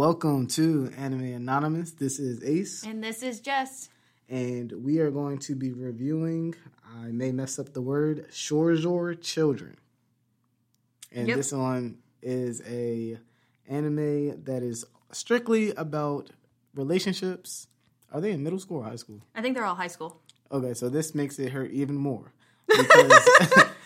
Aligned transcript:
Welcome 0.00 0.46
to 0.48 0.92
Anime 0.98 1.24
Anonymous. 1.24 1.92
This 1.92 2.18
is 2.18 2.44
Ace, 2.44 2.82
And 2.84 3.02
this 3.02 3.22
is 3.22 3.40
Jess. 3.40 3.88
and 4.28 4.70
we 4.84 4.98
are 4.98 5.10
going 5.10 5.38
to 5.38 5.54
be 5.54 5.72
reviewing. 5.72 6.54
I 7.02 7.06
may 7.12 7.32
mess 7.32 7.58
up 7.58 7.72
the 7.72 7.80
word 7.80 8.26
Shoujo 8.30 9.18
Children, 9.22 9.78
and 11.10 11.26
Yep. 11.28 11.36
this 11.38 11.50
one 11.50 11.96
is 12.20 12.60
a 12.68 13.16
anime 13.66 14.44
that 14.44 14.62
is 14.62 14.84
strictly 15.12 15.70
about 15.76 16.28
relationships. 16.74 17.68
Are 18.12 18.20
they 18.20 18.32
in 18.32 18.42
middle 18.42 18.58
school 18.58 18.80
or 18.80 18.84
high 18.84 18.96
school? 18.96 19.22
I 19.34 19.40
think 19.40 19.54
they're 19.56 19.64
all 19.64 19.76
high 19.76 19.86
school. 19.86 20.20
Okay, 20.52 20.74
so 20.74 20.90
this 20.90 21.14
makes 21.14 21.38
it 21.38 21.52
hurt 21.52 21.70
even 21.70 21.96
more 21.96 22.34
because 22.68 23.28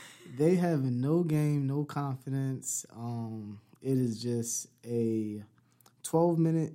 they 0.36 0.56
have 0.56 0.82
no 0.82 1.22
game, 1.22 1.68
no 1.68 1.84
confidence. 1.84 2.84
Um, 2.96 3.60
it 3.80 3.96
is 3.96 4.20
just 4.20 4.66
a 4.84 5.44
12 6.10 6.38
minute 6.40 6.72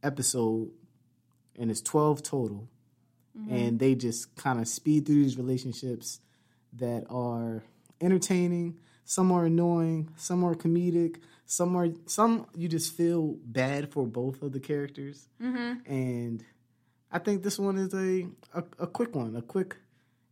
episode, 0.00 0.70
and 1.58 1.72
it's 1.72 1.80
12 1.80 2.22
total. 2.22 2.68
And 3.50 3.78
they 3.80 3.96
just 3.96 4.36
kind 4.36 4.60
of 4.60 4.68
speed 4.68 5.06
through 5.06 5.24
these 5.24 5.36
relationships 5.36 6.20
that 6.74 7.04
are 7.10 7.64
entertaining. 8.00 8.76
Some 9.04 9.32
are 9.32 9.46
annoying, 9.46 10.10
some 10.16 10.44
are 10.44 10.54
comedic, 10.54 11.16
some 11.46 11.74
are 11.74 11.88
some 12.06 12.46
you 12.54 12.68
just 12.68 12.94
feel 12.96 13.38
bad 13.44 13.90
for 13.90 14.06
both 14.06 14.40
of 14.40 14.52
the 14.52 14.60
characters. 14.60 15.26
And 15.86 16.44
I 17.10 17.18
think 17.18 17.42
this 17.42 17.58
one 17.58 17.76
is 17.76 17.92
a, 17.92 18.28
a 18.54 18.62
a 18.78 18.86
quick 18.86 19.16
one, 19.16 19.34
a 19.34 19.42
quick, 19.42 19.78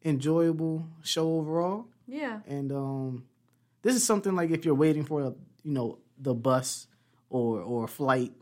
enjoyable 0.04 0.86
show 1.02 1.38
overall. 1.38 1.86
Yeah. 2.06 2.38
And 2.46 2.70
um, 2.70 3.24
this 3.82 3.96
is 3.96 4.04
something 4.04 4.36
like 4.36 4.50
if 4.50 4.64
you're 4.64 4.76
waiting 4.76 5.04
for 5.04 5.22
a, 5.22 5.34
you 5.64 5.72
know 5.72 5.98
the 6.20 6.34
bus 6.34 6.86
or 7.30 7.60
or 7.60 7.84
a 7.84 7.88
flight, 7.88 8.32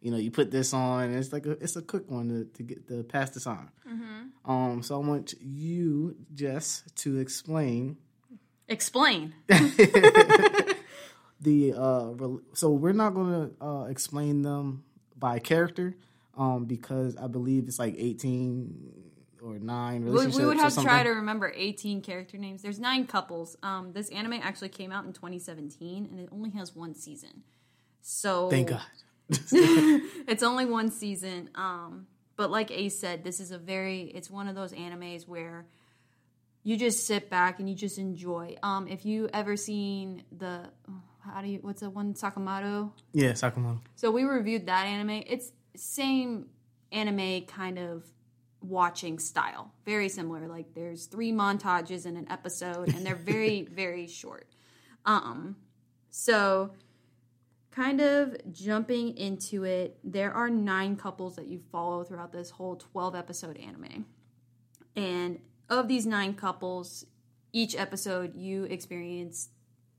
you 0.00 0.10
know 0.10 0.16
you 0.16 0.30
put 0.30 0.50
this 0.50 0.72
on. 0.72 1.04
And 1.04 1.16
it's 1.16 1.32
like 1.32 1.46
a 1.46 1.52
it's 1.52 1.76
a 1.76 1.82
quick 1.82 2.10
one 2.10 2.28
to, 2.28 2.44
to 2.56 2.62
get 2.62 2.88
to 2.88 3.02
pass 3.04 3.30
the 3.30 3.40
time. 3.40 3.70
Um, 4.44 4.82
so 4.82 5.00
I 5.00 5.06
want 5.06 5.34
you 5.40 6.16
Jess 6.34 6.82
to 6.96 7.18
explain 7.18 7.96
Explain. 8.68 9.34
the 11.40 11.74
uh 11.76 12.12
so 12.54 12.70
we're 12.70 12.92
not 12.92 13.14
going 13.14 13.50
to 13.50 13.64
uh 13.64 13.84
explain 13.84 14.42
them 14.42 14.84
by 15.18 15.38
character 15.38 15.96
um 16.36 16.64
because 16.64 17.16
I 17.16 17.26
believe 17.26 17.66
it's 17.68 17.78
like 17.78 17.94
18 17.98 19.12
or 19.42 19.58
9 19.58 20.04
We, 20.04 20.10
relationships 20.10 20.38
we 20.38 20.46
would 20.46 20.56
have 20.58 20.74
to 20.74 20.82
try 20.82 21.02
to 21.02 21.10
remember 21.10 21.52
18 21.54 22.00
character 22.00 22.38
names. 22.38 22.62
There's 22.62 22.78
nine 22.78 23.06
couples. 23.08 23.56
Um, 23.62 23.92
this 23.92 24.08
anime 24.10 24.34
actually 24.34 24.68
came 24.68 24.92
out 24.92 25.04
in 25.04 25.12
2017 25.12 26.08
and 26.10 26.20
it 26.20 26.28
only 26.30 26.50
has 26.50 26.76
one 26.76 26.94
season. 26.94 27.42
So 28.02 28.50
Thank 28.50 28.68
God. 28.68 28.82
it's 29.30 30.42
only 30.42 30.66
one 30.66 30.90
season. 30.90 31.48
Um, 31.54 32.06
but 32.36 32.50
like 32.50 32.70
Ace 32.70 32.98
said, 32.98 33.24
this 33.24 33.40
is 33.40 33.52
a 33.52 33.58
very 33.58 34.02
it's 34.02 34.30
one 34.30 34.48
of 34.48 34.54
those 34.54 34.72
animes 34.72 35.26
where 35.26 35.66
you 36.64 36.76
just 36.76 37.06
sit 37.06 37.30
back 37.30 37.58
and 37.60 37.68
you 37.68 37.74
just 37.74 37.98
enjoy. 37.98 38.56
Um, 38.62 38.88
if 38.88 39.06
you 39.06 39.28
ever 39.32 39.56
seen 39.56 40.24
the 40.36 40.68
how 41.20 41.40
do 41.40 41.48
you 41.48 41.58
what's 41.62 41.80
the 41.80 41.90
one 41.90 42.14
Sakamoto? 42.14 42.90
Yeah, 43.12 43.32
Sakamoto. 43.32 43.80
So 43.94 44.10
we 44.10 44.24
reviewed 44.24 44.66
that 44.66 44.86
anime. 44.86 45.22
It's 45.26 45.52
same 45.76 46.46
anime 46.90 47.42
kind 47.42 47.78
of 47.78 48.04
watching 48.60 49.18
style. 49.18 49.72
Very 49.84 50.08
similar. 50.08 50.46
Like 50.46 50.74
there's 50.74 51.06
three 51.06 51.32
montages 51.32 52.06
in 52.06 52.16
an 52.16 52.26
episode 52.30 52.94
and 52.94 53.04
they're 53.04 53.14
very 53.14 53.62
very 53.70 54.06
short. 54.06 54.46
Um 55.04 55.56
so 56.10 56.72
kind 57.72 58.00
of 58.00 58.36
jumping 58.52 59.16
into 59.16 59.64
it, 59.64 59.98
there 60.04 60.32
are 60.32 60.50
9 60.50 60.96
couples 60.96 61.36
that 61.36 61.46
you 61.46 61.58
follow 61.72 62.04
throughout 62.04 62.32
this 62.32 62.50
whole 62.50 62.76
12 62.76 63.14
episode 63.14 63.56
anime. 63.56 64.06
And 64.94 65.40
of 65.68 65.88
these 65.88 66.06
9 66.06 66.34
couples, 66.34 67.06
each 67.52 67.74
episode 67.76 68.34
you 68.34 68.64
experience 68.64 69.48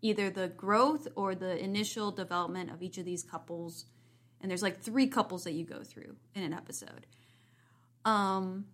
either 0.01 0.29
the 0.29 0.49
growth 0.49 1.07
or 1.15 1.33
the 1.33 1.57
initial 1.63 2.11
development 2.11 2.69
of 2.69 2.83
each 2.83 2.97
of 2.97 3.05
these 3.05 3.23
couples 3.23 3.85
and 4.41 4.51
there's 4.51 4.61
like 4.61 4.81
three 4.81 5.07
couples 5.07 5.45
that 5.45 5.53
you 5.53 5.65
go 5.65 5.81
through 5.81 6.15
in 6.35 6.43
an 6.43 6.53
episode 6.53 7.05
um 8.05 8.65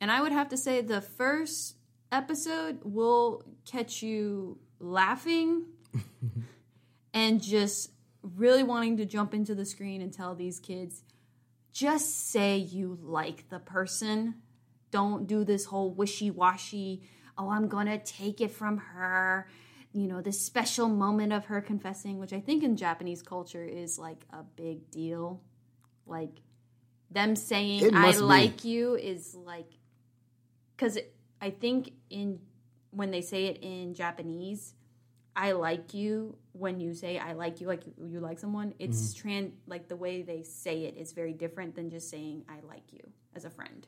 and 0.00 0.12
i 0.12 0.20
would 0.20 0.32
have 0.32 0.48
to 0.48 0.56
say 0.56 0.80
the 0.80 1.00
first 1.00 1.76
episode 2.12 2.78
will 2.84 3.42
catch 3.64 4.02
you 4.02 4.58
laughing 4.78 5.64
and 7.14 7.42
just 7.42 7.90
really 8.22 8.62
wanting 8.62 8.96
to 8.98 9.04
jump 9.04 9.34
into 9.34 9.54
the 9.54 9.64
screen 9.64 10.00
and 10.02 10.12
tell 10.12 10.34
these 10.34 10.58
kids 10.58 11.02
just 11.72 12.30
say 12.30 12.56
you 12.56 12.98
like 13.00 13.48
the 13.48 13.58
person 13.58 14.34
don't 14.90 15.26
do 15.26 15.44
this 15.44 15.66
whole 15.66 15.90
wishy-washy 15.92 17.02
oh 17.38 17.50
i'm 17.50 17.68
gonna 17.68 17.98
take 17.98 18.40
it 18.40 18.50
from 18.50 18.78
her 18.78 19.48
you 19.92 20.06
know 20.06 20.20
this 20.20 20.40
special 20.40 20.88
moment 20.88 21.32
of 21.32 21.46
her 21.46 21.60
confessing 21.60 22.18
which 22.18 22.32
i 22.32 22.40
think 22.40 22.62
in 22.62 22.76
japanese 22.76 23.22
culture 23.22 23.64
is 23.64 23.98
like 23.98 24.24
a 24.32 24.42
big 24.56 24.90
deal 24.90 25.40
like 26.06 26.40
them 27.10 27.34
saying 27.36 27.94
i 27.94 28.12
be. 28.12 28.18
like 28.18 28.64
you 28.64 28.96
is 28.96 29.34
like 29.34 29.70
because 30.76 30.98
i 31.40 31.50
think 31.50 31.92
in 32.10 32.38
when 32.90 33.10
they 33.10 33.20
say 33.20 33.46
it 33.46 33.58
in 33.62 33.94
japanese 33.94 34.74
i 35.36 35.52
like 35.52 35.94
you 35.94 36.36
when 36.52 36.80
you 36.80 36.92
say 36.94 37.18
i 37.18 37.32
like 37.32 37.60
you 37.60 37.66
like 37.66 37.86
you, 37.86 37.92
you 38.06 38.20
like 38.20 38.38
someone 38.38 38.74
it's 38.78 39.14
Mm-hmm. 39.14 39.28
tran 39.28 39.50
like 39.66 39.88
the 39.88 39.96
way 39.96 40.22
they 40.22 40.42
say 40.42 40.84
it 40.84 40.96
is 40.96 41.12
very 41.12 41.32
different 41.32 41.74
than 41.74 41.90
just 41.90 42.10
saying 42.10 42.44
i 42.48 42.56
like 42.66 42.92
you 42.92 43.00
as 43.36 43.44
a 43.44 43.50
friend 43.50 43.86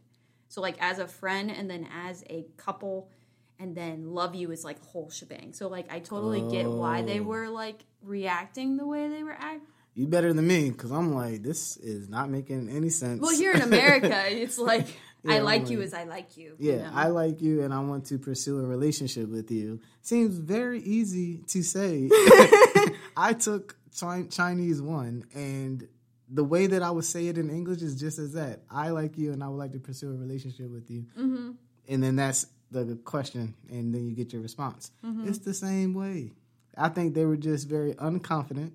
so 0.49 0.61
like 0.61 0.77
as 0.81 0.99
a 0.99 1.07
friend 1.07 1.51
and 1.51 1.69
then 1.71 1.89
as 1.93 2.23
a 2.31 2.47
couple 2.57 3.11
and 3.59 3.77
then 3.77 4.13
love 4.13 4.35
you 4.35 4.51
is 4.51 4.65
like 4.65 4.85
whole 4.87 5.09
shebang. 5.09 5.53
So 5.53 5.69
like 5.69 5.87
I 5.93 6.01
totally 6.01 6.41
get 6.51 6.69
why 6.69 7.03
they 7.03 7.21
Oh. 7.21 7.25
were 7.25 7.49
like 7.49 7.85
reacting 8.03 8.77
the 8.77 8.87
way 8.87 9.09
they 9.09 9.23
were 9.23 9.33
acting 9.39 9.61
You 9.95 10.09
better 10.09 10.33
than 10.33 10.47
me 10.47 10.71
because 10.71 10.91
I'm 10.91 11.15
like 11.15 11.43
this 11.43 11.77
is 11.77 12.09
not 12.09 12.29
making 12.29 12.69
any 12.69 12.91
sense. 12.91 13.21
Well, 13.23 13.31
here 13.37 13.53
in 13.53 13.63
America, 13.63 14.25
it's 14.29 14.59
like 14.59 14.89
Yeah, 15.25 15.35
I 15.35 15.39
like 15.41 15.71
you 15.71 15.83
as 15.83 15.95
I 15.95 16.05
like 16.05 16.37
you. 16.37 16.57
you 16.59 16.73
Yeah, 16.73 16.83
know? 16.83 16.91
I 16.95 17.07
like 17.09 17.41
you 17.41 17.63
and 17.63 17.73
I 17.73 17.81
want 17.81 18.07
to 18.07 18.19
pursue 18.19 18.59
a 18.59 18.63
relationship 18.67 19.29
with 19.29 19.51
you. 19.51 19.81
Seems 20.01 20.37
very 20.37 20.81
easy 20.83 21.39
to 21.49 21.63
say. 21.63 22.09
I 23.17 23.33
took 23.39 23.77
Chi- 23.99 24.27
Chinese 24.31 24.83
one 24.83 25.25
and 25.35 25.87
the 26.29 26.43
way 26.45 26.67
that 26.67 26.83
I 26.83 26.91
would 26.91 27.05
say 27.05 27.29
it 27.29 27.37
in 27.39 27.51
English 27.51 27.83
is 27.83 28.01
just 28.01 28.19
as 28.19 28.33
that. 28.33 28.63
I 28.71 28.91
like 28.91 29.19
you 29.19 29.33
and 29.33 29.45
I 29.45 29.49
would 29.49 29.59
like 29.59 29.73
to 29.73 29.79
pursue 29.79 30.11
a 30.11 30.17
relationship 30.17 30.71
with 30.71 30.91
you. 30.91 31.07
Mm-hmm. 31.19 31.51
And 31.89 32.03
then 32.03 32.17
that's 32.17 32.47
the 32.71 32.99
question 33.05 33.55
and 33.71 33.95
then 33.95 34.07
you 34.07 34.15
get 34.15 34.33
your 34.33 34.43
response. 34.43 34.91
Mm-hmm. 35.05 35.29
It's 35.29 35.39
the 35.39 35.55
same 35.55 35.95
way. 35.95 36.33
I 36.77 36.89
think 36.89 37.15
they 37.15 37.27
were 37.27 37.37
just 37.37 37.69
very 37.69 37.95
unconfident. 37.95 38.73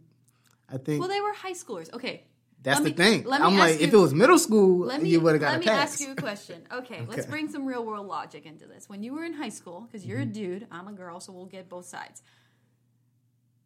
I 0.69 0.77
think 0.77 0.99
well, 0.99 1.09
they 1.09 1.21
were 1.21 1.33
high 1.33 1.53
schoolers. 1.53 1.91
Okay. 1.93 2.23
That's 2.63 2.81
let 2.81 2.95
the 2.95 3.03
thing. 3.03 3.25
I'm 3.31 3.57
like, 3.57 3.79
if 3.79 3.93
it 3.93 3.97
was 3.97 4.13
middle 4.13 4.39
school, 4.39 4.85
Let 4.87 5.01
me 5.01 5.09
you 5.09 5.21
would 5.21 5.33
have 5.33 5.41
got 5.41 5.51
let 5.53 5.57
a 5.57 5.65
me 5.65 5.67
ask 5.69 5.99
you 6.01 6.11
a 6.11 6.15
question. 6.15 6.63
Okay, 6.71 7.05
let's 7.07 7.25
bring 7.25 7.49
some 7.49 7.65
real 7.65 7.85
world 7.85 8.07
logic 8.07 8.45
into 8.45 8.65
this. 8.65 8.89
When 8.89 9.03
you 9.03 9.13
were 9.13 9.23
in 9.23 9.33
high 9.33 9.49
school, 9.49 9.81
because 9.81 10.05
you're 10.05 10.19
a 10.19 10.23
Mm-hmm. 10.23 10.31
dude, 10.31 10.67
I'm 10.71 10.87
a 10.87 10.93
girl, 10.93 11.19
so 11.19 11.31
we'll 11.33 11.45
get 11.45 11.69
both 11.69 11.85
sides. 11.85 12.21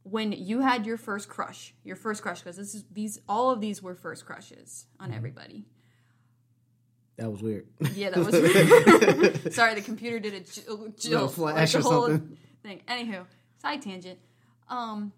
When 0.03 0.31
you 0.31 0.61
had 0.61 0.85
your 0.85 0.97
first 0.97 1.29
crush, 1.29 1.73
your 1.83 1.95
first 1.95 2.21
crush, 2.21 2.39
because 2.41 2.57
this 2.57 2.73
is 2.75 2.83
these 2.91 3.19
all 3.29 3.51
of 3.51 3.61
these 3.61 3.81
were 3.83 3.95
first 3.95 4.25
crushes 4.25 4.85
on 4.99 5.07
Mm-hmm. 5.09 5.17
everybody. 5.17 5.65
That 7.17 7.31
was 7.31 7.41
weird. 7.43 7.67
Yeah, 7.93 8.09
that 8.09 8.25
was 8.25 8.31
weird. 8.33 9.53
Sorry, 9.59 9.75
the 9.75 9.81
computer 9.81 10.19
did 10.19 10.33
a 10.33 10.39
jill, 10.39 10.93
jill 10.97 11.27
flash 11.27 11.73
the 11.73 11.79
or 11.79 11.81
whole 11.81 12.07
something. 12.07 12.37
Thing. 12.63 12.81
Anywho, 12.87 13.25
side 13.61 13.81
tangent. 13.83 14.17
Um, 14.69 15.11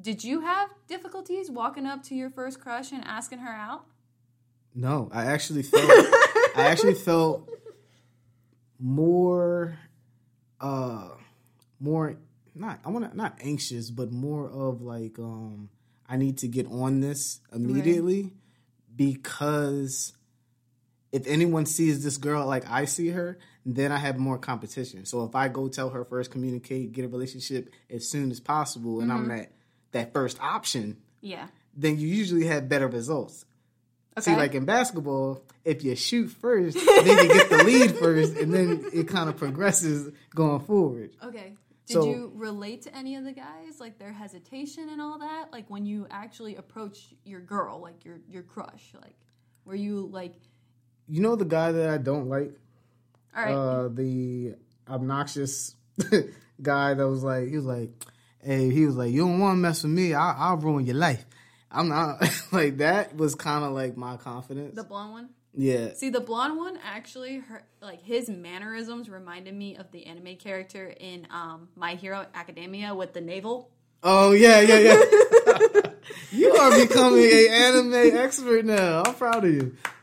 did 0.00 0.24
you 0.24 0.40
have 0.40 0.70
difficulties 0.86 1.50
walking 1.50 1.86
up 1.86 2.02
to 2.04 2.14
your 2.14 2.30
first 2.30 2.60
crush 2.60 2.92
and 2.92 3.04
asking 3.04 3.40
her 3.40 3.50
out? 3.50 3.84
No, 4.74 5.10
I 5.12 5.26
actually 5.26 5.62
felt 5.62 5.90
I 6.56 6.68
actually 6.68 6.94
felt 7.06 7.48
more 8.78 9.78
uh 10.60 11.08
more 11.78 12.16
not 12.54 12.80
I 12.84 12.90
want 12.90 13.10
to 13.10 13.16
not 13.16 13.38
anxious 13.42 13.90
but 13.90 14.10
more 14.10 14.48
of 14.48 14.80
like 14.80 15.18
um 15.18 15.68
I 16.08 16.16
need 16.16 16.38
to 16.38 16.48
get 16.48 16.66
on 16.66 17.00
this 17.00 17.40
immediately 17.52 18.32
because 18.94 20.12
if 21.12 21.26
anyone 21.26 21.66
sees 21.66 22.02
this 22.04 22.16
girl 22.16 22.46
like 22.46 22.68
I 22.70 22.84
see 22.84 23.08
her, 23.08 23.38
then 23.66 23.90
I 23.92 23.96
have 23.98 24.18
more 24.18 24.38
competition. 24.38 25.06
So 25.06 25.24
if 25.24 25.34
I 25.34 25.48
go 25.48 25.68
tell 25.68 25.90
her 25.90 26.04
first, 26.04 26.30
communicate, 26.30 26.92
get 26.92 27.04
a 27.04 27.08
relationship 27.08 27.70
as 27.88 28.08
soon 28.08 28.30
as 28.30 28.38
possible, 28.40 29.00
and 29.00 29.12
I'm 29.12 29.28
that 29.28 29.50
that 29.92 30.12
first 30.12 30.40
option, 30.40 30.98
Yeah. 31.20 31.48
then 31.76 31.98
you 31.98 32.08
usually 32.08 32.46
have 32.46 32.68
better 32.68 32.88
results. 32.88 33.44
See, 34.18 34.34
like 34.36 34.54
in 34.54 34.64
basketball, 34.66 35.44
if 35.64 35.82
you 35.82 35.94
shoot 35.96 36.28
first, 36.28 36.76
then 36.76 37.06
you 37.06 37.32
get 37.32 37.48
the 37.48 37.64
lead 37.64 37.96
first, 37.96 38.36
and 38.36 38.52
then 38.52 38.84
it 38.92 39.08
kind 39.08 39.30
of 39.30 39.36
progresses 39.36 40.12
going 40.34 40.60
forward. 40.60 41.12
Okay. 41.24 41.56
Did 41.86 41.94
so 41.94 42.04
you 42.04 42.32
relate 42.34 42.82
to 42.82 42.94
any 42.94 43.16
of 43.16 43.24
the 43.24 43.32
guys, 43.32 43.80
like 43.80 43.98
their 43.98 44.12
hesitation 44.12 44.90
and 44.90 45.00
all 45.00 45.18
that? 45.20 45.46
Like 45.52 45.70
when 45.70 45.86
you 45.86 46.06
actually 46.10 46.56
approach 46.56 47.14
your 47.24 47.40
girl, 47.40 47.80
like 47.80 48.04
your 48.04 48.18
your 48.28 48.42
crush, 48.42 48.92
like 49.00 49.16
were 49.64 49.74
you 49.74 50.08
like, 50.12 50.34
you 51.08 51.20
know 51.22 51.34
the 51.34 51.44
guy 51.46 51.72
that 51.72 51.88
I 51.88 51.96
don't 51.98 52.28
like, 52.28 52.54
all 53.34 53.42
right, 53.44 53.52
uh, 53.54 53.88
the 53.88 54.54
obnoxious 54.88 55.74
guy 56.62 56.94
that 56.94 57.08
was 57.08 57.22
like, 57.24 57.48
he 57.48 57.56
was 57.56 57.64
like, 57.66 57.90
hey, 58.42 58.70
he 58.70 58.86
was 58.86 58.96
like, 58.96 59.12
you 59.12 59.20
don't 59.22 59.38
want 59.38 59.54
to 59.56 59.60
mess 59.60 59.82
with 59.82 59.92
me, 59.92 60.14
I, 60.14 60.32
I'll 60.36 60.56
ruin 60.56 60.86
your 60.86 60.96
life. 60.96 61.24
I'm 61.70 61.88
not 61.88 62.22
like 62.52 62.78
that. 62.78 63.16
Was 63.16 63.34
kind 63.34 63.64
of 63.64 63.72
like 63.72 63.96
my 63.96 64.16
confidence. 64.16 64.74
the 64.74 64.84
blonde 64.84 65.12
one? 65.12 65.28
yeah, 65.54 65.94
See, 65.94 66.10
the 66.10 66.20
blonde 66.20 66.56
one 66.56 66.78
actually, 66.84 67.38
her 67.38 67.62
like 67.80 68.02
his 68.02 68.28
mannerisms 68.28 69.08
reminded 69.08 69.54
me 69.54 69.76
of 69.76 69.90
the 69.92 70.06
anime 70.06 70.36
character 70.36 70.92
in 70.98 71.26
um, 71.30 71.68
My 71.76 71.94
Hero 71.94 72.26
Academia 72.34 72.94
with 72.94 73.12
the 73.12 73.20
navel. 73.20 73.70
Oh 74.02 74.32
yeah, 74.32 74.60
yeah, 74.60 74.78
yeah. 74.78 75.82
you 76.32 76.52
are 76.52 76.86
becoming 76.86 77.22
a 77.24 77.48
anime 77.48 78.16
expert 78.16 78.64
now. 78.64 79.02
I'm 79.04 79.14
proud 79.14 79.44
of 79.44 79.52
you. 79.52 79.76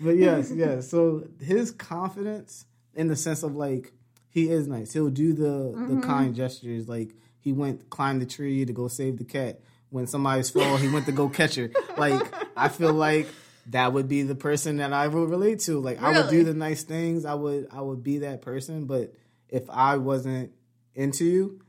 but 0.00 0.16
yes, 0.16 0.50
yes. 0.54 0.90
So 0.90 1.28
his 1.40 1.70
confidence 1.70 2.64
in 2.94 3.06
the 3.06 3.16
sense 3.16 3.42
of 3.42 3.54
like 3.54 3.92
he 4.36 4.50
is 4.50 4.66
nice. 4.68 4.92
He'll 4.92 5.08
do 5.08 5.32
the 5.32 5.54
the 5.94 6.00
kind 6.02 6.34
gestures. 6.34 6.86
Like 6.88 7.14
he 7.40 7.52
went 7.52 7.88
climb 7.88 8.18
the 8.18 8.26
tree 8.26 8.64
to 8.66 8.72
go 8.72 8.86
save 8.88 9.16
the 9.16 9.24
cat. 9.24 9.60
When 9.88 10.06
somebody's 10.06 10.50
fall, 10.50 10.76
he 10.76 10.88
went 10.88 11.06
to 11.06 11.12
go 11.12 11.28
catch 11.30 11.54
her. 11.54 11.70
Like 11.96 12.20
I 12.56 12.68
feel 12.68 12.92
like 12.92 13.28
that 13.68 13.92
would 13.94 14.08
be 14.08 14.22
the 14.22 14.34
person 14.34 14.76
that 14.76 14.92
I 14.92 15.08
would 15.08 15.30
relate 15.30 15.60
to. 15.60 15.80
Like 15.80 16.02
I 16.02 16.12
would 16.20 16.28
do 16.30 16.44
the 16.44 16.52
nice 16.54 16.82
things. 16.84 17.24
I 17.24 17.32
would 17.34 17.68
I 17.72 17.80
would 17.80 18.02
be 18.04 18.18
that 18.18 18.42
person. 18.42 18.84
But 18.84 19.14
if 19.48 19.70
I 19.70 19.96
wasn't 19.96 20.52
into 20.94 21.24
you, 21.24 21.60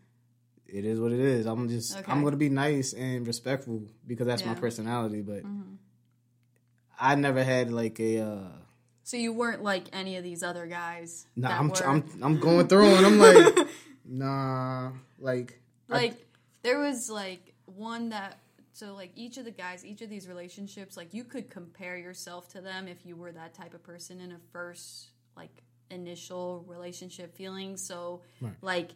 it 0.66 0.84
is 0.84 1.00
what 1.00 1.13
it 1.13 1.20
is. 1.22 1.46
I'm 1.46 1.70
just 1.70 1.96
I'm 2.06 2.22
gonna 2.24 2.36
be 2.36 2.50
nice 2.50 2.92
and 2.92 3.25
respectful 3.25 3.84
because 4.06 4.28
that's 4.28 4.42
my 4.44 4.48
Yeah. 4.50 4.54
Mm-hmm. 4.56 4.62
personality. 4.62 5.22
But 5.22 5.44
I 7.00 7.16
never 7.16 7.44
had 7.44 7.72
like 7.72 8.00
a 8.02 8.20
uh 8.20 8.48
So 9.07 9.15
you 9.15 9.31
weren't 9.31 9.63
like 9.63 9.86
any 9.94 10.18
of 10.18 10.24
these 10.25 10.44
other 10.44 10.65
guys. 10.65 11.27
nah. 11.38 11.57
I'm, 11.57 11.69
were, 11.69 11.75
I'm 11.86 12.04
I'm 12.21 12.39
going 12.42 12.68
through 12.68 12.88
and 12.95 13.06
I'm 13.06 13.18
like 13.19 13.68
nah. 14.06 14.92
Like 15.18 15.62
I- 15.89 15.94
like 15.94 16.25
there 16.62 16.77
was 16.80 17.09
like 17.09 17.54
one 17.65 18.09
that 18.09 18.38
so 18.74 18.94
like 18.94 19.12
each 19.15 19.38
of 19.38 19.45
the 19.45 19.51
guys 19.51 19.86
each 19.86 20.01
of 20.01 20.09
these 20.09 20.27
relationships 20.27 20.98
like 20.98 21.13
you 21.13 21.24
could 21.24 21.50
compare 21.50 21.95
yourself 21.98 22.50
to 22.50 22.59
them 22.59 22.88
if 22.89 23.06
you 23.06 23.15
were 23.15 23.31
that 23.31 23.54
type 23.54 23.74
of 23.74 23.81
person 23.81 24.19
in 24.19 24.33
a 24.33 24.39
first 24.51 25.07
like 25.38 25.63
initial 25.89 26.65
relationship 26.68 27.33
feeling 27.33 27.77
so 27.77 28.21
Right. 28.42 28.51
like 28.62 28.89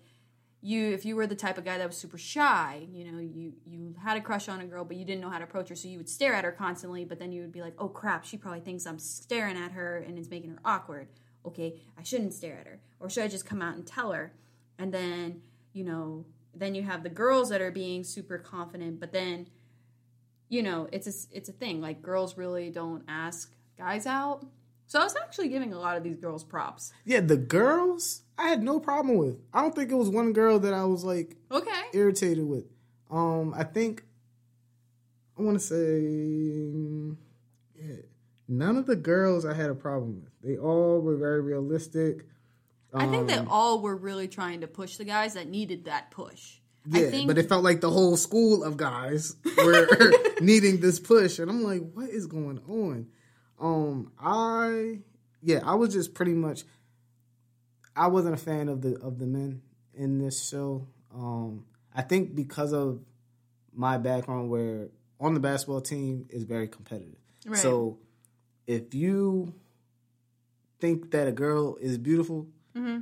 you 0.61 0.91
if 0.91 1.05
you 1.05 1.15
were 1.15 1.25
the 1.25 1.35
type 1.35 1.57
of 1.57 1.65
guy 1.65 1.77
that 1.77 1.87
was 1.87 1.97
super 1.97 2.17
shy 2.17 2.85
you 2.91 3.11
know 3.11 3.19
you 3.19 3.53
you 3.65 3.95
had 4.03 4.15
a 4.15 4.21
crush 4.21 4.47
on 4.47 4.61
a 4.61 4.65
girl 4.65 4.85
but 4.85 4.95
you 4.95 5.03
didn't 5.03 5.21
know 5.21 5.29
how 5.29 5.39
to 5.39 5.43
approach 5.43 5.69
her 5.69 5.75
so 5.75 5.87
you 5.87 5.97
would 5.97 6.09
stare 6.09 6.33
at 6.33 6.43
her 6.43 6.51
constantly 6.51 7.03
but 7.03 7.17
then 7.19 7.31
you 7.31 7.41
would 7.41 7.51
be 7.51 7.61
like 7.61 7.73
oh 7.79 7.89
crap 7.89 8.23
she 8.23 8.37
probably 8.37 8.59
thinks 8.59 8.85
i'm 8.85 8.99
staring 8.99 9.57
at 9.57 9.71
her 9.71 9.97
and 9.97 10.17
it's 10.17 10.29
making 10.29 10.51
her 10.51 10.59
awkward. 10.63 11.07
Okay 11.45 11.81
i 11.97 12.03
shouldn't 12.03 12.33
stare 12.33 12.57
at 12.59 12.67
her. 12.67 12.79
Or 12.99 13.09
should 13.09 13.23
i 13.23 13.27
just 13.27 13.45
come 13.45 13.61
out 13.61 13.75
and 13.75 13.85
tell 13.85 14.11
her? 14.11 14.33
And 14.77 14.93
then 14.93 15.41
you 15.73 15.83
know 15.83 16.25
then 16.53 16.75
you 16.75 16.83
have 16.83 17.01
the 17.01 17.09
girls 17.09 17.49
that 17.49 17.61
are 17.61 17.71
being 17.71 18.03
super 18.03 18.37
confident 18.37 18.99
but 18.99 19.11
then 19.11 19.47
you 20.47 20.61
know 20.61 20.87
it's 20.91 21.07
a 21.07 21.35
it's 21.35 21.49
a 21.49 21.53
thing. 21.53 21.81
Like 21.81 22.03
girls 22.03 22.37
really 22.37 22.69
don't 22.69 23.03
ask 23.07 23.51
guys 23.77 24.05
out 24.05 24.45
so 24.91 24.99
i 24.99 25.03
was 25.03 25.15
actually 25.15 25.49
giving 25.49 25.73
a 25.73 25.79
lot 25.79 25.95
of 25.97 26.03
these 26.03 26.17
girls 26.17 26.43
props 26.43 26.91
yeah, 27.05 27.21
the 27.21 27.37
girls 27.37 28.21
I 28.37 28.47
had 28.47 28.63
no 28.63 28.79
problem 28.79 29.17
with. 29.17 29.37
I 29.53 29.61
don't 29.61 29.75
think 29.75 29.91
it 29.91 29.95
was 29.95 30.09
one 30.09 30.33
girl 30.33 30.57
that 30.59 30.73
I 30.73 30.85
was 30.85 31.03
like 31.03 31.35
okay 31.51 31.83
irritated 31.93 32.43
with. 32.43 32.65
Um, 33.11 33.53
I 33.55 33.63
think 33.63 34.03
I 35.37 35.43
want 35.43 35.59
to 35.59 35.63
say, 35.63 35.99
yeah, 37.79 38.01
none 38.47 38.77
of 38.77 38.85
the 38.87 38.95
girls 38.95 39.45
I 39.45 39.53
had 39.53 39.69
a 39.69 39.75
problem 39.75 40.23
with. 40.23 40.31
They 40.43 40.57
all 40.57 41.01
were 41.01 41.17
very 41.17 41.41
realistic. 41.41 42.25
I 42.93 43.07
think 43.07 43.27
they 43.27 43.37
Um, 43.37 43.47
all 43.47 43.81
were 43.81 43.95
really 43.95 44.27
trying 44.27 44.61
to 44.61 44.67
push 44.67 44.97
the 44.97 45.05
guys 45.05 45.35
that 45.35 45.47
needed 45.47 45.85
that 45.85 46.09
push. 46.11 46.59
Yeah, 46.87 47.07
I 47.07 47.11
think 47.11 47.27
but 47.27 47.37
it 47.37 47.47
felt 47.47 47.63
like 47.63 47.79
the 47.79 47.91
whole 47.91 48.17
school 48.17 48.63
of 48.63 48.75
guys 48.75 49.35
were 49.57 49.87
needing 50.41 50.79
this 50.79 50.99
push, 50.99 51.37
and 51.37 51.49
I'm 51.49 51.63
like, 51.63 51.83
what 51.93 52.09
is 52.09 52.25
going 52.25 52.59
on? 52.67 53.07
Um, 53.61 54.11
I 54.19 54.99
yeah, 55.41 55.59
I 55.63 55.75
was 55.75 55.93
just 55.93 56.13
pretty 56.13 56.33
much. 56.33 56.63
I 57.95 58.07
wasn't 58.07 58.33
a 58.33 58.37
fan 58.37 58.67
of 58.69 58.81
the 58.81 58.97
of 58.99 59.19
the 59.19 59.25
men 59.25 59.61
in 59.93 60.17
this 60.19 60.47
show. 60.49 60.87
Um, 61.13 61.65
I 61.93 62.01
think 62.01 62.35
because 62.35 62.73
of 62.73 62.99
my 63.73 63.97
background, 63.97 64.49
where 64.49 64.87
on 65.19 65.33
the 65.33 65.39
basketball 65.39 65.81
team 65.81 66.25
is 66.29 66.43
very 66.43 66.67
competitive. 66.67 67.15
Right. 67.45 67.57
So 67.59 67.99
if 68.65 68.93
you 68.95 69.53
think 70.79 71.11
that 71.11 71.27
a 71.27 71.31
girl 71.31 71.75
is 71.79 71.97
beautiful 71.97 72.47
Mm-hmm. 72.75 72.99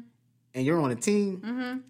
and 0.55 0.65
you're 0.65 0.79
on 0.81 0.89
a 0.91 0.95
team, 0.95 1.83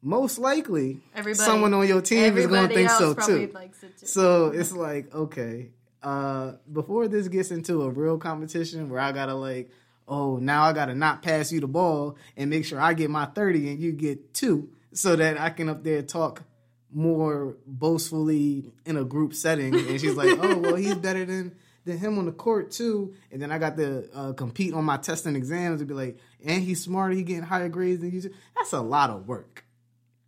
most 0.00 0.38
likely 0.38 1.00
Everybody- 1.14 1.44
someone 1.44 1.74
on 1.74 1.88
your 1.88 2.00
team 2.00 2.36
is 2.38 2.46
going 2.46 2.68
to 2.68 2.74
think 2.74 2.88
so 2.90 3.14
too. 3.14 3.36
it 3.52 3.52
too. 3.98 4.06
So 4.06 4.46
it's 4.46 4.70
like, 4.72 5.12
okay, 5.12 5.70
uh, 6.06 6.52
before 6.72 7.08
this 7.08 7.26
gets 7.26 7.50
into 7.50 7.82
a 7.82 7.90
real 7.90 8.16
competition 8.16 8.88
where 8.88 9.00
I 9.00 9.10
gotta 9.10 9.34
like, 9.34 9.72
oh, 10.06 10.36
now 10.36 10.62
I 10.62 10.72
gotta 10.72 10.94
not 10.94 11.20
pass 11.20 11.50
you 11.50 11.58
the 11.58 11.66
ball 11.66 12.16
and 12.36 12.48
make 12.48 12.64
sure 12.64 12.78
I 12.78 12.94
get 12.94 13.10
my 13.10 13.24
30 13.24 13.70
and 13.70 13.80
you 13.80 13.90
get 13.90 14.32
two 14.32 14.70
so 14.92 15.16
that 15.16 15.40
I 15.40 15.50
can 15.50 15.68
up 15.68 15.82
there 15.82 16.02
talk 16.02 16.44
more 16.92 17.56
boastfully 17.66 18.72
in 18.84 18.96
a 18.96 19.02
group 19.02 19.34
setting. 19.34 19.74
And 19.74 20.00
she's 20.00 20.14
like, 20.14 20.38
oh, 20.40 20.58
well, 20.58 20.76
he's 20.76 20.94
better 20.94 21.24
than, 21.24 21.56
than 21.84 21.98
him 21.98 22.18
on 22.18 22.26
the 22.26 22.32
court 22.32 22.70
too. 22.70 23.12
And 23.32 23.42
then 23.42 23.50
I 23.50 23.58
got 23.58 23.76
to 23.76 24.08
uh, 24.14 24.32
compete 24.34 24.74
on 24.74 24.84
my 24.84 24.98
testing 24.98 25.34
exams 25.34 25.80
and 25.80 25.88
be 25.88 25.94
like, 25.94 26.18
and 26.44 26.62
he's 26.62 26.84
smarter, 26.84 27.14
he 27.14 27.24
getting 27.24 27.42
higher 27.42 27.68
grades 27.68 28.00
than 28.00 28.12
you. 28.12 28.32
That's 28.54 28.72
a 28.72 28.80
lot 28.80 29.10
of 29.10 29.26
work. 29.26 29.65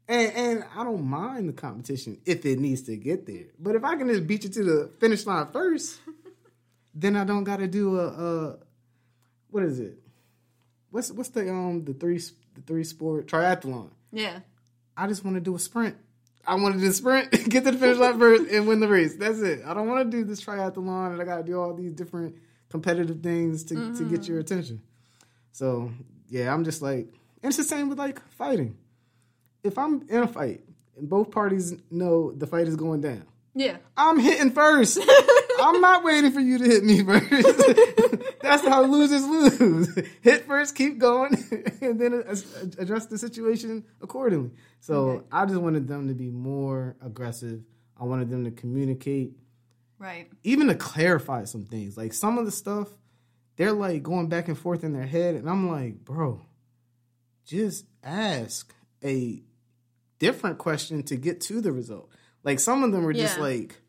And, 0.09 0.33
and 0.33 0.65
I 0.75 0.85
don't 0.85 1.05
mind 1.05 1.49
the 1.49 1.53
competition 1.53 2.19
if 2.25 2.47
it 2.47 2.59
needs 2.59 2.83
to 2.83 2.97
get 2.97 3.27
there. 3.27 3.45
But 3.59 3.75
if 3.75 3.85
I 3.85 3.95
can 3.97 4.09
just 4.09 4.27
beat 4.27 4.45
you 4.45 4.51
to 4.51 4.65
the 4.65 4.91
finish 4.99 5.27
line 5.27 5.47
first, 5.53 5.99
then 6.95 7.15
I 7.15 7.25
don't 7.25 7.45
got 7.45 7.59
to 7.59 7.67
do 7.69 8.01
a, 8.01 8.07
a 8.07 8.57
what 9.51 9.65
is 9.65 9.81
it? 9.81 9.99
What's 10.91 11.13
what's 11.13 11.29
the 11.29 11.51
um 11.51 11.85
the 11.85 11.93
three 11.93 12.19
the 12.55 12.63
three 12.67 12.85
sport 12.85 13.27
triathlon? 13.27 13.91
yeah. 14.13 14.41
I 14.97 15.07
just 15.07 15.25
want 15.25 15.37
to 15.37 15.41
do 15.41 15.55
a 15.55 15.61
sprint. 15.61 15.95
I 16.45 16.57
want 16.57 16.75
to 16.75 16.81
do 16.81 16.89
a 16.89 16.93
sprint, 16.93 17.31
get 17.49 17.63
to 17.65 17.71
the 17.71 17.79
finish 17.79 17.99
line 17.99 18.19
first, 18.19 18.51
and 18.51 18.67
win 18.67 18.81
the 18.81 18.89
race. 18.89 19.15
That's 19.15 19.39
it. 19.39 19.61
I 19.65 19.75
don't 19.75 19.87
want 19.87 20.11
to 20.11 20.17
do 20.17 20.25
this 20.25 20.45
triathlon 20.45 21.13
and 21.13 21.23
I 21.23 21.25
got 21.25 21.37
to 21.37 21.45
do 21.45 21.61
all 21.61 21.73
these 21.75 21.93
different 21.93 22.35
competitive 22.69 23.21
things 23.21 23.63
to 23.65 23.75
to 23.95 24.05
get 24.09 24.27
your 24.27 24.39
attention. 24.41 24.81
So 25.53 25.93
yeah, 26.29 26.53
I'm 26.53 26.65
just 26.65 26.83
like, 26.83 27.07
and 27.43 27.51
it's 27.51 27.59
the 27.59 27.65
same 27.65 27.89
with 27.89 27.99
like 27.99 28.21
fighting. 28.31 28.77
If 29.69 29.79
I'm 29.79 30.05
in 30.09 30.23
a 30.23 30.27
fight 30.29 30.63
and 30.97 31.09
both 31.09 31.31
parties 31.31 31.75
know 31.91 32.33
the 32.33 32.47
fight 32.47 32.67
is 32.67 32.75
going 32.77 33.01
down, 33.01 33.25
Yeah. 33.55 33.77
I'm 33.97 34.19
hitting 34.19 34.51
first. 34.51 34.99
I'm 35.61 35.81
not 35.81 36.05
waiting 36.05 36.31
for 36.33 36.41
you 36.41 36.59
to 36.59 36.65
hit 36.65 36.85
me 36.85 37.03
first. 37.05 37.31
That's 38.43 38.65
how 38.67 38.83
losers 38.85 39.25
lose. 39.27 39.99
Hit 40.21 40.47
first, 40.47 40.75
keep 40.77 40.99
going, 40.99 41.35
and 41.81 42.01
then 42.01 42.13
address 42.79 43.07
the 43.07 43.19
situation 43.19 43.85
accordingly. 44.01 44.51
So 44.81 44.95
Okay. 44.95 45.25
I 45.33 45.47
just 45.47 45.61
wanted 45.61 45.89
them 45.89 46.09
to 46.09 46.15
be 46.15 46.31
more 46.31 46.97
aggressive. 47.05 47.63
I 48.01 48.05
wanted 48.05 48.31
them 48.31 48.45
to 48.45 48.51
communicate, 48.53 49.33
Right. 49.99 50.29
even 50.45 50.69
to 50.69 50.77
clarify 50.77 51.45
some 51.45 51.65
things. 51.65 51.97
Like 51.97 52.13
some 52.13 52.39
of 52.39 52.45
the 52.47 52.53
stuff, 52.53 52.89
they're 53.57 53.73
like 53.73 54.05
going 54.05 54.29
back 54.29 54.47
and 54.47 54.57
forth 54.57 54.85
in 54.85 54.93
their 54.93 55.07
head, 55.07 55.35
and 55.35 55.51
I'm 55.51 55.69
like, 55.69 56.05
bro, 56.05 56.41
just 57.45 57.85
ask 58.05 58.73
a 59.03 59.43
different 60.19 60.59
question 60.59 61.03
to 61.05 61.17
get 61.17 61.41
to 61.43 61.61
the 61.61 61.73
result. 61.73 62.11
Like 62.45 62.61
some 62.61 62.83
of 62.83 62.93
them 62.93 63.05
were 63.05 63.13
just 63.13 63.39
like, 63.39 63.81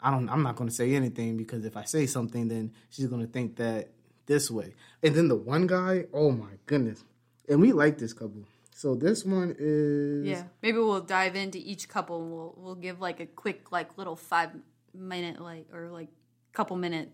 I 0.00 0.10
don't, 0.10 0.28
I'm 0.28 0.42
not 0.42 0.56
going 0.56 0.68
to 0.68 0.74
say 0.74 0.94
anything 0.94 1.36
because 1.36 1.64
if 1.64 1.76
I 1.76 1.84
say 1.84 2.06
something, 2.06 2.48
then 2.48 2.72
she's 2.90 3.06
going 3.06 3.22
to 3.22 3.32
think 3.32 3.56
that 3.56 3.90
this 4.26 4.50
way. 4.50 4.74
And 5.02 5.14
then 5.14 5.28
the 5.28 5.36
one 5.36 5.66
guy, 5.66 6.06
oh 6.12 6.30
my 6.30 6.50
goodness, 6.66 7.02
and 7.48 7.60
we 7.60 7.72
like 7.72 7.98
this 7.98 8.12
couple. 8.12 8.44
So 8.74 8.94
this 8.96 9.24
one 9.24 9.54
is 9.58 10.26
Yeah. 10.26 10.44
Maybe 10.62 10.78
we'll 10.78 11.00
dive 11.00 11.36
into 11.36 11.58
each 11.58 11.88
couple 11.88 12.20
and 12.22 12.32
we'll 12.32 12.54
we'll 12.56 12.74
give 12.74 13.00
like 13.00 13.20
a 13.20 13.26
quick 13.26 13.70
like 13.70 13.96
little 13.96 14.16
five 14.16 14.50
minute 14.92 15.40
like 15.40 15.66
or 15.72 15.88
like 15.90 16.08
couple 16.52 16.76
minute 16.76 17.10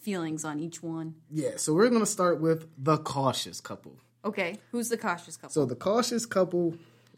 feelings 0.00 0.44
on 0.44 0.58
each 0.60 0.82
one. 0.82 1.14
yeah. 1.30 1.50
So 1.56 1.74
we're 1.74 1.88
going 1.88 2.00
to 2.00 2.06
start 2.06 2.40
with 2.40 2.66
the 2.78 2.96
cautious 2.98 3.60
couple. 3.60 3.96
Okay. 4.24 4.58
Who's 4.72 4.88
the 4.88 4.96
cautious 4.96 5.36
couple? 5.36 5.50
So 5.50 5.64
the 5.64 5.76
cautious 5.76 6.26
couple 6.26 6.76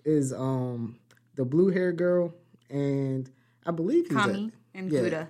is 0.08 0.32
um 0.32 0.98
the 1.36 1.44
blue 1.44 1.68
hair 1.70 1.92
girl 1.92 2.34
and 2.70 3.30
I 3.66 3.70
believe 3.70 4.06
he's 4.08 4.16
Kami 4.16 4.50
and 4.74 4.90
yeah. 4.90 5.00
Gouda. 5.00 5.28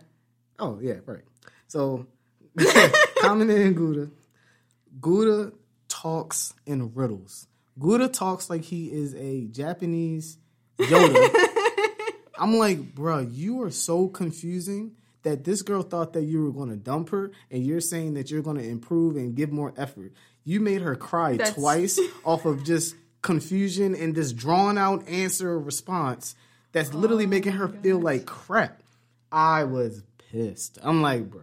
Oh 0.59 0.79
yeah, 0.81 0.95
right. 1.07 1.25
So 1.67 2.07
Kamine 2.57 3.67
and 3.67 3.77
Gouda. 3.77 4.11
Gouda 5.01 5.53
talks 5.89 6.55
in 6.67 6.93
riddles. 6.95 7.47
Gouda 7.79 8.09
talks 8.09 8.51
like 8.51 8.63
he 8.63 8.87
is 8.87 9.15
a 9.15 9.47
Japanese 9.47 10.39
Yoda. 10.79 11.29
I'm 12.39 12.57
like, 12.57 12.95
bruh, 12.95 13.29
you 13.33 13.63
are 13.63 13.71
so 13.71 14.09
confusing 14.09 14.93
that 15.23 15.45
this 15.45 15.63
girl 15.63 15.83
thought 15.83 16.13
that 16.13 16.23
you 16.23 16.45
were 16.45 16.53
going 16.53 16.71
to 16.71 16.77
dump 16.77 17.11
her, 17.11 17.33
and 17.51 17.67
you're 17.67 17.81
saying 17.81 18.15
that 18.15 18.31
you're 18.31 18.43
going 18.43 18.59
to 18.59 18.69
improve 18.69 19.17
and 19.17 19.35
give 19.35 19.51
more 19.51 19.75
effort. 19.77 20.13
You 20.45 20.61
made 20.61 20.83
her 20.83 20.95
cry 20.95 21.33
That's- 21.33 21.55
twice 21.55 21.99
off 22.25 22.45
of 22.45 22.65
just 22.65 22.95
confusion 23.23 23.95
and 23.95 24.15
this 24.15 24.33
drawn 24.33 24.79
out 24.79 25.07
answer 25.09 25.59
response 25.59 26.35
that's 26.73 26.93
literally 26.95 27.25
Oh 27.27 27.29
making 27.29 27.53
her 27.53 27.69
feel 27.69 27.99
like 27.99 28.27
crap. 28.27 28.83
I 29.33 29.65
was 29.65 30.03
pissed. 30.31 30.79
I'm 30.83 31.03
like, 31.03 31.29
bruh, 31.29 31.43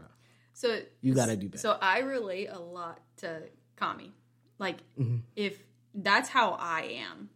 So 0.53 0.79
you 1.01 1.13
got 1.13 1.27
to 1.27 1.36
do 1.36 1.50
better. 1.50 1.60
So 1.60 1.77
I 1.82 2.00
relate 2.00 2.48
a 2.51 2.60
lot 2.60 3.00
to 3.17 3.41
Kami. 3.75 4.12
Like 4.60 4.77
Mm-hmm. 5.00 5.17
if 5.36 5.58
that's 5.94 6.29
how 6.29 6.51
I 6.60 7.00
am 7.10 7.29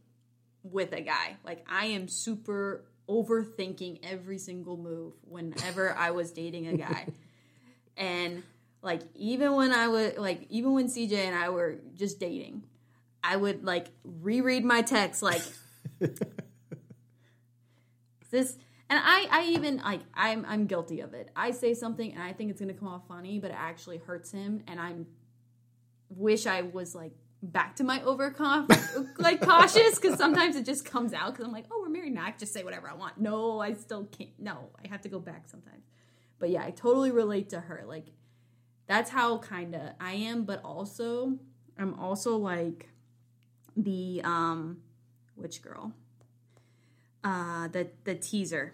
with 0.64 0.94
a 0.94 1.02
guy. 1.02 1.38
Like 1.44 1.66
I 1.70 1.88
am 1.88 2.08
super 2.08 2.84
overthinking 3.08 4.00
every 4.04 4.38
single 4.38 4.78
move 4.78 5.14
whenever 5.28 5.94
I 5.94 6.12
was 6.12 6.32
dating 6.32 6.68
a 6.68 6.78
guy. 6.78 7.08
and 7.98 8.44
like 8.82 9.02
even 9.16 9.54
when 9.56 9.72
I 9.74 9.88
was 9.88 10.18
like 10.18 10.46
even 10.50 10.74
when 10.74 10.88
CJ 10.88 11.14
and 11.14 11.36
I 11.36 11.50
were 11.50 11.80
just 11.96 12.20
dating, 12.20 12.64
I 13.24 13.36
would 13.36 13.64
like 13.64 13.88
reread 14.04 14.64
my 14.64 14.82
text 14.82 15.22
like 15.22 15.42
this 18.32 18.58
and 18.90 19.00
I, 19.04 19.28
I 19.30 19.44
even 19.52 19.78
like 19.78 20.02
I'm 20.14 20.46
I'm 20.48 20.66
guilty 20.66 21.02
of 21.02 21.14
it. 21.14 21.30
I 21.36 21.52
say 21.52 21.74
something 21.74 22.12
and 22.14 22.24
I 22.24 22.34
think 22.34 22.50
it's 22.50 22.60
gonna 22.60 22.74
come 22.74 22.88
off 22.88 23.08
funny, 23.08 23.40
but 23.40 23.52
it 23.52 23.58
actually 23.58 23.98
hurts 23.98 24.32
him, 24.32 24.64
and 24.68 24.80
I'm 24.80 25.06
wish 26.10 26.48
I 26.48 26.64
was 26.64 26.96
like 26.96 27.12
back 27.42 27.76
to 27.78 27.84
my 27.84 28.02
over 28.04 28.36
like 29.18 29.42
cautious 29.42 29.98
because 30.00 30.18
sometimes 30.18 30.56
it 30.56 30.66
just 30.66 30.86
comes 30.86 31.14
out 31.14 31.32
because 31.32 31.46
I'm 31.46 31.52
like, 31.52 31.66
oh, 31.72 31.82
we're 31.82 31.90
married 31.90 32.14
now. 32.14 32.26
I 32.26 32.32
can 32.32 32.40
just 32.40 32.52
say 32.52 32.64
whatever 32.64 32.90
I 32.90 32.96
want. 32.96 33.20
No, 33.20 33.60
I 33.60 33.74
still 33.74 34.06
can't. 34.06 34.32
No, 34.40 34.70
I 34.84 34.88
have 34.88 35.02
to 35.02 35.10
go 35.10 35.20
back 35.20 35.48
sometimes. 35.48 35.84
But 36.40 36.50
yeah, 36.50 36.64
I 36.64 36.72
totally 36.72 37.12
relate 37.12 37.50
to 37.50 37.60
her. 37.60 37.84
Like 37.88 38.08
that's 38.88 39.12
how 39.12 39.38
kind 39.38 39.76
of 39.76 39.82
I 40.00 40.14
am, 40.14 40.46
but 40.46 40.64
also 40.64 41.38
I'm 41.78 41.94
also 42.00 42.38
like 42.38 42.90
the 43.84 44.22
um 44.24 44.82
which 45.36 45.62
girl 45.62 45.94
uh 47.24 47.68
the 47.70 47.88
the 48.04 48.16
teaser 48.16 48.74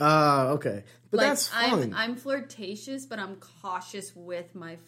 Uh, 0.00 0.54
okay. 0.56 0.82
But 1.10 1.18
like 1.18 1.28
that's 1.28 1.50
I'm. 1.54 1.92
I'm 1.94 2.16
flirtatious, 2.16 3.06
but 3.06 3.18
I'm 3.18 3.36
cautious 3.36 4.12
with 4.16 4.54
my 4.54 4.78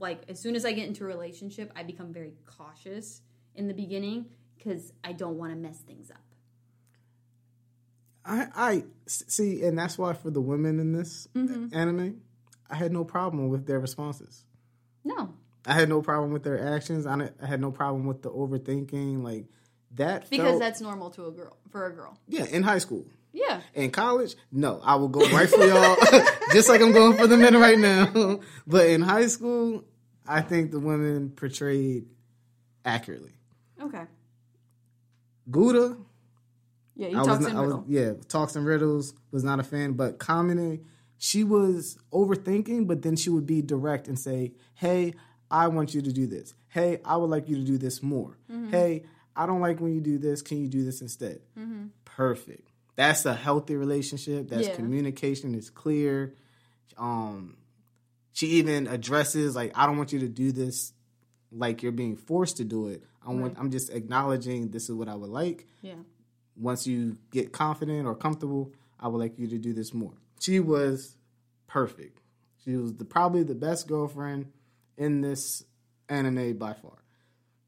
like 0.00 0.22
as 0.28 0.40
soon 0.40 0.56
as 0.56 0.64
I 0.64 0.72
get 0.72 0.86
into 0.88 1.04
a 1.04 1.06
relationship, 1.06 1.70
I 1.76 1.82
become 1.82 2.12
very 2.12 2.32
cautious 2.46 3.20
in 3.54 3.68
the 3.68 3.74
beginning 3.74 4.26
because 4.56 4.92
I 5.04 5.12
don't 5.12 5.36
want 5.38 5.52
to 5.52 5.56
mess 5.56 5.78
things 5.80 6.10
up. 6.10 6.18
I, 8.24 8.48
I 8.56 8.84
see, 9.06 9.62
and 9.64 9.78
that's 9.78 9.98
why 9.98 10.14
for 10.14 10.30
the 10.30 10.40
women 10.40 10.80
in 10.80 10.92
this 10.92 11.28
Mm-hmm. 11.34 11.76
anime, 11.76 12.22
I 12.70 12.76
had 12.76 12.90
no 12.90 13.04
problem 13.04 13.48
with 13.50 13.66
their 13.66 13.78
responses. 13.78 14.44
No, 15.04 15.34
I 15.66 15.72
had 15.74 15.88
no 15.88 16.02
problem 16.02 16.32
with 16.32 16.42
their 16.42 16.74
actions. 16.74 17.06
I, 17.06 17.30
I 17.42 17.46
had 17.46 17.60
no 17.60 17.70
problem 17.70 18.06
with 18.06 18.22
the 18.22 18.30
overthinking. 18.30 19.22
Like 19.22 19.46
that, 19.96 20.28
because 20.30 20.46
felt, 20.50 20.60
that's 20.60 20.80
normal 20.80 21.10
to 21.10 21.26
a 21.26 21.30
girl 21.30 21.56
for 21.70 21.86
a 21.86 21.92
girl. 21.94 22.18
yeah. 22.28 22.44
In 22.46 22.62
high 22.62 22.78
school, 22.78 23.06
Yeah, 23.32 23.60
in 23.74 23.90
college, 23.90 24.34
no, 24.52 24.80
I 24.82 24.96
will 24.96 25.08
go 25.08 25.20
right 25.30 25.48
for 25.48 25.64
y'all, 25.64 25.96
just 26.52 26.68
like 26.68 26.80
I'm 26.80 26.92
going 26.92 27.16
for 27.16 27.26
the 27.26 27.36
men 27.36 27.56
right 27.56 27.78
now. 27.78 28.40
but 28.66 28.86
in 28.88 29.02
high 29.02 29.26
school, 29.28 29.84
I 30.26 30.40
think 30.40 30.70
the 30.72 30.80
women 30.80 31.30
portrayed 31.30 32.06
accurately. 32.84 33.32
okay. 33.80 34.04
Gouda, 35.50 35.96
Yeah, 36.96 37.08
he 37.08 37.14
I 37.14 37.18
was, 37.18 37.26
talks 37.28 37.42
not, 37.42 37.50
in 37.50 37.56
I 37.56 37.60
was 37.60 37.68
riddle. 37.68 37.84
yeah, 37.88 38.12
talks 38.28 38.56
and 38.56 38.66
riddles 38.66 39.14
was 39.30 39.44
not 39.44 39.60
a 39.60 39.62
fan, 39.62 39.92
but 39.92 40.18
Kamine, 40.18 40.80
she 41.18 41.44
was 41.44 41.98
overthinking, 42.12 42.86
but 42.86 43.02
then 43.02 43.16
she 43.16 43.30
would 43.30 43.46
be 43.46 43.60
direct 43.62 44.08
and 44.08 44.18
say, 44.18 44.52
"Hey, 44.74 45.14
I 45.54 45.68
want 45.68 45.94
you 45.94 46.02
to 46.02 46.12
do 46.12 46.26
this. 46.26 46.52
Hey, 46.68 47.00
I 47.04 47.16
would 47.16 47.30
like 47.30 47.48
you 47.48 47.56
to 47.56 47.62
do 47.72 47.78
this 47.78 48.02
more. 48.02 48.36
Mm-hmm. 48.50 48.70
Hey, 48.70 49.04
I 49.36 49.46
don't 49.46 49.60
like 49.60 49.80
when 49.80 49.94
you 49.94 50.00
do 50.00 50.18
this. 50.18 50.42
Can 50.42 50.58
you 50.60 50.68
do 50.68 50.84
this 50.84 51.00
instead?" 51.00 51.40
Perfect. 52.04 52.68
That's 52.96 53.24
a 53.26 53.34
healthy 53.34 53.76
relationship. 53.76 54.48
That's 54.48 54.68
Yeah. 54.68 54.76
communication 54.76 55.54
is 55.54 55.70
clear. 55.70 56.34
Um, 56.96 57.56
she 58.32 58.46
even 58.60 58.86
addresses 58.86 59.54
like, 59.56 59.70
"I 59.76 59.86
don't 59.86 59.96
want 59.96 60.12
you 60.12 60.20
to 60.20 60.28
do 60.28 60.52
this 60.52 60.92
like 61.50 61.82
you're 61.82 61.92
being 61.92 62.16
forced 62.16 62.56
to 62.58 62.64
do 62.64 62.88
it. 62.88 63.02
I 63.26 63.32
want. 63.32 63.56
I'm 63.58 63.70
just 63.70 63.90
acknowledging 63.90 64.70
this 64.70 64.84
is 64.88 64.94
what 64.94 65.08
I 65.08 65.14
would 65.14 65.30
like." 65.30 65.66
Yeah, 65.82 66.02
once 66.56 66.86
you 66.86 67.18
get 67.30 67.52
confident 67.52 68.06
or 68.06 68.14
comfortable, 68.14 68.72
I 68.98 69.08
would 69.08 69.18
like 69.18 69.38
you 69.38 69.46
to 69.48 69.58
do 69.58 69.72
this 69.72 69.92
more. 69.94 70.14
She 70.40 70.60
was 70.60 71.16
perfect. 71.66 72.20
She 72.64 72.76
was 72.76 72.94
the, 72.94 73.04
probably 73.04 73.42
the 73.42 73.54
best 73.54 73.88
girlfriend 73.88 74.52
in 74.98 75.20
this 75.20 75.64
anime 76.08 76.56
by 76.58 76.72
far. 76.74 76.92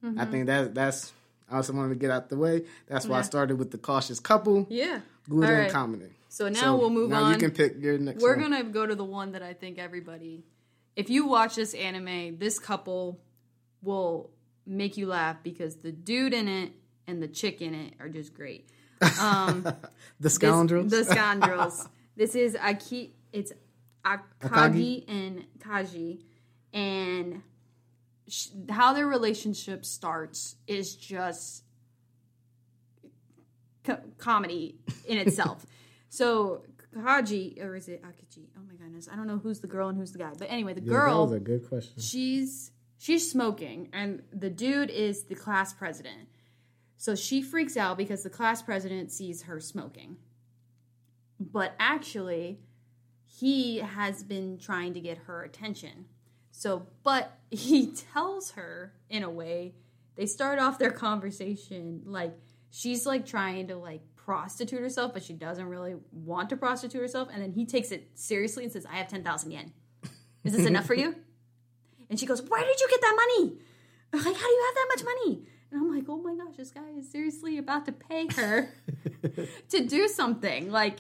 I 0.03 0.07
Mm-hmm. 0.07 0.31
think 0.31 0.47
that 0.47 0.75
that's. 0.75 1.13
I 1.51 1.57
also 1.57 1.73
wanted 1.73 1.91
to 1.91 1.95
get 1.97 2.11
out 2.11 2.29
the 2.29 2.37
way. 2.37 2.65
That's 2.89 3.07
why 3.07 3.19
I 3.19 3.23
started 3.23 3.57
with 3.57 3.71
the 3.71 3.79
cautious 3.79 4.19
couple, 4.21 4.67
yeah. 4.69 5.01
Gouda 5.29 5.47
All 5.47 5.53
and 5.53 5.63
right. 5.63 5.73
Kamine. 5.73 6.11
So 6.29 6.49
now 6.49 6.77
we'll 6.77 6.91
move 6.91 7.11
now 7.11 7.23
on. 7.25 7.33
you 7.33 7.39
can 7.39 7.51
pick 7.53 7.77
your 7.81 7.97
next. 7.99 8.23
We're 8.23 8.37
one. 8.37 8.51
gonna 8.51 8.65
go 8.65 8.85
to 8.87 8.95
the 8.95 9.05
one 9.05 9.33
that 9.33 9.43
I 9.43 9.53
think 9.55 9.79
everybody, 9.79 10.45
if 10.97 11.09
you 11.09 11.27
watch 11.27 11.55
this 11.57 11.73
anime, 11.75 12.37
this 12.39 12.59
couple 12.59 13.21
will 13.83 14.31
make 14.67 14.97
you 14.97 15.07
laugh 15.07 15.37
because 15.43 15.77
the 15.77 15.93
dude 15.93 16.35
in 16.35 16.47
it 16.49 16.73
and 17.07 17.23
the 17.23 17.29
chick 17.29 17.63
in 17.63 17.75
it 17.75 17.95
are 18.01 18.09
just 18.09 18.35
great. 18.35 18.69
Um, 19.21 19.63
the 19.63 19.77
this- 20.21 20.35
scoundrels. 20.35 20.91
the 20.91 21.05
scoundrels. 21.05 21.89
this 22.17 22.35
is 22.35 22.57
Aki. 22.57 23.15
It's 23.33 23.53
Akagi, 24.05 24.23
Akagi. 24.43 25.05
and 25.09 25.45
Kaji, 25.59 26.19
and 26.77 27.43
sh- 28.29 28.49
how 28.69 28.93
their 28.93 29.07
relationship 29.07 29.85
starts 29.85 30.57
is 30.67 30.95
just 30.95 31.65
co- 33.85 34.01
comedy 34.19 34.77
in 35.07 35.19
itself. 35.19 35.65
so 36.11 36.63
Kaji, 36.95 37.63
or 37.63 37.75
is 37.77 37.89
it 37.89 38.03
Akiji? 38.03 38.47
Oh 38.57 38.61
my 38.69 38.75
goodness, 38.75 39.09
I 39.13 39.17
don't 39.17 39.27
know 39.27 39.39
who's 39.39 39.61
the 39.61 39.67
girl 39.67 39.89
and 39.89 39.99
who's 39.99 40.13
the 40.13 40.19
guy. 40.19 40.31
But 40.39 40.51
anyway, 40.51 40.75
the 40.75 40.81
Yeah, 40.83 40.93
girl 40.93 41.27
that 41.27 41.33
was 41.33 41.41
a 41.43 41.45
good 41.45 41.69
question. 41.69 42.01
she's 42.01 42.73
she's 42.99 43.31
smoking 43.31 43.89
and 43.93 44.23
the 44.33 44.49
dude 44.51 44.91
is 44.91 45.25
the 45.25 45.35
class 45.35 45.73
president 45.75 46.29
so 46.97 47.15
she 47.15 47.43
freaks 47.43 47.77
out 47.77 47.99
because 47.99 48.23
the 48.23 48.31
class 48.31 48.63
president 48.63 49.13
sees 49.13 49.43
her 49.43 49.61
smoking 49.61 50.17
but 51.39 51.75
actually 51.79 52.59
he 53.27 53.81
has 53.81 54.23
been 54.25 54.57
trying 54.57 54.95
to 54.95 55.01
get 55.01 55.19
her 55.27 55.43
attention 55.43 56.07
so 56.57 56.87
but 57.03 57.39
he 57.51 57.93
tells 58.13 58.53
her 58.53 58.93
in 59.09 59.23
a 59.23 59.31
way 59.31 59.75
they 60.17 60.27
start 60.27 60.59
off 60.59 60.79
their 60.79 60.91
conversation 60.91 62.03
like 62.05 62.35
she's 62.71 63.07
like 63.07 63.27
trying 63.27 63.69
to 63.69 63.77
like 63.77 64.01
prostitute 64.17 64.81
herself 64.81 65.13
but 65.13 65.23
she 65.23 65.33
doesn't 65.33 65.67
really 65.67 65.95
want 66.11 66.49
to 66.51 66.57
prostitute 66.57 67.01
herself 67.01 67.29
and 67.33 67.43
then 67.43 67.53
he 67.53 67.65
takes 67.65 67.93
it 67.93 68.09
seriously 68.15 68.65
and 68.65 68.73
says 68.73 68.87
i 68.87 68.97
have 68.97 69.09
10,000 69.09 69.51
yen 69.51 69.73
is 70.45 70.53
this 70.53 70.67
enough 70.67 70.87
for 70.87 70.95
you 70.95 71.15
and 72.11 72.19
she 72.19 72.27
goes, 72.27 72.43
Where 72.43 72.65
did 72.65 72.81
you 72.81 72.89
get 72.89 73.01
that 73.01 73.17
money? 73.17 73.59
Like, 74.13 74.23
how 74.37 74.47
do 74.47 74.53
you 74.53 74.65
have 74.67 74.75
that 74.75 74.87
much 74.97 75.05
money? 75.05 75.43
And 75.71 75.81
I'm 75.81 75.95
like, 75.95 76.05
oh 76.09 76.17
my 76.19 76.35
gosh, 76.37 76.57
this 76.57 76.71
guy 76.71 76.89
is 76.97 77.11
seriously 77.11 77.59
about 77.59 77.87
to 77.87 77.93
pay 77.93 78.29
her 78.37 78.71
to 79.69 79.85
do 79.85 80.09
something. 80.09 80.71
Like, 80.71 80.99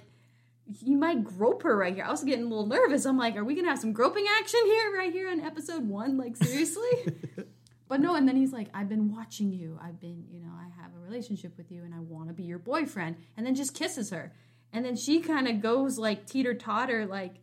he 0.72 0.94
might 0.94 1.24
grope 1.24 1.62
her 1.62 1.76
right 1.76 1.94
here. 1.94 2.04
I 2.04 2.10
was 2.10 2.24
getting 2.24 2.44
a 2.44 2.48
little 2.48 2.66
nervous. 2.66 3.04
I'm 3.04 3.16
like, 3.16 3.36
are 3.36 3.44
we 3.44 3.54
gonna 3.54 3.68
have 3.68 3.78
some 3.78 3.92
groping 3.92 4.26
action 4.40 4.60
here, 4.64 4.96
right 4.96 5.12
here 5.12 5.28
on 5.28 5.40
episode 5.40 5.88
one? 5.88 6.16
Like, 6.16 6.36
seriously? 6.36 7.14
but 7.88 8.00
no, 8.00 8.14
and 8.14 8.28
then 8.28 8.36
he's 8.36 8.52
like, 8.52 8.68
I've 8.74 8.88
been 8.88 9.14
watching 9.14 9.52
you. 9.52 9.78
I've 9.82 10.00
been, 10.00 10.24
you 10.30 10.40
know, 10.40 10.52
I 10.58 10.68
have 10.80 10.90
a 10.94 11.04
relationship 11.04 11.56
with 11.56 11.70
you 11.70 11.84
and 11.84 11.94
I 11.94 12.00
wanna 12.00 12.32
be 12.32 12.44
your 12.44 12.58
boyfriend. 12.58 13.16
And 13.36 13.46
then 13.46 13.54
just 13.54 13.74
kisses 13.74 14.10
her. 14.10 14.32
And 14.72 14.84
then 14.84 14.96
she 14.96 15.20
kind 15.20 15.48
of 15.48 15.60
goes 15.60 15.98
like 15.98 16.26
teeter 16.26 16.54
totter, 16.54 17.06
like, 17.06 17.36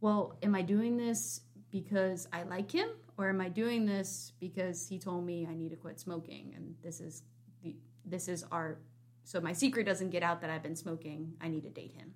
well, 0.00 0.36
am 0.42 0.54
I 0.54 0.62
doing 0.62 0.96
this 0.96 1.40
because 1.70 2.28
I 2.32 2.42
like 2.44 2.70
him, 2.70 2.88
or 3.18 3.28
am 3.28 3.40
I 3.40 3.48
doing 3.48 3.86
this 3.86 4.32
because 4.40 4.86
he 4.86 4.98
told 4.98 5.24
me 5.24 5.46
I 5.50 5.54
need 5.54 5.70
to 5.70 5.76
quit 5.76 5.98
smoking, 5.98 6.52
and 6.54 6.74
this 6.82 7.00
is 7.00 7.22
the 7.62 7.76
this 8.04 8.28
is 8.28 8.44
our 8.52 8.78
so 9.24 9.40
my 9.40 9.52
secret 9.52 9.84
doesn't 9.84 10.10
get 10.10 10.22
out 10.22 10.40
that 10.42 10.50
I've 10.50 10.62
been 10.62 10.76
smoking. 10.76 11.32
I 11.40 11.48
need 11.48 11.64
to 11.64 11.70
date 11.70 11.94
him. 11.96 12.14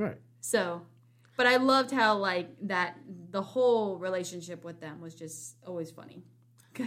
Right. 0.00 0.18
So, 0.40 0.82
but 1.36 1.46
I 1.46 1.56
loved 1.56 1.90
how 1.90 2.16
like 2.18 2.48
that 2.62 2.96
the 3.30 3.42
whole 3.42 3.96
relationship 3.98 4.64
with 4.64 4.80
them 4.80 5.00
was 5.00 5.14
just 5.14 5.56
always 5.66 5.90
funny. 5.90 6.22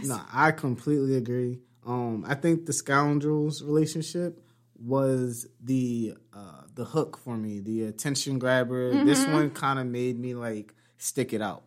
No, 0.04 0.20
I 0.32 0.52
completely 0.52 1.16
agree. 1.18 1.60
Um, 1.86 2.26
I 2.28 2.34
think 2.36 2.66
the 2.66 2.74
scoundrels 2.74 3.62
relationship 3.62 4.42
was 4.80 5.46
the 5.62 6.16
uh, 6.34 6.62
the 6.74 6.86
hook 6.86 7.18
for 7.18 7.38
me, 7.38 7.60
the 7.60 7.84
attention 7.84 8.40
grabber. 8.40 9.04
This 9.06 9.20
Mm-hmm. 9.24 9.34
one 9.34 9.50
kind 9.52 9.78
of 9.80 9.86
made 9.86 10.18
me 10.20 10.34
like 10.36 10.74
stick 10.98 11.32
it 11.34 11.42
out 11.42 11.64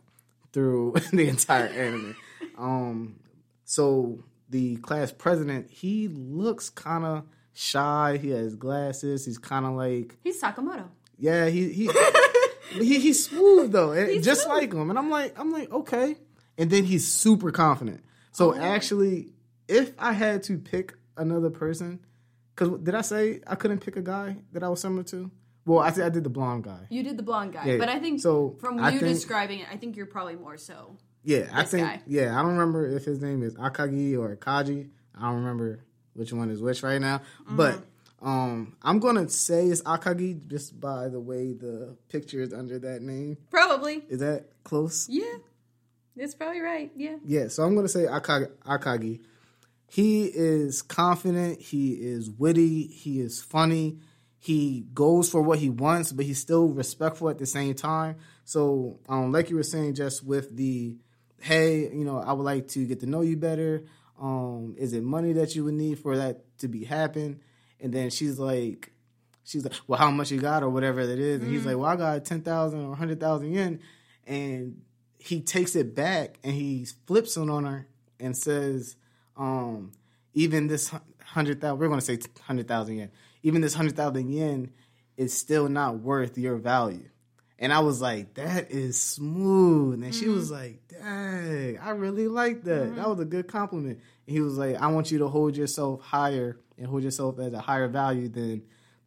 through 0.53 0.95
the 1.13 1.29
entire 1.29 1.67
anime. 1.67 2.17
Um, 2.59 3.21
so 3.65 4.25
the 4.49 4.77
class 4.79 5.13
president, 5.13 5.71
he 5.71 6.09
looks 6.09 6.69
kind 6.71 7.05
of 7.05 7.25
shy. 7.53 8.19
He 8.21 8.31
has 8.31 8.57
glasses. 8.57 9.25
He's 9.27 9.39
kind 9.39 9.67
of 9.67 9.73
like 9.75 10.17
He's 10.25 10.41
Sakamoto. 10.41 10.89
Yeah, 11.19 11.47
he 11.47 11.73
he 11.73 11.91
he 12.73 12.99
he's 13.01 13.25
smooth 13.29 13.73
though, 13.73 13.93
He's 13.93 14.25
just 14.25 14.45
smooth. 14.45 14.57
like 14.59 14.73
him. 14.73 14.91
And 14.91 14.99
I'm 14.99 15.11
like 15.11 15.39
I'm 15.39 15.51
like 15.53 15.71
okay, 15.73 16.17
and 16.59 16.71
then 16.71 16.85
he's 16.85 17.07
super 17.11 17.51
confident. 17.51 18.03
So 18.33 18.55
Oh. 18.55 18.59
actually, 18.59 19.33
if 19.69 19.93
I 19.99 20.13
had 20.13 20.43
to 20.45 20.59
pick 20.59 20.95
another 21.17 21.51
person, 21.51 22.01
because 22.55 22.79
did 22.81 22.95
I 22.95 23.01
say 23.01 23.41
I 23.47 23.55
couldn't 23.55 23.81
pick 23.81 23.97
a 23.97 24.03
guy 24.03 24.37
that 24.53 24.63
I 24.63 24.69
was 24.69 24.81
similar 24.81 25.03
to? 25.05 25.31
Well, 25.65 25.81
I 25.81 25.91
said 25.91 26.05
I 26.07 26.11
did 26.11 26.23
the 26.23 26.31
blonde 26.31 26.65
guy. 26.65 26.87
You 26.91 27.03
did 27.03 27.17
the 27.17 27.23
blonde 27.25 27.53
guy, 27.55 27.65
Yeah, 27.67 27.79
but 27.79 27.89
I 27.89 27.99
think 27.99 28.21
so 28.21 28.57
from 28.61 28.79
I 28.79 28.91
you 28.91 29.01
think- 29.01 29.15
describing 29.15 29.61
it, 29.61 29.67
I 29.73 29.77
think 29.77 29.97
you're 29.97 30.07
probably 30.07 30.37
more 30.37 30.57
so. 30.57 30.97
Yeah, 31.25 31.49
I 31.53 31.63
This 31.63 31.73
think. 31.73 31.87
guy. 31.89 32.03
Yeah, 32.07 32.39
I 32.39 32.43
don't 32.43 32.53
remember 32.53 32.87
if 32.87 33.05
his 33.05 33.21
name 33.21 33.43
is 33.43 33.55
Akagi 33.57 34.17
or 34.17 34.37
Kaji. 34.37 34.91
I 35.19 35.23
don't 35.23 35.39
remember 35.41 35.81
which 36.13 36.33
one 36.33 36.51
is 36.51 36.63
which 36.63 36.85
right 36.85 37.01
now. 37.01 37.19
Mm-hmm. 37.19 37.57
But 37.57 37.85
um, 38.23 38.77
I'm 38.83 38.99
gonna 38.99 39.29
say 39.29 39.67
it's 39.67 39.83
Akagi 39.83 40.47
just 40.47 40.81
by 40.81 41.09
the 41.09 41.21
way 41.21 41.53
the 41.53 41.97
picture 42.09 42.41
is 42.41 42.53
under 42.53 42.79
that 42.79 43.03
name. 43.03 43.37
Probably. 43.51 44.03
Is 44.09 44.21
that 44.21 44.47
close? 44.65 45.09
Yeah. 45.09 45.35
That's 46.17 46.35
probably 46.35 46.61
right. 46.61 46.91
Yeah. 46.97 47.17
Yeah, 47.25 47.49
so 47.49 47.63
I'm 47.63 47.75
gonna 47.75 47.89
say 47.89 48.05
Akagi. 48.05 48.51
Akagi. 48.67 49.21
He 49.89 50.25
is 50.27 50.83
confident. 50.83 51.61
He 51.61 51.93
is 51.93 52.31
witty. 52.31 52.87
He 52.87 53.21
is 53.21 53.43
funny. 53.43 53.99
He 54.39 54.87
goes 54.95 55.29
for 55.29 55.43
what 55.43 55.59
he 55.59 55.71
wants, 55.71 56.13
but 56.13 56.25
he's 56.25 56.41
still 56.41 56.69
respectful 56.69 57.29
at 57.29 57.39
the 57.39 57.47
same 57.47 57.75
time. 57.75 58.17
So, 58.45 59.01
um, 59.09 59.33
like 59.33 59.51
you 59.51 59.57
were 59.57 59.63
saying, 59.63 59.95
just 59.95 60.25
with 60.25 60.57
the, 60.57 60.97
hey, 61.41 61.81
you 61.93 62.05
know, 62.05 62.19
I 62.19 62.33
would 62.33 62.45
like 62.45 62.69
to 62.69 62.87
get 62.87 63.01
to 63.01 63.07
know 63.07 63.23
you 63.23 63.37
better. 63.37 63.85
Um, 64.21 64.77
is 64.79 64.93
it 64.93 65.03
money 65.03 65.33
that 65.35 65.55
you 65.55 65.65
would 65.65 65.75
need 65.75 65.99
for 65.99 66.17
that 66.17 66.59
to 66.59 66.69
be 66.69 66.85
happen? 66.85 67.41
And 67.81 67.93
then 67.93 68.11
she's 68.11 68.39
like, 68.39 68.93
she's 69.45 69.65
like, 69.65 69.75
well, 69.87 69.99
how 69.99 70.11
much 70.11 70.31
you 70.31 70.41
got 70.41 70.63
or 70.63 70.69
whatever 70.69 71.07
that 71.07 71.19
is. 71.19 71.41
And 71.41 71.51
he's 71.51 71.61
mm-hmm. 71.61 71.69
like, 71.71 71.77
well, 71.79 71.87
I 71.87 71.97
got 71.97 72.25
10,000 72.25 72.81
or 72.81 72.89
100,000 72.89 73.53
yen. 73.53 73.81
And 74.27 74.83
he 75.19 75.41
takes 75.41 75.77
it 75.77 75.95
back 75.95 76.39
and 76.43 76.53
he 76.53 76.87
flips 77.07 77.37
it 77.37 77.49
on 77.49 77.65
her 77.65 77.87
and 78.21 78.37
says, 78.37 78.97
um, 79.37 79.93
even 80.35 80.67
this 80.67 80.93
100,000, 80.93 81.79
we're 81.79 81.89
going 81.89 82.01
to 82.01 82.05
say 82.05 82.17
100,000 82.17 82.97
yen, 82.97 83.11
even 83.43 83.61
this 83.61 83.75
100,000 83.75 84.29
yen 84.29 84.71
is 85.17 85.37
still 85.37 85.69
not 85.69 86.01
worth 86.01 86.37
your 86.37 86.57
value. 86.57 87.09
And 87.59 87.73
I 87.73 87.81
was 87.81 88.03
like, 88.03 88.35
that 88.35 88.71
is 88.71 89.01
smooth. 89.01 90.03
And 90.03 90.15
she 90.15 90.27
mm-hmm. 90.27 90.35
was 90.35 90.51
like, 90.51 90.81
dang, 90.89 91.79
I 91.79 91.91
really 91.91 92.29
like 92.29 92.65
that. 92.65 92.95
That 92.95 92.97
mm-hmm. 92.97 93.11
was 93.11 93.21
a 93.21 93.25
good 93.25 93.49
compliment. 93.49 94.01
And 94.27 94.37
he 94.37 94.43
was 94.43 94.59
like, 94.59 94.77
I 94.77 94.89
want 94.89 95.11
you 95.11 95.19
to 95.21 95.29
hold 95.29 95.57
yourself 95.57 96.03
higher 96.03 96.59
and 96.79 96.87
hold 96.87 97.03
yourself 97.03 97.39
as 97.39 97.53
a 97.53 97.61
higher 97.61 97.89
value 97.89 98.29
than 98.29 98.63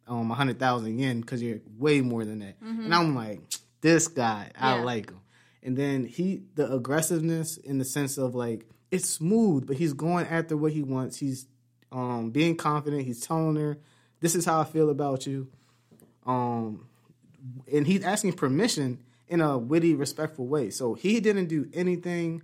um, 0.08 0.28
100,000 0.28 0.98
yen 0.98 1.20
because 1.20 1.42
you're 1.42 1.60
way 1.78 2.00
more 2.00 2.24
than 2.24 2.40
that. 2.40 2.56
And 2.60 2.94
I'm 2.94 3.14
like, 3.14 3.40
this 3.80 4.08
guy, 4.08 4.50
I 4.58 4.76
Yeah. 4.76 4.84
like 4.84 5.10
him. 5.10 5.20
And 5.62 5.76
then 5.76 6.04
he, 6.06 6.42
the 6.54 6.72
aggressiveness 6.72 7.56
in 7.58 7.78
the 7.78 7.84
sense 7.84 8.18
of 8.18 8.34
like, 8.34 8.66
it's 8.90 9.08
smooth, 9.08 9.66
but 9.66 9.76
he's 9.76 9.92
going 9.92 10.26
after 10.26 10.56
what 10.56 10.72
he 10.72 10.82
wants. 10.82 11.18
He's 11.18 11.46
um, 11.92 12.30
being 12.30 12.56
confident. 12.56 13.04
He's 13.04 13.20
telling 13.20 13.56
her, 13.56 13.78
this 14.20 14.34
is 14.34 14.44
how 14.44 14.60
I 14.60 14.64
feel 14.64 14.90
about 14.90 15.26
you. 15.26 15.48
Um, 16.26 16.86
and 17.72 17.86
he's 17.86 18.04
asking 18.04 18.34
permission 18.34 18.98
in 19.28 19.40
a 19.40 19.56
witty, 19.58 19.94
respectful 19.94 20.46
way. 20.46 20.70
So 20.70 20.94
he 20.94 21.20
didn't 21.20 21.46
do 21.46 21.68
anything 21.72 22.42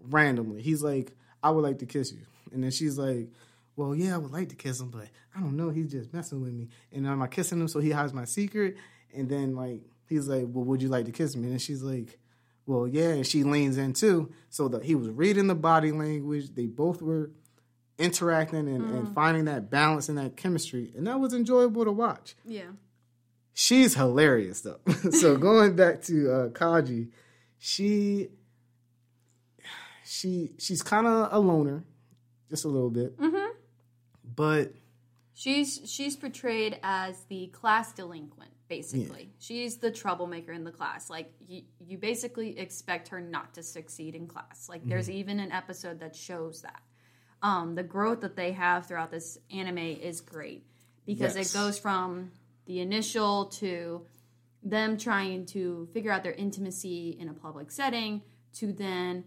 randomly. 0.00 0.60
He's 0.62 0.82
like, 0.82 1.12
I 1.42 1.50
would 1.50 1.62
like 1.62 1.78
to 1.78 1.86
kiss 1.86 2.12
you. 2.12 2.22
And 2.52 2.62
then 2.64 2.70
she's 2.70 2.98
like, 2.98 3.28
Well, 3.76 3.94
yeah, 3.94 4.14
I 4.14 4.18
would 4.18 4.32
like 4.32 4.48
to 4.48 4.56
kiss 4.56 4.80
him, 4.80 4.90
but 4.90 5.08
I 5.34 5.40
don't 5.40 5.56
know. 5.56 5.70
He's 5.70 5.92
just 5.92 6.12
messing 6.12 6.40
with 6.40 6.52
me. 6.52 6.68
And 6.92 7.06
I'm 7.06 7.20
I 7.20 7.26
kissing 7.26 7.60
him 7.60 7.68
so 7.68 7.78
he 7.78 7.90
hides 7.90 8.14
my 8.14 8.24
secret? 8.24 8.76
And 9.14 9.28
then 9.28 9.54
like 9.54 9.82
he's 10.08 10.26
like, 10.26 10.44
Well, 10.48 10.64
would 10.64 10.82
you 10.82 10.88
like 10.88 11.04
to 11.06 11.12
kiss 11.12 11.36
me? 11.36 11.50
And 11.50 11.60
she's 11.60 11.82
like, 11.82 12.18
Well, 12.64 12.88
yeah, 12.88 13.10
and 13.10 13.26
she 13.26 13.44
leans 13.44 13.76
in 13.76 13.92
too. 13.92 14.32
So 14.48 14.68
that 14.68 14.84
he 14.84 14.94
was 14.94 15.10
reading 15.10 15.46
the 15.46 15.54
body 15.54 15.92
language. 15.92 16.54
They 16.54 16.66
both 16.66 17.02
were 17.02 17.30
interacting 17.98 18.68
and, 18.68 18.94
and 18.94 19.14
finding 19.14 19.46
that 19.46 19.70
balance 19.70 20.08
and 20.08 20.18
that 20.18 20.36
chemistry. 20.36 20.92
And 20.96 21.06
that 21.06 21.20
was 21.20 21.32
enjoyable 21.32 21.84
to 21.84 21.92
watch. 21.92 22.34
Yeah. 22.44 22.70
She's 23.52 23.94
hilarious 23.94 24.62
though. 24.62 24.80
so 25.10 25.36
going 25.36 25.76
back 25.76 26.02
to 26.02 26.32
uh, 26.32 26.48
Kaji, 26.48 27.08
she 27.58 28.28
she 30.04 30.52
she's 30.58 30.82
kind 30.82 31.06
of 31.06 31.32
a 31.32 31.38
loner, 31.38 31.84
just 32.50 32.64
a 32.64 32.68
little 32.68 32.90
bit. 32.90 33.18
Mm-hmm. 33.18 33.35
But 34.36 34.72
She's 35.34 35.82
she's 35.84 36.16
portrayed 36.16 36.78
as 36.82 37.24
the 37.28 37.48
class 37.48 37.92
delinquent, 37.92 38.52
basically. 38.68 39.34
She's 39.38 39.76
the 39.76 39.90
troublemaker 39.90 40.50
in 40.50 40.64
the 40.64 40.70
class. 40.72 41.10
Like 41.10 41.30
you, 41.46 41.60
you 41.78 41.98
basically 41.98 42.58
expect 42.58 43.08
her 43.08 43.20
not 43.20 43.52
to 43.54 43.62
succeed 43.62 44.14
in 44.14 44.28
class. 44.28 44.66
Like 44.68 44.86
there's 44.88 45.10
even 45.10 45.38
an 45.40 45.52
episode 45.52 46.00
that 46.00 46.16
shows 46.16 46.62
that. 46.62 46.80
Um, 47.42 47.74
the 47.74 47.82
growth 47.82 48.22
that 48.22 48.34
they 48.34 48.52
have 48.52 48.86
throughout 48.86 49.10
this 49.10 49.36
anime 49.54 49.76
is 49.76 50.22
great 50.22 50.64
because 51.04 51.36
Yes. 51.36 51.54
it 51.54 51.58
goes 51.58 51.78
from 51.78 52.30
the 52.64 52.80
initial 52.80 53.44
to 53.60 54.06
them 54.62 54.96
trying 54.96 55.44
to 55.46 55.86
figure 55.92 56.10
out 56.10 56.22
their 56.22 56.32
intimacy 56.32 57.14
in 57.20 57.28
a 57.28 57.34
public 57.34 57.70
setting 57.70 58.22
to 58.54 58.72
then 58.72 59.24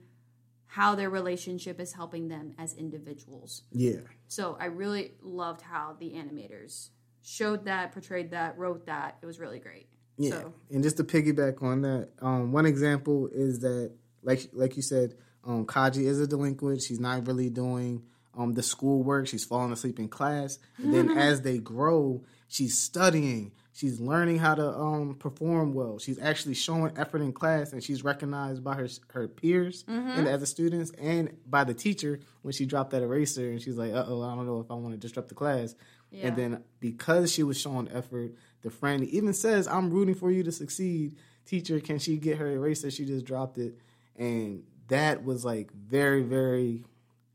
how 0.65 0.95
their 0.95 1.09
relationship 1.11 1.79
is 1.79 1.93
helping 1.93 2.29
them 2.29 2.55
as 2.57 2.73
individuals. 2.73 3.61
yeah, 3.71 3.99
So 4.29 4.55
I 4.59 4.65
really 4.65 5.13
loved 5.21 5.61
how 5.61 5.95
the 5.99 6.11
animators 6.11 6.89
showed 7.23 7.65
that, 7.65 7.91
portrayed 7.91 8.31
that, 8.31 8.57
wrote 8.57 8.85
that. 8.85 9.17
It 9.21 9.25
was 9.25 9.39
really 9.39 9.59
great. 9.59 9.89
yeah. 10.17 10.29
So 10.31 10.53
And 10.69 10.83
just 10.83 10.97
to 10.97 11.03
piggyback 11.03 11.61
on 11.63 11.81
that, 11.81 12.09
um, 12.21 12.51
one 12.51 12.65
example 12.65 13.29
is 13.33 13.59
that, 13.59 13.91
like 14.21 14.49
like 14.53 14.75
you 14.77 14.83
said, 14.83 15.15
um, 15.43 15.65
Kaji 15.65 16.05
is 16.05 16.19
a 16.19 16.27
delinquent. 16.27 16.83
She's 16.83 16.99
not 16.99 17.25
really 17.25 17.49
doing 17.49 18.03
um, 18.37 18.53
the 18.53 18.61
schoolwork. 18.63 19.27
She's 19.27 19.43
falling 19.43 19.71
asleep 19.71 19.99
in 19.99 20.07
class. 20.07 20.59
And 20.77 20.93
then 20.93 21.09
as 21.17 21.41
they 21.41 21.57
grow, 21.57 22.23
she's 22.47 22.77
studying. 22.77 23.51
She's 23.79 23.97
learning 24.01 24.39
how 24.39 24.55
to 24.55 24.67
um, 24.77 25.15
perform 25.15 25.73
well. 25.73 25.99
She's 25.99 26.19
actually 26.19 26.55
showing 26.55 26.91
effort 26.97 27.21
in 27.21 27.31
class, 27.31 27.71
and 27.71 27.81
she's 27.81 28.03
recognized 28.03 28.61
by 28.61 28.75
her 28.75 28.89
her 29.13 29.29
peers 29.29 29.85
and 29.87 30.27
the 30.27 30.33
other 30.33 30.45
students, 30.45 30.91
and 30.99 31.37
by 31.47 31.63
the 31.63 31.73
teacher 31.73 32.19
when 32.41 32.51
she 32.51 32.65
dropped 32.65 32.91
that 32.91 33.03
eraser, 33.03 33.49
and 33.49 33.61
she's 33.61 33.77
like, 33.77 33.93
"Uh 33.93 34.03
oh, 34.05 34.21
I 34.21 34.35
don't 34.35 34.45
know 34.45 34.59
if 34.59 34.69
I 34.69 34.73
want 34.73 34.91
to 34.95 34.97
disrupt 34.97 35.29
the 35.29 35.35
class." 35.35 35.75
Yeah. 36.11 36.27
And 36.27 36.35
then 36.35 36.63
because 36.81 37.31
she 37.31 37.41
was 37.43 37.57
showing 37.57 37.87
effort, 37.87 38.33
the 38.63 38.69
friend 38.69 39.05
even 39.05 39.31
says, 39.33 39.65
"I'm 39.65 39.89
rooting 39.91 40.15
for 40.15 40.29
you 40.29 40.43
to 40.43 40.51
succeed." 40.51 41.15
Teacher, 41.45 41.79
can 41.79 41.99
she 41.99 42.17
get 42.17 42.37
her 42.37 42.51
eraser? 42.51 42.91
She 42.91 43.05
just 43.05 43.23
dropped 43.23 43.57
it, 43.59 43.77
and 44.17 44.63
that 44.89 45.23
was 45.23 45.45
like 45.45 45.71
very, 45.71 46.21
very 46.21 46.83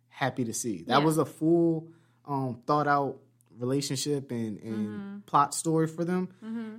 happy 0.08 0.44
to 0.44 0.52
see. 0.52 0.82
That 0.82 0.98
Yeah. 0.98 1.04
was 1.06 1.16
a 1.16 1.24
full, 1.24 1.88
um, 2.26 2.60
thought 2.66 2.86
out 2.86 3.18
relationship 3.58 4.30
and, 4.30 4.58
and 4.60 4.88
Mm-hmm. 4.98 5.18
plot 5.26 5.54
story 5.54 5.86
for 5.86 6.04
them, 6.04 6.28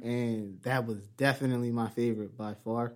and 0.02 0.60
that 0.64 0.86
was 0.86 1.00
definitely 1.18 1.72
my 1.72 1.90
favorite 1.90 2.38
by 2.38 2.54
far. 2.64 2.94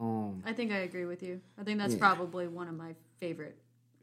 Um, 0.00 0.42
I 0.44 0.52
think 0.52 0.72
I 0.72 0.78
agree 0.78 1.04
with 1.04 1.22
you. 1.22 1.40
I 1.58 1.64
think 1.64 1.78
that's 1.78 1.94
Yeah. 1.94 2.00
probably 2.00 2.48
one 2.48 2.68
of 2.68 2.74
my 2.74 2.94
favorite 3.20 3.56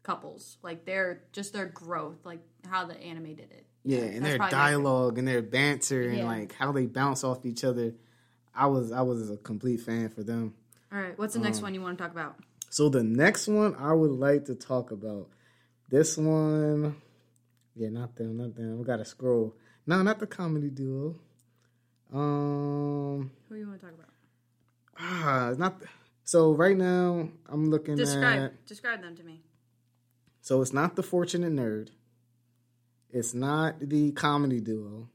couples. 0.03 0.57
Like 0.63 0.85
their 0.85 1.23
just 1.31 1.53
their 1.53 1.65
growth, 1.67 2.17
like 2.25 2.39
how 2.69 2.85
the 2.85 2.97
anime 2.99 3.35
did 3.35 3.51
it. 3.51 3.65
yeah, 3.83 3.99
and 3.99 4.23
their 4.25 4.37
probably 4.37 4.39
my 4.39 4.49
favorite. 4.49 4.51
dialogue 4.67 5.17
and 5.17 5.27
their 5.27 5.41
banter 5.41 6.03
and 6.07 6.19
Yeah. 6.19 6.25
like 6.25 6.53
how 6.53 6.71
they 6.71 6.85
bounce 6.85 7.23
off 7.23 7.45
each 7.45 7.63
other. 7.63 7.93
I 8.55 8.65
was 8.67 8.91
I 8.91 9.01
was 9.01 9.29
a 9.29 9.37
complete 9.37 9.81
fan 9.81 10.09
for 10.09 10.23
them. 10.23 10.53
All 10.91 10.99
right, 10.99 11.17
what's 11.17 11.33
the 11.33 11.39
Um, 11.39 11.43
next 11.43 11.61
one 11.61 11.73
you 11.73 11.81
want 11.81 11.97
to 11.97 12.03
talk 12.03 12.11
about? 12.11 12.35
So 12.69 12.89
the 12.89 13.03
next 13.03 13.47
one 13.47 13.75
I 13.75 13.93
would 13.93 14.11
like 14.11 14.45
to 14.45 14.55
talk 14.55 14.91
about. 14.91 15.29
This 15.89 16.17
one, 16.17 16.95
yeah, 17.75 17.89
not 17.89 18.15
them, 18.15 18.37
not 18.37 18.55
them. 18.55 18.77
We 18.79 18.85
gotta 18.85 19.05
scroll. 19.05 19.55
No, 19.87 20.01
not 20.03 20.19
the 20.19 20.27
comedy 20.27 20.69
duo. 20.69 21.15
Um, 22.13 23.31
Who 23.49 23.55
you 23.55 23.67
want 23.67 23.79
to 23.79 23.85
talk 23.87 23.95
about? 23.95 24.09
ah, 24.99 25.53
not. 25.57 25.81
So 26.23 26.53
right 26.53 26.77
now 26.77 27.29
I'm 27.49 27.69
looking 27.69 27.95
Describe 27.95 28.39
at. 28.41 28.65
describe 28.65 29.01
them 29.01 29.15
to 29.15 29.23
me. 29.23 29.41
So 30.41 30.61
it's 30.61 30.73
not 30.73 30.95
the 30.95 31.03
Fortunate 31.03 31.51
Nerd. 31.51 31.89
It's 33.09 33.33
not 33.33 33.79
the 33.79 34.11
comedy 34.11 34.59
duo. 34.59 35.07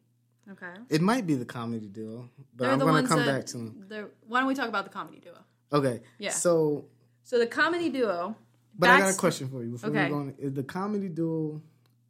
Okay. 0.51 0.73
It 0.89 1.01
might 1.01 1.27
be 1.27 1.35
the 1.35 1.45
comedy 1.45 1.89
duo, 1.89 2.29
but 2.55 2.65
They're 2.65 2.73
I'm 2.73 2.79
gonna 2.79 3.07
come 3.07 3.19
that, 3.21 3.27
back 3.27 3.47
to 3.47 3.59
them. 3.59 4.09
Why 4.27 4.41
don't 4.41 4.49
we 4.49 4.55
talk 4.55 4.69
about 4.69 4.85
the 4.85 4.91
comedy 4.91 5.21
duo? 5.21 5.35
Okay. 5.73 6.01
Yeah. 6.19 6.31
So, 6.31 6.87
So 7.25 7.39
the 7.39 7.47
comedy 7.47 7.89
duo. 7.91 8.37
but 8.79 8.91
I 8.91 9.01
got 9.01 9.15
a 9.15 9.17
question 9.17 9.49
for 9.49 9.65
you 9.65 9.73
before 9.73 9.91
Okay. 9.91 10.05
we 10.05 10.11
go 10.11 10.17
on. 10.17 10.35
Is 10.39 10.53
the 10.55 10.63
comedy 10.63 11.09
duo 11.09 11.61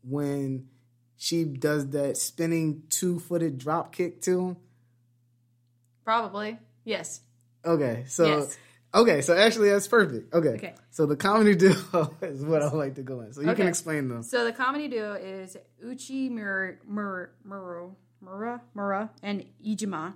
when 0.09 0.69
she 1.16 1.45
does 1.45 1.90
that 1.90 2.16
spinning 2.16 2.83
two 2.90 3.19
footed 3.19 3.59
drop 3.59 3.95
kick 3.95 4.21
to 4.23 4.40
him? 4.40 4.57
Probably. 6.05 6.59
Yes. 6.85 7.21
Okay, 7.64 8.05
so 8.07 8.27
Yes. 8.27 8.59
Okay, 8.95 9.21
so 9.21 9.37
actually 9.37 9.69
that's 9.69 9.88
perfect. 9.88 10.33
Okay. 10.33 10.51
Okay. 10.51 10.75
So 10.90 11.05
the 11.05 11.16
comedy 11.16 11.55
duo 11.55 12.14
is 12.23 12.42
what 12.42 12.62
I 12.62 12.71
like 12.71 12.95
to 12.95 13.03
go 13.03 13.21
in. 13.21 13.33
So 13.35 13.42
you 13.42 13.53
can 13.55 13.66
explain 13.66 14.09
them. 14.09 14.23
So 14.23 14.45
the 14.45 14.53
comedy 14.53 14.88
duo 14.88 15.14
is 15.14 15.57
Uchi 15.85 16.31
Mura, 16.31 16.77
Mura, 16.87 17.29
Mura, 17.45 17.90
Mura, 18.23 18.62
Mura 18.75 19.11
and 19.23 19.45
Ijima. 19.64 20.14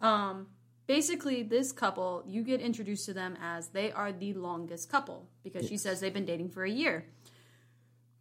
Um, 0.00 0.48
basically, 0.86 1.42
this 1.42 1.72
couple, 1.72 2.22
you 2.26 2.42
get 2.42 2.60
introduced 2.60 3.06
to 3.06 3.14
them 3.14 3.38
as 3.42 3.68
they 3.68 3.92
are 3.92 4.12
the 4.12 4.34
longest 4.34 4.90
couple 4.90 5.26
because 5.42 5.66
she 5.66 5.78
says 5.78 6.00
they've 6.00 6.12
been 6.12 6.26
dating 6.26 6.50
for 6.50 6.64
a 6.64 6.70
year. 6.70 7.06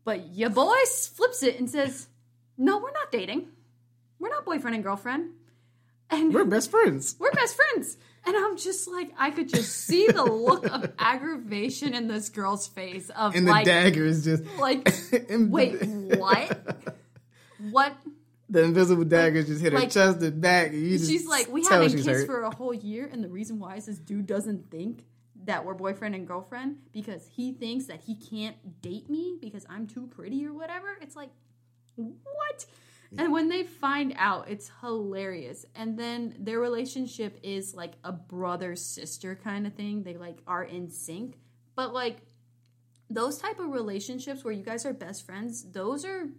But 0.05 0.33
your 0.33 0.49
boy 0.49 0.75
flips 1.13 1.43
it 1.43 1.59
and 1.59 1.69
says, 1.69 2.07
"No, 2.57 2.77
we're 2.77 2.91
not 2.91 3.11
dating. 3.11 3.47
We're 4.19 4.29
not 4.29 4.45
boyfriend 4.45 4.75
and 4.75 4.83
girlfriend." 4.83 5.31
And 6.09 6.33
We're 6.33 6.45
best 6.45 6.69
friends. 6.69 7.15
we're 7.17 7.31
best 7.31 7.55
friends. 7.55 7.97
And 8.25 8.35
I'm 8.37 8.55
just 8.57 8.87
like, 8.87 9.11
I 9.17 9.31
could 9.31 9.49
just 9.49 9.71
see 9.71 10.07
the 10.07 10.23
look 10.23 10.65
of 10.69 10.91
aggravation 10.99 11.93
in 11.95 12.07
this 12.07 12.29
girl's 12.29 12.67
face 12.67 13.09
of 13.09 13.35
And 13.35 13.47
the 13.47 13.51
like, 13.51 13.65
dagger 13.65 14.05
is 14.05 14.23
just 14.23 14.43
like, 14.59 14.87
wait, 15.29 15.81
what? 15.83 16.77
What? 17.71 17.95
The 18.49 18.63
invisible 18.63 19.05
dagger 19.05 19.41
just 19.43 19.61
hit 19.61 19.73
her 19.73 19.79
Like- 19.79 19.89
chest 19.91 20.21
and 20.21 20.39
back. 20.39 20.67
And 20.71 20.99
She's 21.01 21.25
like, 21.25 21.51
we 21.51 21.63
haven't 21.65 21.93
kissed 21.93 22.07
hurt. 22.07 22.25
for 22.27 22.43
a 22.43 22.53
whole 22.53 22.73
year, 22.73 23.09
and 23.11 23.23
the 23.23 23.29
reason 23.29 23.57
why 23.59 23.77
is 23.77 23.87
this 23.87 23.97
dude 23.97 24.27
doesn't 24.27 24.69
think 24.69 25.05
that 25.45 25.65
we're 25.65 25.73
boyfriend 25.73 26.15
and 26.15 26.27
girlfriend 26.27 26.77
because 26.91 27.27
he 27.27 27.51
thinks 27.51 27.85
that 27.85 28.01
he 28.01 28.15
can't 28.15 28.81
date 28.81 29.09
me 29.09 29.37
because 29.41 29.65
I'm 29.69 29.87
too 29.87 30.07
pretty 30.07 30.45
or 30.45 30.53
whatever. 30.53 30.97
It's 31.01 31.15
like, 31.15 31.29
what? 31.95 32.65
And 33.17 33.31
when 33.31 33.49
they 33.49 33.63
find 33.63 34.13
out, 34.17 34.49
it's 34.49 34.71
hilarious. 34.81 35.65
And 35.75 35.99
then 35.99 36.35
their 36.39 36.59
relationship 36.59 37.39
is 37.43 37.75
like 37.75 37.93
a 38.03 38.11
brother 38.11 38.75
sister 38.75 39.35
kind 39.35 39.67
of 39.67 39.73
thing. 39.75 40.03
They 40.03 40.17
like 40.17 40.39
are 40.47 40.63
in 40.63 40.89
sync. 40.89 41.37
But 41.75 41.93
like 41.93 42.17
those 43.09 43.37
type 43.37 43.59
of 43.59 43.69
relationships 43.69 44.43
where 44.43 44.53
you 44.53 44.63
guys 44.63 44.85
are 44.85 44.93
best 44.93 45.25
friends, 45.25 45.71
those 45.71 46.05
are 46.05 46.29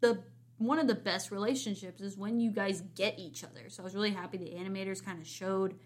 the 0.00 0.22
one 0.58 0.78
of 0.78 0.86
the 0.86 0.94
best 0.94 1.30
relationships 1.30 2.00
is 2.00 2.16
when 2.16 2.40
you 2.40 2.50
guys 2.50 2.80
get 2.94 3.18
each 3.18 3.44
other. 3.44 3.68
So 3.68 3.82
I 3.82 3.84
was 3.84 3.94
really 3.94 4.10
happy 4.10 4.38
the 4.38 4.46
animators 4.46 5.04
kind 5.04 5.20
of 5.20 5.26
showed 5.26 5.78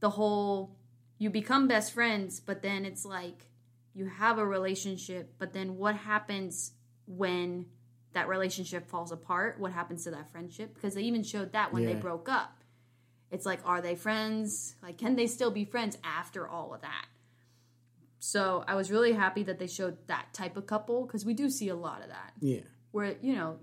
the 0.00 0.10
whole 0.10 0.76
you 1.18 1.30
become 1.30 1.68
best 1.68 1.92
friends, 1.92 2.40
but 2.40 2.62
then 2.62 2.84
it's 2.84 3.04
like 3.04 3.50
you 3.94 4.06
have 4.06 4.38
a 4.38 4.46
relationship, 4.46 5.34
but 5.38 5.52
then 5.52 5.76
what 5.76 5.94
happens 5.94 6.72
when 7.06 7.66
that 8.12 8.28
relationship 8.28 8.88
falls 8.88 9.12
apart? 9.12 9.58
What 9.58 9.72
happens 9.72 10.04
to 10.04 10.10
that 10.12 10.30
friendship? 10.32 10.74
Because 10.74 10.94
they 10.94 11.02
even 11.02 11.22
showed 11.22 11.52
that 11.52 11.72
when 11.72 11.84
they 11.84 11.94
broke 11.94 12.28
up. 12.28 12.62
It's 13.30 13.46
like, 13.46 13.60
are 13.64 13.80
they 13.80 13.96
friends? 13.96 14.76
Like, 14.82 14.98
can 14.98 15.16
they 15.16 15.26
still 15.26 15.50
be 15.50 15.64
friends 15.64 15.98
after 16.04 16.46
all 16.48 16.72
of 16.72 16.82
that? 16.82 17.06
So 18.20 18.64
I 18.66 18.74
was 18.74 18.90
really 18.90 19.12
happy 19.12 19.42
that 19.42 19.58
they 19.58 19.66
showed 19.66 19.98
that 20.06 20.32
type 20.32 20.56
of 20.56 20.66
couple 20.66 21.04
because 21.04 21.26
we 21.26 21.34
do 21.34 21.50
see 21.50 21.68
a 21.68 21.74
lot 21.76 22.00
of 22.02 22.08
that 22.08 22.32
Yeah. 22.40 22.60
where 22.90 23.16
you 23.20 23.34
know 23.34 23.58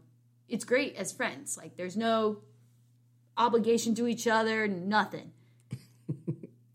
it's 0.47 0.63
great 0.65 0.95
as 0.95 1.11
friends 1.11 1.57
like 1.57 1.77
there's 1.77 1.97
no 1.97 2.43
obligation 3.37 3.95
to 3.95 4.05
each 4.07 4.27
other 4.27 4.67
nothing 4.67 5.31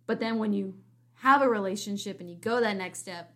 but 0.07 0.21
then 0.21 0.39
when 0.39 0.53
you 0.53 0.75
have 1.15 1.43
a 1.43 1.49
relationship 1.49 2.21
and 2.21 2.29
you 2.31 2.37
go 2.37 2.61
that 2.61 2.77
next 2.77 3.01
step 3.01 3.33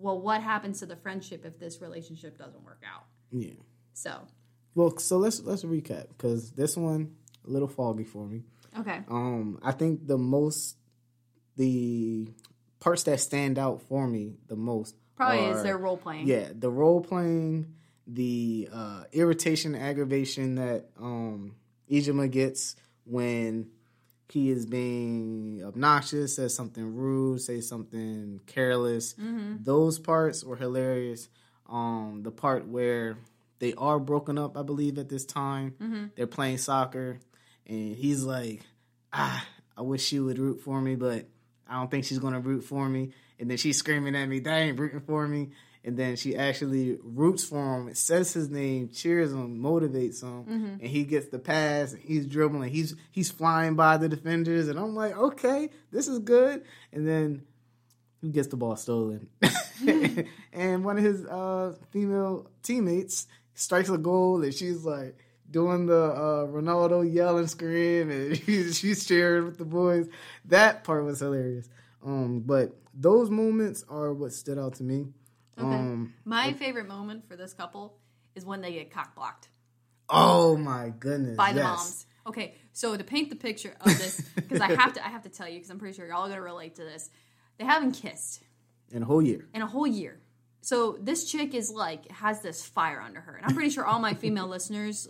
well 0.00 0.20
what 0.20 0.42
happens 0.42 0.80
to 0.80 0.86
the 0.86 0.96
friendship 0.96 1.44
if 1.44 1.58
this 1.58 1.80
relationship 1.80 2.36
doesn't 2.38 2.62
work 2.64 2.82
out 2.86 3.04
Yeah. 3.32 3.52
so 3.92 4.20
Well, 4.74 4.96
so 4.98 5.18
let's 5.18 5.40
let's 5.40 5.64
recap 5.64 6.08
because 6.08 6.52
this 6.52 6.76
one 6.76 7.14
a 7.46 7.50
little 7.50 7.68
foggy 7.68 8.04
for 8.04 8.26
me. 8.26 8.42
okay 8.78 9.00
Um, 9.08 9.58
I 9.62 9.72
think 9.72 10.06
the 10.06 10.18
most 10.18 10.76
the 11.56 12.28
parts 12.80 13.04
that 13.04 13.20
stand 13.20 13.58
out 13.58 13.82
for 13.82 14.06
me 14.06 14.36
the 14.46 14.56
most 14.56 14.94
probably 15.16 15.38
are, 15.38 15.56
is 15.56 15.62
their 15.62 15.78
role 15.78 15.96
playing 15.96 16.26
yeah 16.26 16.48
the 16.54 16.70
role 16.70 17.00
playing, 17.00 17.74
the 18.06 18.68
uh, 18.72 19.04
irritation, 19.12 19.74
aggravation 19.74 20.54
that 20.56 20.90
um 21.00 21.54
Ijima 21.90 22.30
gets 22.30 22.76
when 23.04 23.70
he 24.30 24.50
is 24.50 24.66
being 24.66 25.62
obnoxious, 25.64 26.36
says 26.36 26.54
something 26.54 26.94
rude, 26.94 27.40
say 27.40 27.60
something 27.60 28.40
careless. 28.46 29.14
Those 29.64 29.98
parts 29.98 30.44
were 30.44 30.56
hilarious. 30.56 31.28
Um, 31.68 32.20
the 32.22 32.30
part 32.30 32.66
where 32.66 33.18
they 33.58 33.74
are 33.74 33.98
broken 33.98 34.38
up, 34.38 34.56
I 34.56 34.62
believe, 34.62 34.98
at 34.98 35.08
this 35.08 35.24
time. 35.24 35.74
They're 36.16 36.26
playing 36.26 36.58
soccer, 36.58 37.20
and 37.66 37.94
he's 37.96 38.22
like, 38.24 38.62
"Ah, 39.12 39.46
I 39.76 39.82
wish 39.82 40.02
she 40.04 40.20
would 40.20 40.38
root 40.38 40.60
for 40.60 40.80
me, 40.80 40.94
but 40.96 41.26
I 41.68 41.74
don't 41.74 41.90
think 41.90 42.04
she's 42.04 42.18
gonna 42.18 42.40
root 42.40 42.64
for 42.64 42.88
me." 42.88 43.12
And 43.38 43.50
then 43.50 43.56
she's 43.58 43.76
screaming 43.76 44.16
at 44.16 44.26
me, 44.28 44.40
"That 44.40 44.56
ain't 44.58 44.78
rooting 44.78 45.00
for 45.00 45.26
me." 45.28 45.50
And 45.84 45.96
then 45.96 46.16
she 46.16 46.36
actually 46.36 46.98
roots 47.02 47.44
for 47.44 47.76
him, 47.76 47.94
says 47.94 48.32
his 48.32 48.50
name, 48.50 48.90
cheers 48.90 49.32
him, 49.32 49.60
motivates 49.60 50.22
him, 50.22 50.44
and 50.80 50.90
he 50.90 51.04
gets 51.04 51.28
the 51.28 51.38
pass. 51.38 51.92
And 51.92 52.02
he's 52.02 52.26
dribbling, 52.26 52.70
he's 52.70 52.94
he's 53.10 53.30
flying 53.30 53.74
by 53.76 53.96
the 53.96 54.08
defenders, 54.08 54.68
and 54.68 54.78
I'm 54.78 54.94
like, 54.94 55.16
okay, 55.16 55.70
this 55.90 56.08
is 56.08 56.18
good. 56.18 56.64
And 56.92 57.06
then 57.06 57.42
he 58.20 58.30
gets 58.30 58.48
the 58.48 58.56
ball 58.56 58.76
stolen, 58.76 59.28
and 60.52 60.84
one 60.84 60.98
of 60.98 61.04
his 61.04 61.24
uh, 61.24 61.74
female 61.90 62.50
teammates 62.62 63.26
strikes 63.54 63.88
a 63.88 63.98
goal, 63.98 64.42
and 64.42 64.52
she's 64.52 64.84
like 64.84 65.16
doing 65.50 65.86
the 65.86 66.04
uh, 66.04 66.46
Ronaldo 66.46 67.10
yell 67.10 67.38
and 67.38 67.48
scream, 67.50 68.10
and 68.10 68.36
she's, 68.44 68.78
she's 68.78 69.06
cheering 69.06 69.44
with 69.44 69.58
the 69.58 69.64
boys. 69.64 70.08
That 70.46 70.84
part 70.84 71.04
was 71.04 71.20
hilarious. 71.20 71.68
Um, 72.04 72.40
but 72.40 72.76
those 72.94 73.30
moments 73.30 73.84
are 73.88 74.12
what 74.12 74.32
stood 74.32 74.58
out 74.58 74.74
to 74.74 74.82
me. 74.82 75.06
Um, 75.58 76.14
my 76.24 76.52
favorite 76.52 76.88
moment 76.88 77.28
for 77.28 77.36
this 77.36 77.52
couple 77.52 77.98
is 78.34 78.44
when 78.44 78.60
they 78.60 78.72
get 78.72 78.90
cock 78.90 79.14
blocked 79.14 79.48
oh 80.08 80.56
my 80.56 80.92
goodness, 80.98 81.36
by 81.36 81.52
the 81.52 81.60
yes. 81.60 81.66
moms 81.66 82.06
okay 82.26 82.54
so 82.72 82.96
to 82.96 83.04
paint 83.04 83.30
the 83.30 83.36
picture 83.36 83.74
of 83.80 83.86
this 83.86 84.20
because 84.34 84.60
i 84.60 84.72
have 84.74 84.92
to 84.94 85.04
i 85.04 85.08
have 85.08 85.22
to 85.22 85.28
tell 85.28 85.48
you 85.48 85.54
because 85.54 85.70
i'm 85.70 85.78
pretty 85.78 85.96
sure 85.96 86.06
you're 86.06 86.14
all 86.14 86.26
going 86.26 86.36
to 86.36 86.42
relate 86.42 86.76
to 86.76 86.82
this 86.82 87.10
they 87.58 87.64
haven't 87.64 87.92
kissed 87.92 88.42
in 88.90 89.02
a 89.02 89.06
whole 89.06 89.22
year. 89.22 89.46
in 89.54 89.62
a 89.62 89.66
whole 89.66 89.86
year. 89.86 90.20
So 90.60 90.98
this 91.00 91.30
chick 91.30 91.54
is 91.54 91.70
like 91.70 92.10
has 92.10 92.40
this 92.40 92.64
fire 92.64 93.00
under 93.00 93.20
her, 93.20 93.34
and 93.34 93.46
I'm 93.46 93.54
pretty 93.54 93.70
sure 93.70 93.84
all 93.84 93.98
my 93.98 94.14
female 94.14 94.46
listeners 94.48 95.08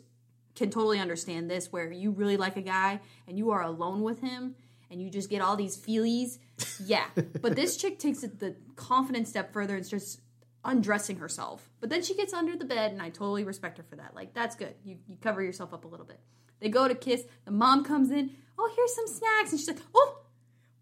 can 0.54 0.70
totally 0.70 0.98
understand 0.98 1.50
this. 1.50 1.72
Where 1.72 1.90
you 1.90 2.10
really 2.10 2.36
like 2.36 2.56
a 2.56 2.62
guy 2.62 3.00
and 3.26 3.38
you 3.38 3.50
are 3.50 3.62
alone 3.62 4.02
with 4.02 4.20
him, 4.20 4.56
and 4.90 5.00
you 5.00 5.10
just 5.10 5.30
get 5.30 5.40
all 5.40 5.56
these 5.56 5.76
feelies. 5.76 6.38
Yeah, 6.84 7.06
but 7.40 7.54
this 7.54 7.76
chick 7.76 7.98
takes 7.98 8.22
it 8.22 8.38
the 8.40 8.56
confident 8.76 9.28
step 9.28 9.52
further 9.52 9.76
and 9.76 9.86
starts 9.86 10.18
undressing 10.64 11.16
herself. 11.16 11.70
But 11.80 11.90
then 11.90 12.02
she 12.02 12.14
gets 12.14 12.32
under 12.32 12.56
the 12.56 12.64
bed, 12.64 12.92
and 12.92 13.00
I 13.00 13.10
totally 13.10 13.44
respect 13.44 13.78
her 13.78 13.84
for 13.84 13.96
that. 13.96 14.14
Like 14.14 14.34
that's 14.34 14.56
good. 14.56 14.74
You 14.84 14.98
you 15.06 15.16
cover 15.20 15.42
yourself 15.42 15.72
up 15.72 15.84
a 15.84 15.88
little 15.88 16.06
bit. 16.06 16.20
They 16.60 16.68
go 16.68 16.88
to 16.88 16.94
kiss. 16.94 17.24
The 17.44 17.52
mom 17.52 17.84
comes 17.84 18.10
in. 18.10 18.30
Oh, 18.58 18.70
here's 18.74 18.94
some 18.94 19.06
snacks, 19.06 19.52
and 19.52 19.60
she's 19.60 19.68
like, 19.68 19.78
oh 19.94 20.18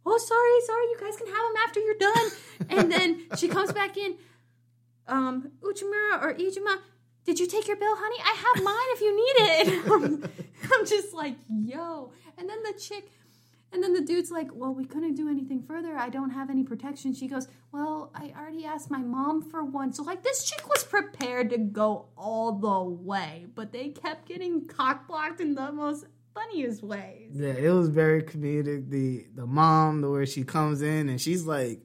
oh 0.06 0.18
sorry 0.18 0.60
sorry 0.64 0.84
you 0.84 0.96
guys 1.00 1.16
can 1.16 1.26
have 1.26 1.36
them 1.36 1.56
after 1.66 1.80
you're 1.80 1.98
done 1.98 2.30
and 2.70 2.92
then 2.92 3.26
she 3.36 3.48
comes 3.48 3.72
back 3.72 3.96
in 3.96 4.16
um 5.08 5.50
uchimura 5.62 6.22
or 6.22 6.34
ijima 6.34 6.78
did 7.24 7.38
you 7.40 7.46
take 7.46 7.66
your 7.66 7.76
bill 7.76 7.94
honey 7.96 8.16
i 8.24 8.34
have 8.34 8.64
mine 8.64 8.88
if 8.90 9.00
you 9.00 9.16
need 9.16 9.34
it 9.36 9.90
I'm, 9.90 10.24
I'm 10.72 10.86
just 10.86 11.12
like 11.12 11.36
yo 11.48 12.12
and 12.38 12.48
then 12.48 12.62
the 12.62 12.78
chick 12.78 13.10
and 13.72 13.82
then 13.82 13.92
the 13.92 14.00
dude's 14.00 14.30
like 14.30 14.48
well 14.54 14.72
we 14.74 14.84
couldn't 14.84 15.14
do 15.14 15.28
anything 15.28 15.60
further 15.62 15.96
i 15.96 16.08
don't 16.08 16.30
have 16.30 16.48
any 16.50 16.62
protection 16.62 17.12
she 17.12 17.26
goes 17.28 17.48
well 17.72 18.10
i 18.14 18.32
already 18.38 18.64
asked 18.64 18.90
my 18.90 18.98
mom 19.00 19.42
for 19.42 19.64
one 19.64 19.92
so 19.92 20.02
like 20.02 20.22
this 20.22 20.44
chick 20.48 20.66
was 20.68 20.84
prepared 20.84 21.50
to 21.50 21.58
go 21.58 22.06
all 22.16 22.52
the 22.52 22.80
way 23.04 23.46
but 23.54 23.72
they 23.72 23.88
kept 23.88 24.26
getting 24.28 24.66
cock 24.66 25.06
blocked 25.08 25.40
in 25.40 25.54
the 25.54 25.72
most 25.72 26.06
funniest 26.34 26.82
ways 26.82 27.30
Yeah, 27.34 27.48
it 27.54 27.70
was 27.70 27.88
very 27.88 28.22
comedic. 28.22 28.90
The 28.90 29.26
the 29.34 29.46
mom, 29.46 30.02
the 30.02 30.10
where 30.10 30.26
she 30.26 30.44
comes 30.44 30.82
in 30.82 31.08
and 31.08 31.18
she's 31.18 31.44
like, 31.46 31.80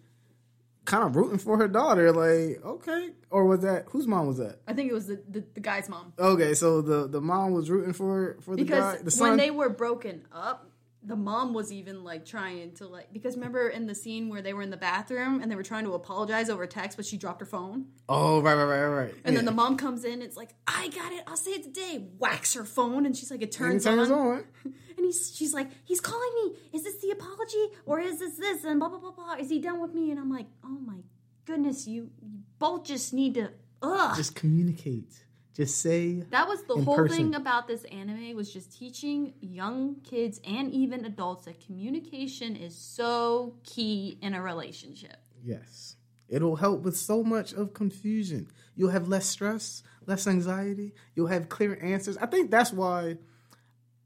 kind 0.83 1.03
of 1.05 1.15
rooting 1.15 1.37
for 1.37 1.57
her 1.57 1.69
daughter. 1.69 2.11
Like, 2.11 2.61
okay, 2.65 3.11
or 3.29 3.45
was 3.45 3.61
that 3.61 3.85
whose 3.91 4.07
mom 4.07 4.27
was 4.27 4.39
that? 4.39 4.59
i 4.67 4.73
think 4.73 4.91
it 4.91 4.93
was 4.93 5.07
the, 5.07 5.21
the, 5.29 5.43
the 5.53 5.59
guy's 5.61 5.87
mom 5.87 6.11
Okay, 6.19 6.53
so 6.53 6.81
the 6.81 7.07
the 7.07 7.21
mom 7.21 7.51
was 7.53 7.69
rooting 7.69 7.93
for 7.93 8.37
for 8.41 8.55
the 8.57 8.63
because 8.63 8.97
guy, 8.97 9.01
the 9.03 9.11
son. 9.11 9.29
when 9.29 9.37
they 9.37 9.51
were 9.51 9.69
broken 9.69 10.25
up 10.33 10.69
the 11.03 11.15
mom 11.15 11.53
was 11.53 11.71
even 11.71 12.03
like 12.03 12.25
trying 12.25 12.71
to 12.73 12.87
like 12.87 13.11
because 13.11 13.35
remember 13.35 13.69
in 13.69 13.87
the 13.87 13.95
scene 13.95 14.29
where 14.29 14.41
they 14.41 14.53
were 14.53 14.61
in 14.61 14.69
the 14.69 14.77
bathroom 14.77 15.41
and 15.41 15.51
they 15.51 15.55
were 15.55 15.63
trying 15.63 15.83
to 15.83 15.93
apologize 15.93 16.49
over 16.49 16.67
text 16.67 16.95
but 16.95 17.05
she 17.05 17.17
dropped 17.17 17.39
her 17.39 17.45
phone 17.45 17.85
oh, 18.07 18.39
right, 18.41 18.53
right, 18.53 18.65
right, 18.65 18.85
right. 18.85 19.15
and 19.25 19.35
then 19.35 19.45
the 19.45 19.51
mom 19.51 19.77
comes 19.77 20.05
in 20.05 20.21
it's 20.21 20.37
like 20.37 20.49
i 20.67 20.87
got 20.89 21.11
it 21.11 21.23
i'll 21.27 21.37
say 21.37 21.51
it 21.51 21.63
today 21.63 22.07
whacks 22.19 22.53
her 22.53 22.63
phone 22.65 23.05
and 23.05 23.17
she's 23.17 23.31
like 23.31 23.41
it 23.41 23.51
turns, 23.51 23.85
it 23.85 23.89
turns 23.89 24.11
on. 24.11 24.19
on. 24.19 24.43
and 24.65 25.05
he's 25.05 25.35
she's 25.35 25.53
like 25.53 25.69
he's 25.83 25.99
calling 25.99 26.29
me 26.43 26.55
is 26.73 26.83
this 26.83 27.01
the 27.01 27.09
apology 27.09 27.67
or 27.85 27.99
is 27.99 28.19
this 28.19 28.37
this 28.37 28.63
and 28.63 28.79
blah 28.79 28.89
blah 28.89 28.99
blah 28.99 29.11
blah 29.11 29.33
is 29.33 29.49
he 29.49 29.59
done 29.59 29.81
with 29.81 29.93
me 29.93 30.11
and 30.11 30.19
i'm 30.19 30.31
like 30.31 30.47
oh 30.63 30.77
my 30.85 30.97
goodness 31.45 31.87
you, 31.87 32.11
you 32.21 32.39
both 32.59 32.83
just 32.85 33.11
need 33.13 33.33
to 33.33 33.49
ugh 33.81 34.15
Just 34.15 34.35
communicate. 34.35 35.25
Just 35.55 35.81
say 35.81 36.23
That 36.29 36.47
was 36.47 36.63
the 36.63 36.75
whole 36.75 36.95
person. 36.95 37.17
thing 37.17 37.35
about 37.35 37.67
this 37.67 37.83
anime 37.85 38.35
was 38.35 38.53
just 38.53 38.77
teaching 38.77 39.33
young 39.41 39.95
kids 40.03 40.39
and 40.45 40.71
even 40.71 41.03
adults 41.05 41.45
that 41.45 41.65
communication 41.65 42.55
is 42.55 42.75
so 42.75 43.55
key 43.63 44.17
in 44.21 44.33
a 44.33 44.41
relationship. 44.41 45.17
yes. 45.43 45.95
It'll 46.29 46.55
help 46.55 46.83
with 46.83 46.95
so 46.95 47.23
much 47.25 47.51
of 47.51 47.73
confusion. 47.73 48.47
You'll 48.77 48.91
have 48.91 49.09
less 49.09 49.25
stress, 49.25 49.83
less 50.05 50.25
anxiety. 50.27 50.93
You'll 51.13 51.27
have 51.27 51.49
clear 51.49 51.77
answers. 51.83 52.15
I 52.15 52.25
think 52.25 52.49
that's 52.49 52.71
why 52.71 53.17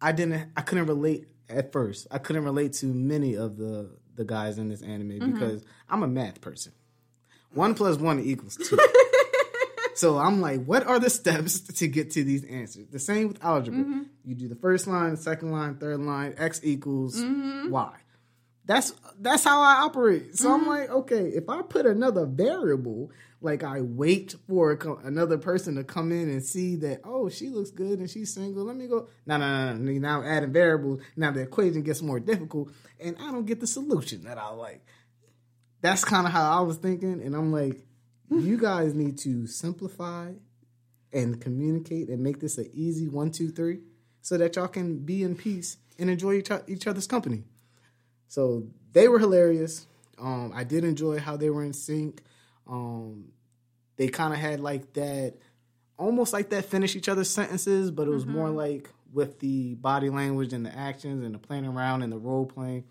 I 0.02 0.12
didn't. 0.12 0.50
I 0.58 0.62
couldn't 0.62 0.88
relate 0.88 1.28
at 1.50 1.72
first. 1.72 2.08
I 2.10 2.18
couldn't 2.18 2.44
relate 2.44 2.74
to 2.74 2.88
many 2.88 3.36
of 3.36 3.58
the 3.58 3.92
the 4.16 4.26
guys 4.26 4.58
in 4.58 4.70
this 4.70 4.82
anime 4.82 5.10
mm-hmm. 5.10 5.34
because 5.34 5.64
I'm 5.88 6.02
a 6.02 6.08
math 6.08 6.42
person. 6.42 6.72
One 7.54 7.76
plus 7.76 7.98
one 7.98 8.20
equals 8.20 8.58
two. 8.58 8.76
so 9.96 10.18
I'm 10.18 10.42
like, 10.42 10.64
what 10.66 10.86
are 10.86 11.00
the 11.00 11.10
steps 11.22 11.60
to 11.62 11.88
get 11.88 12.12
to 12.12 12.24
these 12.24 12.44
answers? 12.44 12.88
The 12.92 13.00
same 13.00 13.30
with 13.30 13.44
algebra. 13.44 13.80
Mm-hmm. 13.80 14.02
You 14.26 14.36
do 14.36 14.48
the 14.48 14.56
first 14.56 14.88
line, 14.88 15.16
second 15.18 15.52
line, 15.52 15.76
third 15.76 16.02
line. 16.02 16.36
X 16.38 16.60
equals 16.64 17.18
mm-hmm. 17.18 17.70
Y. 17.70 17.94
That's 18.66 18.94
that's 19.20 19.44
how 19.44 19.62
I 19.62 19.84
operate. 19.84 20.36
So 20.36 20.52
I'm 20.52 20.62
mm-hmm. 20.62 20.70
like, 20.70 20.90
okay, 20.90 21.28
if 21.30 21.50
I 21.50 21.62
put 21.62 21.86
another 21.86 22.26
variable, 22.26 23.12
like 23.40 23.64
I 23.64 23.82
wait 23.82 24.36
for 24.48 24.76
co- 24.76 25.00
another 25.04 25.38
person 25.38 25.76
to 25.76 25.84
come 25.84 26.12
in 26.12 26.30
and 26.30 26.44
see 26.44 26.76
that, 26.78 27.02
oh, 27.04 27.30
she 27.30 27.50
looks 27.50 27.70
good 27.70 28.00
and 28.00 28.10
she's 28.10 28.34
single. 28.34 28.66
Let 28.66 28.76
me 28.76 28.88
go. 28.88 29.08
No, 29.26 29.38
no, 29.38 29.74
no, 29.74 29.78
no. 29.78 29.92
Now 29.92 30.24
adding 30.24 30.52
variables. 30.52 31.02
Now 31.16 31.32
the 31.32 31.42
equation 31.42 31.84
gets 31.84 32.02
more 32.02 32.20
difficult, 32.20 32.72
and 33.00 33.16
I 33.20 33.32
don't 33.32 33.46
get 33.46 33.60
the 33.60 33.68
solution 33.68 34.24
that 34.24 34.38
I 34.40 34.50
like. 34.50 34.84
That's 35.82 36.04
kind 36.04 36.26
of 36.26 36.34
how 36.34 36.58
I 36.58 36.62
was 36.62 36.78
thinking, 36.78 37.22
and 37.22 37.36
I'm 37.36 37.52
like, 37.52 37.86
you 38.30 38.58
guys 38.58 38.94
need 38.94 39.18
to 39.20 39.48
simplify 39.48 40.32
and 41.14 41.40
communicate 41.40 42.10
and 42.10 42.22
make 42.22 42.40
this 42.40 42.58
an 42.58 42.70
easy 42.74 43.08
one, 43.08 43.32
two, 43.32 43.50
three, 43.50 43.80
so 44.22 44.38
that 44.38 44.56
y'all 44.56 44.68
can 44.68 44.98
be 45.00 45.24
in 45.24 45.36
peace 45.36 45.78
and 45.98 46.10
enjoy 46.10 46.34
each, 46.34 46.50
each 46.68 46.88
other's 46.88 47.08
company. 47.08 47.44
So 48.28 48.68
they 48.92 49.08
were 49.08 49.20
hilarious. 49.20 49.88
Um, 50.20 50.52
I 50.54 50.64
did 50.64 50.84
enjoy 50.84 51.20
how 51.20 51.38
they 51.38 51.50
were 51.50 51.64
in 51.64 51.74
sync. 51.74 52.22
Um, 52.68 53.32
they 53.98 54.08
kind 54.08 54.34
of 54.34 54.40
had 54.40 54.60
like 54.60 54.94
that, 54.94 55.36
almost 55.98 56.34
like 56.34 56.50
that 56.50 56.66
finish 56.66 56.96
each 56.96 57.08
other's 57.08 57.30
sentences, 57.30 57.92
but 57.92 58.08
it 58.08 58.12
was 58.12 58.26
more 58.26 58.50
like 58.50 58.90
with 59.14 59.40
the 59.40 59.76
body 59.76 60.10
language 60.10 60.52
and 60.52 60.66
the 60.66 60.76
actions 60.76 61.24
and 61.24 61.34
the 61.34 61.40
playing 61.40 61.66
around 61.66 62.02
and 62.02 62.12
the 62.12 62.18
role 62.18 62.46
playing. 62.46 62.84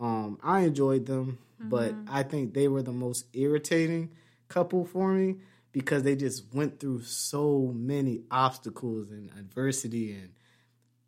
Um, 0.00 0.38
I 0.42 0.60
enjoyed 0.60 1.06
them, 1.06 1.38
but 1.60 1.94
I 2.08 2.22
think 2.22 2.54
they 2.54 2.66
were 2.66 2.82
the 2.82 2.92
most 2.92 3.26
irritating 3.34 4.10
couple 4.48 4.84
for 4.84 5.12
me 5.12 5.36
because 5.72 6.02
they 6.02 6.16
just 6.16 6.52
went 6.54 6.80
through 6.80 7.02
so 7.02 7.72
many 7.74 8.22
obstacles 8.30 9.10
and 9.10 9.30
adversity, 9.38 10.12
and 10.12 10.30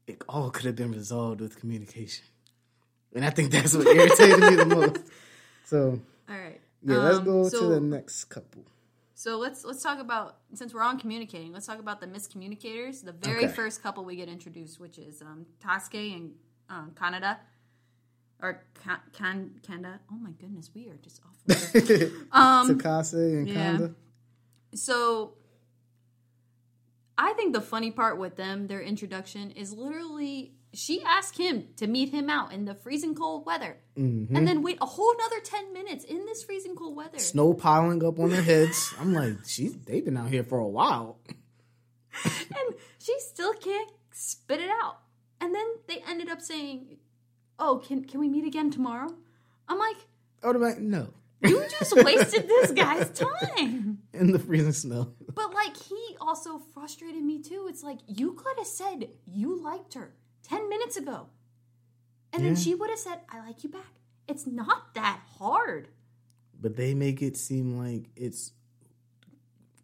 it 0.06 0.22
all 0.28 0.50
could 0.50 0.66
have 0.66 0.76
been 0.76 0.92
resolved 0.92 1.40
with 1.40 1.58
communication. 1.58 2.24
And 3.14 3.24
I 3.24 3.30
think 3.30 3.50
that's 3.50 3.74
what 3.76 3.86
irritated 3.88 4.44
me 4.44 4.54
the 4.56 4.64
most. 4.76 5.00
So 5.64 6.00
All 6.28 6.36
right. 6.36 6.60
yeah, 6.82 6.98
let's 6.98 7.18
Um, 7.18 7.24
go 7.24 7.48
so, 7.48 7.60
to 7.60 7.66
the 7.74 7.80
next 7.80 8.24
couple. 8.24 8.64
So 9.14 9.38
let's 9.38 9.64
let's 9.64 9.82
talk 9.82 9.98
about 9.98 10.36
since 10.54 10.72
we're 10.72 10.82
on 10.82 10.98
communicating, 10.98 11.52
let's 11.52 11.66
talk 11.66 11.78
about 11.78 12.00
the 12.00 12.06
miscommunicators. 12.06 13.04
The 13.04 13.12
very 13.12 13.44
Okay. 13.44 13.52
first 13.52 13.82
couple 13.82 14.04
we 14.04 14.16
get 14.16 14.28
introduced, 14.28 14.80
which 14.80 14.98
is 14.98 15.20
um, 15.22 15.46
Tasuke 15.62 16.14
and 16.16 16.32
um, 16.70 16.92
Kanada, 16.94 17.38
or 18.42 18.62
Kan 19.12 19.50
Kanda. 19.62 20.00
Oh 20.10 20.16
my 20.16 20.30
goodness, 20.40 20.70
we 20.74 20.88
are 20.88 20.96
just 21.02 21.20
off. 21.24 21.74
um, 22.32 22.78
Takase 22.78 23.12
and 23.38 23.48
yeah. 23.48 23.54
Kanda. 23.54 23.94
so 24.74 25.34
I 27.18 27.32
think 27.34 27.52
the 27.54 27.60
funny 27.60 27.90
part 27.90 28.18
with 28.18 28.36
them, 28.36 28.66
their 28.66 28.80
introduction, 28.80 29.50
is 29.52 29.72
literally 29.72 30.54
she 30.72 31.02
asked 31.02 31.36
him 31.36 31.66
to 31.76 31.86
meet 31.88 32.10
him 32.10 32.30
out 32.30 32.52
in 32.52 32.64
the 32.64 32.74
freezing 32.74 33.14
cold 33.14 33.44
weather, 33.44 33.76
Mm-hmm. 33.98 34.34
and 34.36 34.46
then 34.48 34.62
wait 34.62 34.78
a 34.80 34.86
whole 34.86 35.12
another 35.18 35.40
ten 35.44 35.72
minutes 35.72 36.04
in 36.04 36.24
this 36.26 36.42
freezing 36.44 36.74
cold 36.76 36.96
weather. 36.96 37.18
Snow 37.18 37.52
piling 37.54 38.02
up 38.04 38.18
on 38.18 38.30
their 38.30 38.42
heads. 38.42 38.94
I'm 39.00 39.12
like, 39.12 39.34
she's 39.46 39.76
they've 39.86 40.04
been 40.04 40.16
out 40.16 40.30
here 40.30 40.44
for 40.44 40.58
a 40.58 40.68
while. 40.68 41.18
and 42.24 42.74
she 42.98 43.14
still 43.18 43.52
can't 43.54 43.90
spit 44.12 44.60
it 44.60 44.70
out. 44.82 44.98
And 45.42 45.54
then 45.54 45.66
they 45.88 46.02
ended 46.08 46.28
up 46.28 46.40
saying, 46.40 46.98
"Oh, 47.60 47.78
can 47.78 48.04
can 48.04 48.18
we 48.18 48.28
meet 48.28 48.44
again 48.44 48.70
tomorrow?" 48.70 49.14
I'm 49.68 49.78
like, 49.78 49.96
Automatic 50.42 50.80
no. 50.82 51.12
"You 51.42 51.64
just 51.78 51.94
wasted 51.94 52.48
this 52.48 52.72
guy's 52.72 53.10
time." 53.10 53.98
In 54.12 54.32
the 54.32 54.38
freezing 54.38 54.72
snow. 54.72 55.12
But 55.32 55.54
like 55.54 55.76
he 55.76 56.16
also 56.20 56.58
frustrated 56.58 57.22
me 57.22 57.40
too. 57.40 57.66
It's 57.68 57.84
like 57.84 57.98
you 58.06 58.32
could 58.32 58.56
have 58.58 58.66
said 58.66 59.10
you 59.26 59.54
liked 59.54 59.94
her 59.94 60.14
10 60.42 60.68
minutes 60.68 60.96
ago. 60.96 61.28
And 62.32 62.44
then 62.44 62.56
she 62.56 62.74
would 62.74 62.90
have 62.90 62.98
said, 62.98 63.20
"I 63.28 63.40
like 63.46 63.62
you 63.62 63.70
back." 63.70 64.00
It's 64.26 64.46
not 64.46 64.94
that 64.94 65.20
hard. 65.38 65.88
But 66.60 66.76
they 66.76 66.94
make 66.94 67.22
it 67.22 67.36
seem 67.36 67.76
like 67.78 68.10
it's 68.16 68.52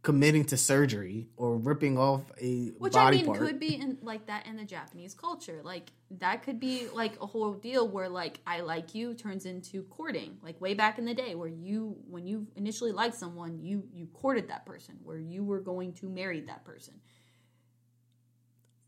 committing 0.06 0.44
to 0.44 0.56
surgery 0.56 1.26
or 1.36 1.56
ripping 1.56 1.98
off 1.98 2.22
a 2.40 2.68
Which 2.78 2.92
body 2.92 3.16
I 3.16 3.22
mean 3.22 3.26
part. 3.26 3.40
could 3.40 3.58
be 3.58 3.74
in 3.74 3.98
like 4.02 4.28
that 4.28 4.46
in 4.46 4.56
the 4.56 4.64
Japanese 4.64 5.14
culture. 5.14 5.62
Like 5.64 5.90
that 6.12 6.44
could 6.44 6.60
be 6.60 6.86
like 6.94 7.20
a 7.20 7.26
whole 7.26 7.54
deal 7.54 7.88
where 7.88 8.08
like 8.08 8.38
I 8.46 8.60
like 8.60 8.94
you 8.94 9.14
turns 9.14 9.46
into 9.46 9.82
courting. 9.82 10.38
Like 10.44 10.60
way 10.60 10.74
back 10.74 11.00
in 11.00 11.06
the 11.06 11.12
day 11.12 11.34
where 11.34 11.48
you 11.48 11.96
when 12.08 12.24
you 12.24 12.46
initially 12.54 12.92
liked 12.92 13.16
someone, 13.16 13.58
you 13.60 13.82
you 13.92 14.06
courted 14.06 14.46
that 14.50 14.64
person, 14.64 14.94
where 15.02 15.18
you 15.18 15.42
were 15.42 15.58
going 15.58 15.92
to 15.94 16.08
marry 16.08 16.40
that 16.42 16.64
person. 16.64 16.94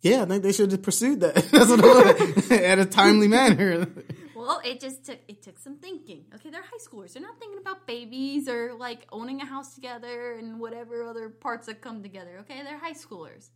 Yeah, 0.01 0.23
I 0.23 0.27
think 0.27 0.45
they 0.45 0.53
should 0.53 0.71
have 0.71 0.83
pursued 0.83 1.19
that. 1.19 1.35
That's 1.51 1.69
what 1.69 1.83
I 1.83 2.13
want. 2.13 2.53
at 2.53 2.79
a 2.79 2.85
timely 2.85 3.27
manner. 3.27 3.89
Well, 4.49 4.63
it 4.65 4.81
just 4.81 5.05
took 5.05 5.19
it 5.29 5.43
took 5.43 5.59
some 5.59 5.77
thinking. 5.77 6.25
Okay, 6.35 6.49
they're 6.49 6.63
high 6.63 6.79
schoolers. 6.83 7.13
They're 7.13 7.21
not 7.21 7.39
thinking 7.39 7.59
about 7.59 7.87
babies 7.87 8.49
or 8.49 8.73
like 8.73 9.07
owning 9.13 9.43
a 9.43 9.45
house 9.45 9.75
together 9.75 10.33
and 10.39 10.59
whatever 10.59 11.05
other 11.05 11.29
parts 11.29 11.67
that 11.67 11.83
come 11.83 12.03
together. 12.03 12.39
Okay, 12.41 12.63
they're 12.63 12.79
high 12.79 12.95
schoolers. 12.95 13.51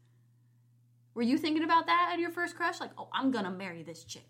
Were 1.14 1.22
you 1.22 1.38
thinking 1.38 1.64
about 1.64 1.86
that 1.86 2.10
at 2.12 2.18
your 2.18 2.28
first 2.28 2.56
crush? 2.56 2.78
Like, 2.78 2.90
oh, 2.98 3.08
I'm 3.10 3.30
gonna 3.30 3.50
marry 3.50 3.82
this 3.82 4.04
chick. 4.04 4.28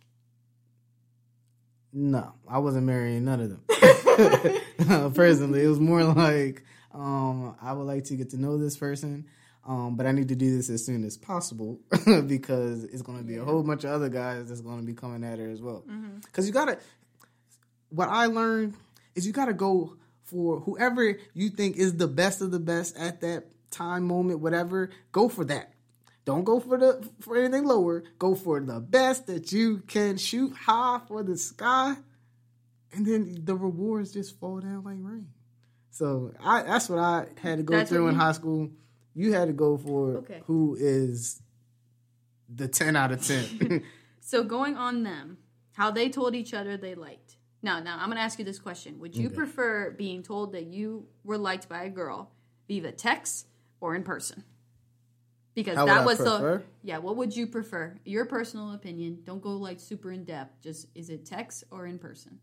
No, 1.92 2.34
I 2.46 2.58
wasn't 2.58 2.86
marrying 2.86 3.24
none 3.24 3.40
of 3.40 3.48
them. 3.50 5.12
Personally, 5.14 5.64
it 5.64 5.68
was 5.68 5.80
more 5.80 6.04
like 6.04 6.62
um, 6.94 7.56
I 7.60 7.72
would 7.72 7.88
like 7.88 8.04
to 8.04 8.14
get 8.14 8.30
to 8.30 8.40
know 8.40 8.56
this 8.56 8.76
person, 8.76 9.26
um, 9.66 9.96
but 9.96 10.06
I 10.06 10.12
need 10.12 10.28
to 10.28 10.34
do 10.36 10.56
this 10.56 10.68
as 10.70 10.84
soon 10.84 11.04
as 11.04 11.16
possible 11.16 11.78
because 12.26 12.84
it's 12.84 13.02
going 13.02 13.18
to 13.18 13.24
be 13.24 13.36
a 13.36 13.44
whole 13.44 13.62
bunch 13.62 13.84
of 13.84 13.90
other 13.90 14.08
guys 14.08 14.48
that's 14.48 14.60
going 14.60 14.80
to 14.80 14.86
be 14.86 14.94
coming 14.94 15.22
at 15.24 15.38
her 15.38 15.48
as 15.50 15.60
well. 15.62 15.84
Because 16.24 16.46
you 16.46 16.52
got 16.52 16.66
to. 16.66 16.78
What 17.90 18.08
I 18.08 18.26
learned 18.26 18.74
is 19.14 19.26
you 19.26 19.32
got 19.32 19.46
to 19.46 19.52
go 19.52 19.96
for 20.24 20.60
whoever 20.60 21.16
you 21.34 21.50
think 21.50 21.76
is 21.76 21.96
the 21.96 22.08
best 22.08 22.40
of 22.40 22.50
the 22.50 22.58
best 22.58 22.96
at 22.96 23.20
that 23.20 23.44
time, 23.70 24.04
moment, 24.04 24.40
whatever. 24.40 24.90
Go 25.12 25.28
for 25.28 25.44
that. 25.44 25.72
Don't 26.24 26.44
go 26.44 26.58
for 26.60 26.78
the 26.78 27.08
for 27.20 27.36
anything 27.36 27.64
lower. 27.64 28.04
Go 28.18 28.34
for 28.34 28.60
the 28.60 28.80
best 28.80 29.26
that 29.26 29.52
you 29.52 29.78
can 29.86 30.16
shoot 30.16 30.52
high 30.54 31.00
for 31.08 31.22
the 31.22 31.36
sky, 31.36 31.96
and 32.92 33.04
then 33.04 33.42
the 33.44 33.54
rewards 33.56 34.12
just 34.12 34.38
fall 34.38 34.60
down 34.60 34.84
like 34.84 34.96
rain. 35.00 35.28
So 35.90 36.32
I 36.42 36.62
that's 36.62 36.88
what 36.88 36.98
I 37.00 37.26
had 37.42 37.58
to 37.58 37.62
go 37.64 37.76
That's 37.76 37.90
through 37.90 38.08
in 38.08 38.14
you- 38.14 38.20
high 38.20 38.32
school. 38.32 38.70
You 39.14 39.32
had 39.32 39.46
to 39.48 39.52
go 39.52 39.76
for 39.76 40.16
Okay. 40.18 40.40
who 40.46 40.76
is 40.78 41.40
the 42.54 42.68
ten 42.68 42.96
out 42.96 43.12
of 43.12 43.24
ten. 43.26 43.82
So 44.24 44.44
going 44.44 44.76
on 44.76 45.02
them, 45.02 45.38
how 45.72 45.90
they 45.90 46.08
told 46.08 46.36
each 46.36 46.54
other 46.54 46.76
they 46.76 46.94
liked. 46.94 47.36
Now, 47.60 47.80
now 47.80 47.98
I'm 48.00 48.08
gonna 48.08 48.20
ask 48.20 48.38
you 48.38 48.44
this 48.44 48.60
question: 48.60 49.00
Would 49.00 49.16
you 49.16 49.26
Okay. 49.26 49.34
prefer 49.34 49.90
being 49.90 50.22
told 50.22 50.52
that 50.52 50.66
you 50.66 51.06
were 51.24 51.36
liked 51.38 51.68
by 51.68 51.82
a 51.84 51.90
girl 51.90 52.30
via 52.68 52.92
text 52.92 53.48
or 53.80 53.96
in 53.96 54.04
person? 54.04 54.44
Because 55.54 55.76
How 55.76 55.86
that 55.86 56.04
was 56.04 56.18
prefer? 56.18 56.58
the 56.58 56.62
yeah. 56.82 56.98
What 56.98 57.16
would 57.16 57.36
you 57.36 57.46
prefer? 57.48 57.98
Your 58.04 58.24
personal 58.24 58.72
opinion. 58.74 59.18
Don't 59.24 59.42
go 59.42 59.56
like 59.56 59.80
super 59.80 60.10
in 60.12 60.24
depth. 60.24 60.62
Just 60.62 60.86
is 60.94 61.10
it 61.10 61.26
text 61.26 61.64
or 61.70 61.86
in 61.86 61.98
person? 61.98 62.38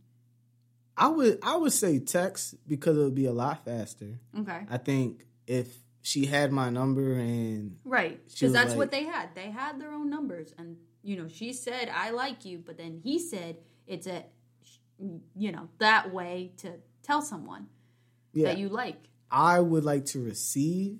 I 0.97 1.07
would 1.07 1.39
I 1.41 1.55
would 1.55 1.73
say 1.73 1.99
text 1.99 2.55
because 2.67 2.97
it 2.97 3.01
would 3.01 3.15
be 3.15 3.25
a 3.25 3.31
lot 3.33 3.63
faster. 3.63 4.19
Okay, 4.37 4.65
I 4.69 4.77
think 4.77 5.25
if 5.47 5.77
she 6.01 6.25
had 6.25 6.51
my 6.51 6.69
number 6.69 7.13
and 7.13 7.77
right. 7.83 8.19
Because 8.29 8.53
that's 8.53 8.69
like- 8.69 8.77
what 8.77 8.91
they 8.91 9.03
had. 9.03 9.29
They 9.35 9.49
had 9.51 9.79
their 9.79 9.91
own 9.91 10.09
numbers, 10.09 10.53
and 10.57 10.77
you 11.03 11.15
know, 11.17 11.27
she 11.27 11.53
said 11.53 11.89
I 11.93 12.09
like 12.11 12.45
you, 12.45 12.59
but 12.65 12.77
then 12.77 13.01
he 13.03 13.19
said 13.19 13.57
it's 13.87 14.07
a 14.07 14.25
you 15.35 15.51
know 15.51 15.69
that 15.79 16.13
way 16.13 16.51
to 16.57 16.73
tell 17.03 17.21
someone 17.21 17.67
yeah, 18.33 18.47
that 18.49 18.57
you 18.57 18.69
like. 18.69 18.97
I 19.31 19.59
would 19.59 19.85
like 19.85 20.05
to 20.07 20.23
receive 20.23 20.99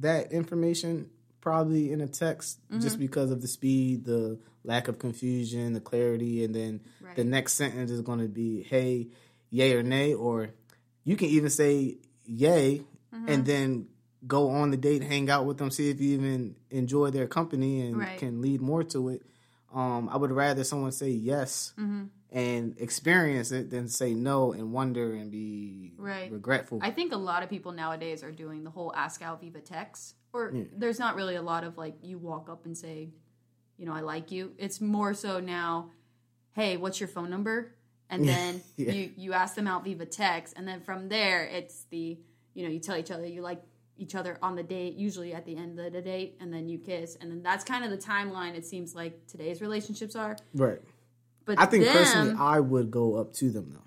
that 0.00 0.32
information 0.32 1.10
probably 1.40 1.92
in 1.92 2.00
a 2.00 2.06
text 2.06 2.58
Mm-hmm. 2.70 2.80
just 2.80 2.98
because 2.98 3.30
of 3.30 3.42
the 3.42 3.48
speed, 3.48 4.04
the 4.04 4.38
lack 4.64 4.88
of 4.88 4.98
confusion, 4.98 5.72
the 5.72 5.80
clarity, 5.80 6.44
and 6.44 6.54
then 6.54 6.80
Right. 7.00 7.16
the 7.16 7.24
next 7.24 7.54
sentence 7.54 7.90
is 7.90 8.00
going 8.00 8.20
to 8.20 8.28
be, 8.28 8.62
hey, 8.62 9.08
yay 9.50 9.74
or 9.74 9.82
nay, 9.82 10.14
or 10.14 10.50
you 11.04 11.16
can 11.16 11.28
even 11.28 11.50
say 11.50 11.98
yay 12.24 12.82
Mm-hmm. 13.14 13.28
and 13.28 13.44
then 13.44 13.88
go 14.26 14.50
on 14.50 14.70
the 14.70 14.76
date, 14.76 15.02
hang 15.02 15.28
out 15.30 15.46
with 15.46 15.58
them, 15.58 15.70
see 15.70 15.90
if 15.90 16.00
you 16.00 16.14
even 16.14 16.54
enjoy 16.70 17.10
their 17.10 17.26
company 17.26 17.80
and 17.80 17.98
Right. 17.98 18.18
can 18.18 18.40
lead 18.40 18.60
more 18.60 18.84
to 18.84 19.08
it. 19.08 19.22
Um, 19.74 20.08
I 20.08 20.16
would 20.16 20.30
rather 20.30 20.64
someone 20.64 20.92
say 20.92 21.10
yes 21.10 21.72
Mm-hmm. 21.78 22.04
and 22.30 22.78
experience 22.78 23.52
it 23.52 23.70
than 23.70 23.88
say 23.88 24.14
no 24.14 24.52
and 24.52 24.72
wonder 24.72 25.14
and 25.14 25.30
be 25.30 25.94
Right. 25.96 26.30
regretful. 26.30 26.78
I 26.82 26.90
think 26.90 27.12
a 27.12 27.16
lot 27.16 27.42
of 27.42 27.50
people 27.50 27.72
nowadays 27.72 28.22
are 28.22 28.32
doing 28.32 28.64
the 28.64 28.70
whole 28.70 28.92
ask 28.94 29.22
out 29.22 29.40
Viva 29.40 29.60
text, 29.60 30.14
or 30.32 30.52
there's 30.76 30.98
not 30.98 31.16
really 31.16 31.36
a 31.36 31.42
lot 31.42 31.64
of 31.64 31.76
like 31.78 31.96
you 32.02 32.18
walk 32.18 32.48
up 32.48 32.64
and 32.64 32.76
say, 32.76 33.10
you 33.78 33.86
know, 33.86 33.92
I 33.92 34.00
like 34.00 34.30
you. 34.30 34.52
It's 34.58 34.80
more 34.80 35.14
so 35.14 35.40
now, 35.40 35.90
hey, 36.52 36.76
what's 36.76 37.00
your 37.00 37.08
phone 37.08 37.30
number? 37.30 37.74
And 38.08 38.24
then 38.28 38.62
Yeah. 38.76 38.92
you 38.92 39.10
you 39.16 39.32
ask 39.32 39.54
them 39.54 39.66
out 39.66 39.84
Viva 39.84 40.06
text, 40.06 40.54
and 40.56 40.68
then 40.68 40.80
from 40.80 41.08
there 41.08 41.44
it's 41.44 41.84
the 41.90 42.18
you 42.54 42.62
know 42.64 42.68
you 42.70 42.78
tell 42.80 42.96
each 42.96 43.10
other 43.10 43.26
you 43.26 43.40
like 43.42 43.62
each 44.02 44.14
other 44.14 44.36
on 44.42 44.56
the 44.56 44.62
date, 44.62 44.94
usually 44.96 45.32
at 45.32 45.44
the 45.46 45.56
end 45.56 45.78
of 45.78 45.92
the 45.92 46.02
date, 46.02 46.36
and 46.40 46.52
then 46.52 46.68
you 46.68 46.78
kiss, 46.78 47.16
and 47.20 47.30
then 47.30 47.42
that's 47.42 47.64
kind 47.64 47.84
of 47.84 47.90
the 47.90 47.96
timeline. 47.96 48.54
It 48.54 48.66
seems 48.66 48.94
like 48.94 49.26
today's 49.26 49.60
relationships 49.60 50.14
are. 50.16 50.36
right. 50.54 50.80
But 51.44 51.58
I 51.58 51.66
think 51.66 51.84
them, 51.84 51.92
personally, 51.94 52.34
I 52.38 52.60
would 52.60 52.90
go 52.90 53.16
up 53.16 53.32
to 53.34 53.50
them 53.50 53.70
though. 53.74 53.82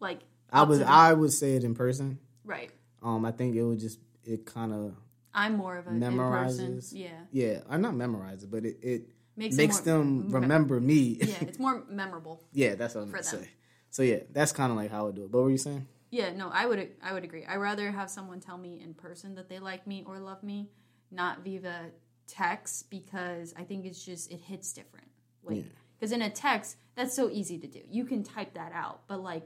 like 0.00 0.20
I 0.52 0.62
would 0.64 0.82
I 0.82 1.12
would 1.14 1.32
say 1.32 1.54
it 1.56 1.64
in 1.64 1.74
person. 1.74 2.18
right. 2.44 2.70
Um, 3.02 3.24
I 3.24 3.32
think 3.32 3.54
it 3.56 3.62
would 3.62 3.78
just 3.80 3.98
it 4.24 4.44
kind 4.46 4.72
of 4.72 4.94
I'm 5.34 5.56
more 5.56 5.76
of 5.76 5.86
a 5.86 5.90
in 5.90 6.00
person. 6.00 6.18
memorizes. 6.18 6.90
Yeah. 6.92 7.08
yeah. 7.32 7.60
I'm 7.70 7.80
not 7.82 7.94
memorize 7.94 8.42
it, 8.44 8.50
but 8.50 8.64
it, 8.64 8.78
it 8.82 9.02
Makes 9.36 9.56
makes, 9.56 9.74
more 9.76 9.82
them 9.84 10.28
remember 10.30 10.78
me. 10.78 11.18
yeah, 11.20 11.34
it's 11.40 11.58
more 11.58 11.82
memorable. 11.90 12.42
Yeah, 12.52 12.74
that's 12.76 12.94
what 12.94 13.02
I'm 13.02 13.10
gonna 13.10 13.22
them. 13.22 13.42
say. 13.44 13.48
So 13.90 14.02
yeah, 14.02 14.20
that's 14.30 14.52
kind 14.52 14.70
of 14.70 14.76
like 14.76 14.90
how 14.90 15.00
I 15.00 15.02
would 15.06 15.16
do 15.16 15.24
it. 15.24 15.32
But 15.32 15.38
what 15.38 15.44
were 15.44 15.50
you 15.50 15.58
saying? 15.58 15.86
Yeah, 16.14 16.32
no, 16.32 16.48
I 16.48 16.64
would 16.64 16.90
I 17.02 17.12
would 17.12 17.24
agree. 17.24 17.44
I 17.44 17.56
rather 17.56 17.90
have 17.90 18.08
someone 18.08 18.38
tell 18.38 18.56
me 18.56 18.80
in 18.80 18.94
person 18.94 19.34
that 19.34 19.48
they 19.48 19.58
like 19.58 19.84
me 19.84 20.04
or 20.06 20.20
love 20.20 20.44
me, 20.44 20.70
not 21.10 21.42
via 21.42 21.90
text 22.28 22.88
because 22.88 23.52
I 23.58 23.64
think 23.64 23.84
it's 23.84 24.04
just 24.04 24.30
it 24.30 24.40
hits 24.40 24.72
different. 24.72 25.08
Like 25.42 25.64
because 25.98 26.12
in 26.12 26.22
a 26.22 26.30
text 26.30 26.76
that's 26.94 27.16
so 27.16 27.30
easy 27.30 27.58
to 27.58 27.66
do. 27.66 27.80
You 27.90 28.04
can 28.04 28.22
type 28.22 28.54
that 28.54 28.70
out, 28.72 29.00
but 29.08 29.24
like 29.24 29.42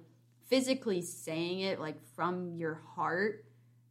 physically 0.49 1.01
saying 1.01 1.61
it 1.61 1.81
like 1.81 1.97
from 2.15 2.53
your 2.53 2.83
heart, 2.95 3.47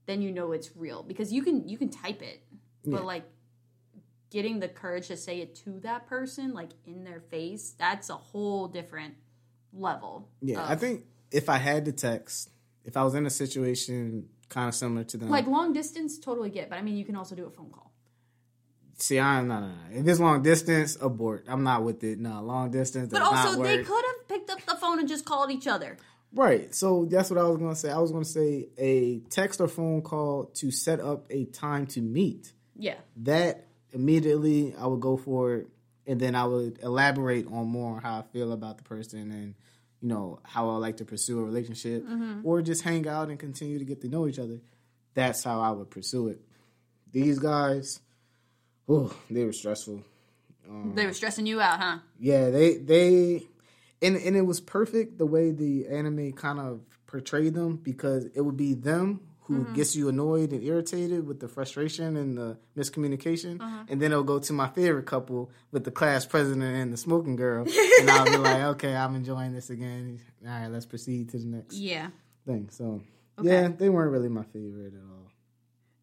then 0.05 0.21
you 0.21 0.31
know 0.31 0.51
it's 0.51 0.75
real 0.75 1.01
because 1.01 1.33
you 1.33 1.41
can 1.41 1.67
you 1.67 1.79
can 1.79 1.89
type 1.89 2.21
it, 2.21 2.43
but 2.85 2.91
Yeah. 2.99 2.99
like 2.99 3.23
getting 4.29 4.59
the 4.59 4.67
courage 4.67 5.07
to 5.07 5.17
say 5.17 5.39
it 5.41 5.55
to 5.55 5.79
that 5.79 6.05
person 6.05 6.53
like 6.53 6.73
in 6.85 7.03
their 7.03 7.21
face, 7.21 7.71
that's 7.71 8.11
a 8.11 8.17
whole 8.17 8.67
different 8.67 9.15
level. 9.73 10.29
Yeah, 10.43 10.61
of- 10.63 10.69
I 10.69 10.75
think 10.75 11.05
if 11.31 11.49
I 11.49 11.57
had 11.57 11.85
to 11.85 11.91
text, 11.91 12.51
if 12.87 12.97
I 12.97 13.03
was 13.03 13.13
in 13.13 13.25
a 13.25 13.29
situation 13.29 14.29
kind 14.49 14.69
of 14.69 14.73
similar 14.73 15.03
to 15.03 15.17
them, 15.17 15.29
Like 15.29 15.45
long 15.45 15.73
distance, 15.73 16.17
totally 16.17 16.49
get, 16.49 16.69
but 16.69 16.79
I 16.79 16.81
mean, 16.81 16.95
you 16.95 17.05
can 17.05 17.15
also 17.15 17.35
do 17.35 17.45
a 17.45 17.51
phone 17.51 17.69
call. 17.69 17.91
see, 18.97 19.19
I'm 19.19 19.47
no, 19.47 19.59
no, 19.59 19.67
no. 19.67 19.73
If 19.91 20.07
it's 20.07 20.19
long 20.19 20.41
distance, 20.41 20.97
abort. 20.99 21.45
I'm 21.47 21.63
not 21.63 21.83
with 21.83 22.03
it. 22.03 22.17
No, 22.19 22.41
long 22.41 22.71
distance. 22.71 23.11
But 23.11 23.21
also, 23.21 23.61
they 23.61 23.83
could 23.83 24.05
have 24.05 24.27
picked 24.27 24.49
up 24.49 24.61
the 24.65 24.75
phone 24.75 24.99
and 24.99 25.07
just 25.07 25.25
called 25.25 25.51
each 25.51 25.67
other. 25.67 25.97
Right. 26.33 26.73
So 26.73 27.05
that's 27.05 27.29
what 27.29 27.39
I 27.39 27.43
was 27.43 27.57
going 27.57 27.73
to 27.73 27.79
say. 27.79 27.91
I 27.91 27.99
was 27.99 28.11
going 28.11 28.23
to 28.23 28.29
say 28.29 28.69
a 28.77 29.19
text 29.29 29.61
or 29.61 29.67
phone 29.67 30.01
call 30.01 30.45
to 30.55 30.71
set 30.71 30.99
up 30.99 31.25
a 31.29 31.45
time 31.45 31.87
to 31.87 32.01
meet. 32.01 32.53
Yeah. 32.75 32.95
That 33.17 33.67
immediately 33.91 34.73
I 34.79 34.87
would 34.87 34.99
go 34.99 35.17
for 35.17 35.55
it, 35.55 35.67
and 36.05 36.19
then 36.19 36.35
I 36.35 36.45
would 36.45 36.79
elaborate 36.81 37.47
on 37.47 37.67
more 37.67 37.99
how 38.01 38.19
I 38.19 38.21
feel 38.33 38.51
about 38.51 38.77
the 38.77 38.83
person 38.83 39.31
and 39.31 39.55
you 40.07 40.13
know 40.13 40.39
how 40.43 40.69
I 40.69 40.77
like 40.77 40.97
to 40.97 41.05
pursue 41.05 41.37
a 41.39 41.43
relationship, 41.43 42.05
mm-hmm. 42.05 42.47
or 42.47 42.61
just 42.61 42.81
hang 42.81 43.07
out 43.09 43.27
and 43.27 43.37
continue 43.37 43.77
to 43.77 43.83
get 43.83 43.99
to 44.01 44.07
know 44.07 44.25
each 44.25 44.39
other. 44.39 44.61
That's 45.15 45.43
how 45.43 45.59
I 45.59 45.71
would 45.71 45.89
pursue 45.89 46.29
it. 46.29 46.39
These 47.11 47.39
guys, 47.39 47.99
oh, 48.87 49.13
they 49.29 49.43
were 49.43 49.51
stressful. 49.51 50.01
Um, 50.69 50.93
they 50.95 51.05
were 51.05 51.11
stressing 51.11 51.45
you 51.45 51.59
out, 51.59 51.79
huh? 51.79 51.97
Yeah, 52.19 52.51
they 52.51 52.77
they 52.77 53.47
and 54.01 54.15
and 54.15 54.37
it 54.37 54.43
was 54.43 54.61
perfect 54.61 55.17
the 55.17 55.25
way 55.25 55.51
the 55.51 55.87
anime 55.89 56.31
kind 56.31 56.59
of 56.59 56.79
portrayed 57.05 57.53
them 57.53 57.75
because 57.75 58.27
it 58.33 58.39
would 58.39 58.57
be 58.57 58.75
them 58.75 59.19
who 59.47 59.65
gets 59.73 59.95
you 59.95 60.09
annoyed 60.09 60.51
and 60.51 60.61
irritated 60.63 61.25
with 61.25 61.39
the 61.39 61.47
frustration 61.47 62.15
and 62.17 62.37
the 62.37 62.57
miscommunication, 62.77 63.61
and 63.89 64.01
then 64.01 64.11
it'll 64.11 64.23
go 64.23 64.39
to 64.39 64.53
my 64.53 64.67
favorite 64.67 65.05
couple 65.05 65.49
with 65.71 65.83
the 65.85 65.91
class 65.91 66.25
president 66.25 66.75
and 66.75 66.91
the 66.93 66.97
smoking 66.97 67.35
girl, 67.35 67.65
and 68.01 68.09
I'll 68.09 68.25
be 68.25 68.37
like, 68.37 68.61
okay, 68.75 68.95
I'm 68.95 69.15
enjoying 69.15 69.53
this 69.53 69.69
again. 69.69 70.19
All 70.45 70.49
right, 70.51 70.67
let's 70.67 70.85
proceed 70.85 71.29
to 71.29 71.37
the 71.37 71.45
next 71.45 71.75
Yeah. 71.75 72.09
thing. 72.45 72.69
So 72.71 73.01
yeah, 73.41 73.69
they 73.69 73.89
weren't 73.89 74.11
really 74.11 74.29
my 74.29 74.43
favorite 74.43 74.93
at 74.93 74.99
all. 75.01 75.31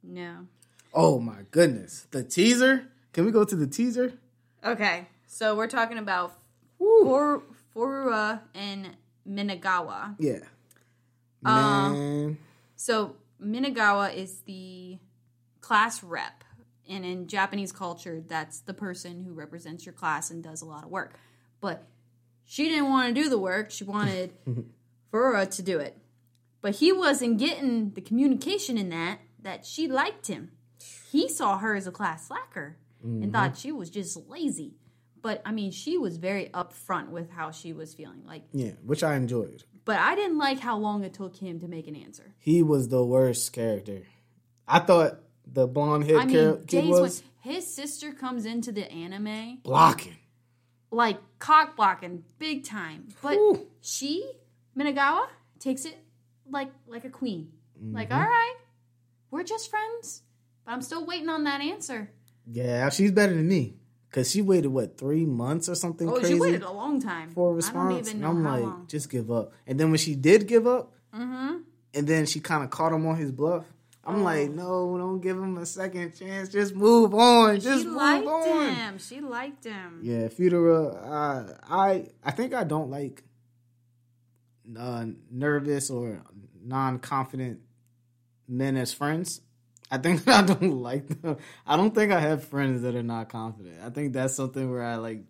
No. 0.03 0.47
Oh 0.93 1.19
my 1.21 1.43
goodness, 1.51 2.07
the 2.11 2.23
teaser. 2.23 2.89
Can 3.13 3.25
we 3.25 3.31
go 3.31 3.45
to 3.45 3.57
the 3.57 3.67
teaser? 3.67 4.15
Okay. 4.65 5.07
So 5.27 5.55
we're 5.57 5.67
talking 5.69 5.99
about 5.99 6.39
Woo. 6.79 7.05
For, 7.05 7.43
Furuya 7.75 8.41
and 8.55 8.91
Minagawa. 9.29 10.15
Yeah, 10.19 10.41
Um, 11.45 11.55
man. 11.55 12.39
So 12.77 13.17
Minagawa 13.45 14.15
is 14.15 14.41
the 14.43 14.99
class 15.61 16.03
rep. 16.03 16.45
And 16.89 17.05
in 17.05 17.29
Japanese 17.29 17.73
culture, 17.73 18.23
that's 18.27 18.61
the 18.61 18.75
person 18.75 19.25
who 19.25 19.33
represents 19.33 19.87
your 19.87 19.95
class 19.95 20.31
and 20.31 20.43
does 20.43 20.61
a 20.61 20.67
lot 20.67 20.85
of 20.85 20.91
work. 20.91 21.19
But 21.61 21.87
she 22.45 22.69
didn't 22.69 22.91
want 22.91 23.15
to 23.15 23.23
do 23.23 23.29
the 23.29 23.39
work. 23.39 23.71
She 23.71 23.85
wanted 23.85 24.33
mm-hmm. 24.47 24.63
Furuya 25.13 25.51
to 25.57 25.63
do 25.63 25.79
it. 25.79 25.97
But 26.61 26.77
he 26.77 26.93
wasn't 26.93 27.39
getting 27.39 27.93
the 27.93 28.01
communication 28.01 28.77
in 28.77 28.91
that 28.91 29.21
that 29.41 29.65
she 29.67 29.89
liked 29.89 30.27
him. 30.27 30.53
He 31.11 31.29
saw 31.29 31.59
her 31.59 31.75
as 31.75 31.87
a 31.87 31.93
class 31.93 32.29
slacker 32.29 32.79
and 33.03 33.33
thought 33.33 33.53
mm-hmm. 33.53 33.61
she 33.61 33.73
was 33.73 33.91
just 33.91 34.17
lazy. 34.29 34.75
But 35.21 35.43
I 35.45 35.53
mean, 35.53 35.71
she 35.71 35.99
was 35.99 36.17
very 36.17 36.51
upfront 36.55 37.11
with 37.11 37.31
how 37.31 37.51
she 37.51 37.73
was 37.73 37.95
feeling. 37.95 38.23
Like, 38.27 38.45
Yeah, 38.53 38.73
which 38.85 39.03
I 39.03 39.17
enjoyed. 39.17 39.65
But 39.85 39.99
I 39.99 40.14
didn't 40.14 40.38
like 40.38 40.61
how 40.61 40.77
long 40.79 41.05
it 41.05 41.12
took 41.14 41.37
him 41.37 41.61
to 41.61 41.68
make 41.68 41.87
an 41.88 41.97
answer. 41.97 42.35
He 42.38 42.62
was 42.62 42.88
the 42.88 43.05
worst 43.05 43.53
character. 43.53 44.03
I 44.66 44.79
thought 44.81 45.20
the 45.47 45.66
blonde 45.66 46.05
haired 46.05 46.20
I 46.20 46.25
mean, 46.25 46.64
kid 46.66 46.87
was 46.88 47.23
when 47.44 47.55
his 47.55 47.66
sister 47.66 48.12
comes 48.12 48.47
into 48.47 48.73
the 48.73 48.90
anime 48.90 49.59
blocking. 49.62 50.16
like 50.90 51.18
cock 51.38 51.77
blocking 51.77 52.25
big 52.38 52.64
time, 52.64 53.09
but 53.23 53.35
Whew. 53.35 53.66
she 53.83 54.31
Minagawa 54.77 55.27
takes 55.59 55.85
it 55.85 55.97
like 56.51 56.70
like 56.87 57.05
a 57.05 57.11
queen. 57.11 57.53
Like, 57.92 58.09
Mm-hmm. 58.09 58.18
all 58.18 58.27
right, 58.29 58.55
we're 59.31 59.42
just 59.42 59.68
friends, 59.68 60.23
but 60.64 60.73
I'm 60.73 60.81
still 60.83 61.05
waiting 61.05 61.29
on 61.29 61.44
that 61.44 61.61
answer. 61.61 62.11
Yeah, 62.47 62.88
she's 62.90 63.11
better 63.12 63.35
than 63.35 63.49
me 63.49 63.75
because 64.14 64.31
she 64.31 64.42
waited 64.42 64.68
what 64.68 64.96
three 64.96 65.27
months 65.27 65.68
or 65.68 65.74
something 65.74 66.09
Oh, 66.09 66.12
crazy 66.20 66.35
she 66.35 66.38
waited 66.40 66.62
a 66.62 66.70
long 66.70 67.00
time 67.03 67.33
for 67.33 67.48
a 67.48 67.53
I 67.53 67.57
response. 67.57 67.94
don't 68.07 68.07
even 68.14 68.16
and 68.22 68.27
I'm 68.27 68.44
like, 68.44 68.62
long. 68.62 68.87
just 68.87 69.11
give 69.11 69.29
up. 69.29 69.53
And 69.66 69.81
then 69.81 69.90
when 69.90 69.98
she 69.98 70.14
did 70.14 70.46
give 70.46 70.66
up, 70.68 70.92
Mm-hmm. 71.12 71.57
and 71.94 72.07
then 72.07 72.24
she 72.27 72.38
kind 72.40 72.62
of 72.62 72.70
caught 72.70 72.92
him 72.92 73.05
on 73.07 73.16
his 73.16 73.33
bluff. 73.33 73.64
I'm 74.05 74.20
Oh. 74.20 74.22
like, 74.24 74.50
no, 74.50 74.96
don't 74.98 75.20
give 75.20 75.37
him 75.37 75.59
a 75.59 75.66
second 75.66 76.14
chance. 76.14 76.48
Just 76.48 76.77
move 76.77 77.12
on. 77.14 77.59
Just 77.59 77.83
She 77.83 77.87
move 77.88 77.96
liked 77.96 78.27
on. 78.29 78.74
him. 78.74 78.98
She 78.98 79.20
liked 79.20 79.64
him. 79.64 79.98
Yeah, 80.03 80.29
Fedora. 80.29 80.85
Uh, 80.88 81.57
I 81.68 82.07
I 82.22 82.31
think 82.31 82.55
I 82.55 82.62
don't 82.64 82.90
like 82.90 83.24
uh, 84.79 85.07
nervous 85.31 85.90
or 85.90 86.22
non-confident 86.62 87.61
men 88.48 88.77
as 88.77 88.92
friends. 88.92 89.40
I 89.90 89.99
think 89.99 90.27
I 90.29 90.42
don't 90.42 90.83
like 90.83 91.09
them. 91.23 91.37
I 91.66 91.77
don't 91.77 91.94
think 91.94 92.12
I 92.12 92.20
have 92.20 92.44
friends 92.44 92.83
that 92.83 92.94
are 92.94 93.03
not 93.03 93.29
confident. 93.29 93.77
I 93.85 93.90
think 93.90 94.12
that's 94.12 94.35
something 94.35 94.70
where 94.70 94.83
I 94.83 94.97
like. 94.97 95.25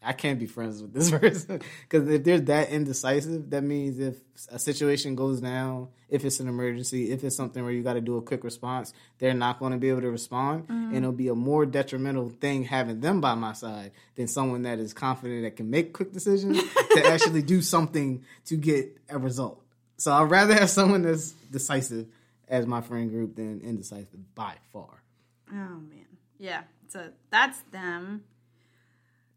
I 0.00 0.12
can't 0.12 0.38
be 0.38 0.46
friends 0.46 0.80
with 0.80 0.92
this 0.92 1.10
person 1.18 1.60
because 1.82 2.08
if 2.08 2.22
they're 2.22 2.38
that 2.38 2.70
indecisive, 2.70 3.50
that 3.50 3.62
means 3.62 3.98
if 3.98 4.16
a 4.48 4.58
situation 4.58 5.16
goes 5.16 5.40
down, 5.40 5.88
if 6.08 6.24
it's 6.24 6.38
an 6.38 6.46
emergency, 6.46 7.10
if 7.10 7.24
it's 7.24 7.34
something 7.34 7.64
where 7.64 7.72
you 7.72 7.82
got 7.82 7.94
to 7.94 8.00
do 8.00 8.16
a 8.16 8.22
quick 8.22 8.44
response, 8.44 8.92
they're 9.18 9.34
not 9.34 9.58
going 9.58 9.72
to 9.72 9.78
be 9.78 9.88
able 9.88 10.02
to 10.02 10.10
respond, 10.10 10.68
mm-hmm. 10.68 10.94
and 10.94 10.98
it'll 10.98 11.10
be 11.10 11.26
a 11.26 11.34
more 11.34 11.66
detrimental 11.66 12.30
thing 12.30 12.62
having 12.62 13.00
them 13.00 13.20
by 13.20 13.34
my 13.34 13.52
side 13.52 13.90
than 14.14 14.28
someone 14.28 14.62
that 14.62 14.78
is 14.78 14.94
confident 14.94 15.42
that 15.42 15.56
can 15.56 15.68
make 15.68 15.92
quick 15.92 16.12
decisions 16.12 16.62
to 16.92 17.06
actually 17.06 17.42
do 17.42 17.60
something 17.60 18.24
to 18.44 18.56
get 18.56 18.96
a 19.08 19.18
result. 19.18 19.60
So 19.96 20.12
I'd 20.12 20.30
rather 20.30 20.54
have 20.54 20.70
someone 20.70 21.02
that's 21.02 21.32
decisive 21.50 22.06
as 22.48 22.66
my 22.66 22.80
friend 22.80 23.10
group 23.10 23.36
than 23.36 23.60
indecisive 23.60 24.34
by 24.34 24.54
far. 24.72 25.02
Oh 25.50 25.54
man. 25.54 26.06
Yeah. 26.38 26.62
So 26.88 27.10
that's 27.30 27.60
them. 27.70 28.22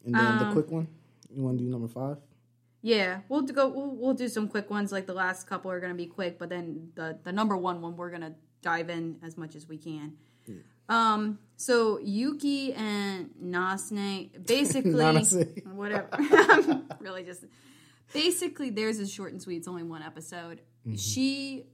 And 0.05 0.16
then 0.16 0.38
the 0.39 0.45
Um, 0.47 0.53
quick 0.53 0.72
one, 0.72 0.88
you 1.34 1.43
want 1.43 1.57
to 1.59 1.64
do 1.64 1.70
number 1.70 1.88
five? 1.88 2.18
Yeah, 2.82 3.20
we'll 3.30 3.41
do 3.41 3.53
go. 3.53 3.68
We'll, 3.68 3.95
we'll 3.95 4.14
do 4.16 4.28
some 4.28 4.47
quick 4.47 4.70
ones. 4.72 4.91
Like 4.91 5.05
the 5.05 5.14
last 5.14 5.45
couple 5.47 5.70
are 5.70 5.80
going 5.80 5.91
to 5.91 5.97
be 5.97 6.07
quick, 6.07 6.39
but 6.39 6.49
then 6.49 6.91
the 6.95 7.20
the 7.24 7.32
number 7.32 7.55
one 7.55 7.82
one 7.82 7.95
we're 7.95 8.09
going 8.09 8.22
to 8.24 8.34
dive 8.64 8.89
in 8.89 9.18
as 9.22 9.38
much 9.38 9.55
as 9.55 9.68
we 9.68 9.78
can. 9.78 10.14
Um. 10.89 11.38
So 11.57 11.99
Yuki 11.99 12.74
and 12.74 13.30
Nasne 13.41 14.32
basically 14.47 14.91
whatever. 15.74 16.09
really, 16.99 17.24
just 17.24 17.43
basically 18.14 18.72
theirs 18.72 18.99
is 18.99 19.12
short 19.12 19.32
and 19.32 19.41
sweet. 19.41 19.57
It's 19.57 19.68
only 19.68 19.84
one 19.84 20.01
episode. 20.01 20.62
She 20.97 21.68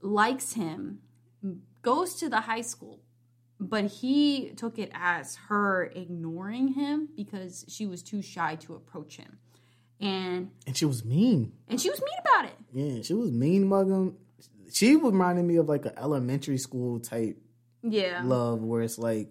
likes 0.00 0.52
him 0.54 1.00
goes 1.82 2.14
to 2.16 2.28
the 2.28 2.40
high 2.42 2.60
school, 2.60 3.00
but 3.58 3.84
he 3.86 4.50
took 4.56 4.78
it 4.78 4.90
as 4.94 5.36
her 5.48 5.84
ignoring 5.94 6.68
him 6.68 7.08
because 7.16 7.64
she 7.68 7.86
was 7.86 8.02
too 8.02 8.22
shy 8.22 8.54
to 8.56 8.74
approach 8.74 9.16
him. 9.16 9.38
And 10.00 10.50
And 10.66 10.76
she 10.76 10.84
was 10.86 11.04
mean. 11.04 11.52
and 11.68 11.80
she 11.80 11.90
was 11.90 12.00
mean 12.00 12.18
about 12.20 12.44
it. 12.46 12.56
Yeah, 12.72 13.02
she 13.02 13.14
was 13.14 13.30
mean 13.32 13.66
mugging. 13.68 14.16
She 14.72 14.96
reminded 14.96 15.44
me 15.44 15.56
of 15.56 15.68
like 15.68 15.84
an 15.84 15.92
elementary 15.96 16.58
school 16.58 17.00
type 17.00 17.36
Yeah. 17.82 18.22
love 18.24 18.62
where 18.62 18.82
it's 18.82 18.98
like 18.98 19.30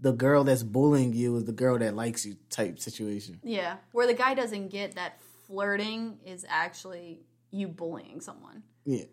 the 0.00 0.12
girl 0.12 0.44
that's 0.44 0.62
bullying 0.62 1.12
you 1.14 1.36
is 1.36 1.44
the 1.44 1.52
girl 1.52 1.78
that 1.78 1.94
likes 1.96 2.24
you 2.24 2.36
type 2.50 2.78
situation. 2.78 3.40
Yeah. 3.42 3.76
Where 3.92 4.06
the 4.06 4.14
guy 4.14 4.34
doesn't 4.34 4.68
get 4.68 4.94
that 4.94 5.18
flirting 5.46 6.18
is 6.24 6.44
actually 6.48 7.20
you 7.50 7.68
bullying 7.68 8.20
someone. 8.20 8.62
Yeah. 8.84 9.04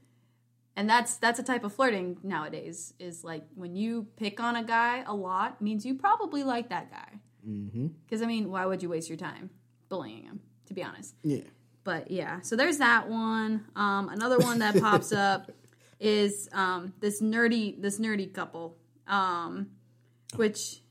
And 0.76 0.90
that's 0.90 1.18
that's 1.18 1.40
a 1.40 1.44
type 1.44 1.64
of 1.64 1.74
flirting 1.74 2.18
nowadays 2.24 2.94
is 3.00 3.24
like 3.24 3.44
when 3.56 3.76
you 3.76 4.08
pick 4.18 4.40
on 4.40 4.56
a 4.56 4.64
guy 4.64 5.04
a 5.06 5.14
lot 5.14 5.62
means 5.62 5.86
you 5.86 5.96
probably 5.96 6.44
like 6.44 6.70
that 6.70 6.90
guy. 6.90 7.20
Mm-hmm. 7.48 7.88
Cuz 8.10 8.22
I 8.22 8.26
mean, 8.26 8.50
why 8.50 8.66
would 8.66 8.82
you 8.82 8.90
waste 8.90 9.10
your 9.10 9.18
time 9.18 9.52
bullying 9.90 10.24
him 10.24 10.42
to 10.66 10.74
be 10.74 10.84
honest? 10.84 11.14
Yeah. 11.24 11.44
But 11.84 12.10
yeah, 12.12 12.42
so 12.42 12.56
there's 12.56 12.78
that 12.78 13.10
one. 13.10 13.66
Um, 13.76 14.10
another 14.10 14.40
one 14.40 14.60
that 14.60 14.80
pops 14.80 15.12
up 15.14 15.52
is 16.00 16.50
um, 16.54 16.94
this 17.00 17.22
nerdy 17.22 17.82
this 17.82 18.00
nerdy 18.00 18.32
couple, 18.32 18.78
um, 19.08 19.68
which 20.36 20.82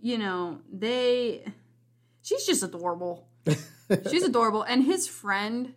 you 0.00 0.18
know 0.18 0.60
they 0.72 1.44
she's 2.22 2.44
just 2.46 2.62
adorable. 2.62 3.28
she's 4.10 4.24
adorable, 4.24 4.62
and 4.62 4.84
his 4.84 5.08
friend, 5.08 5.74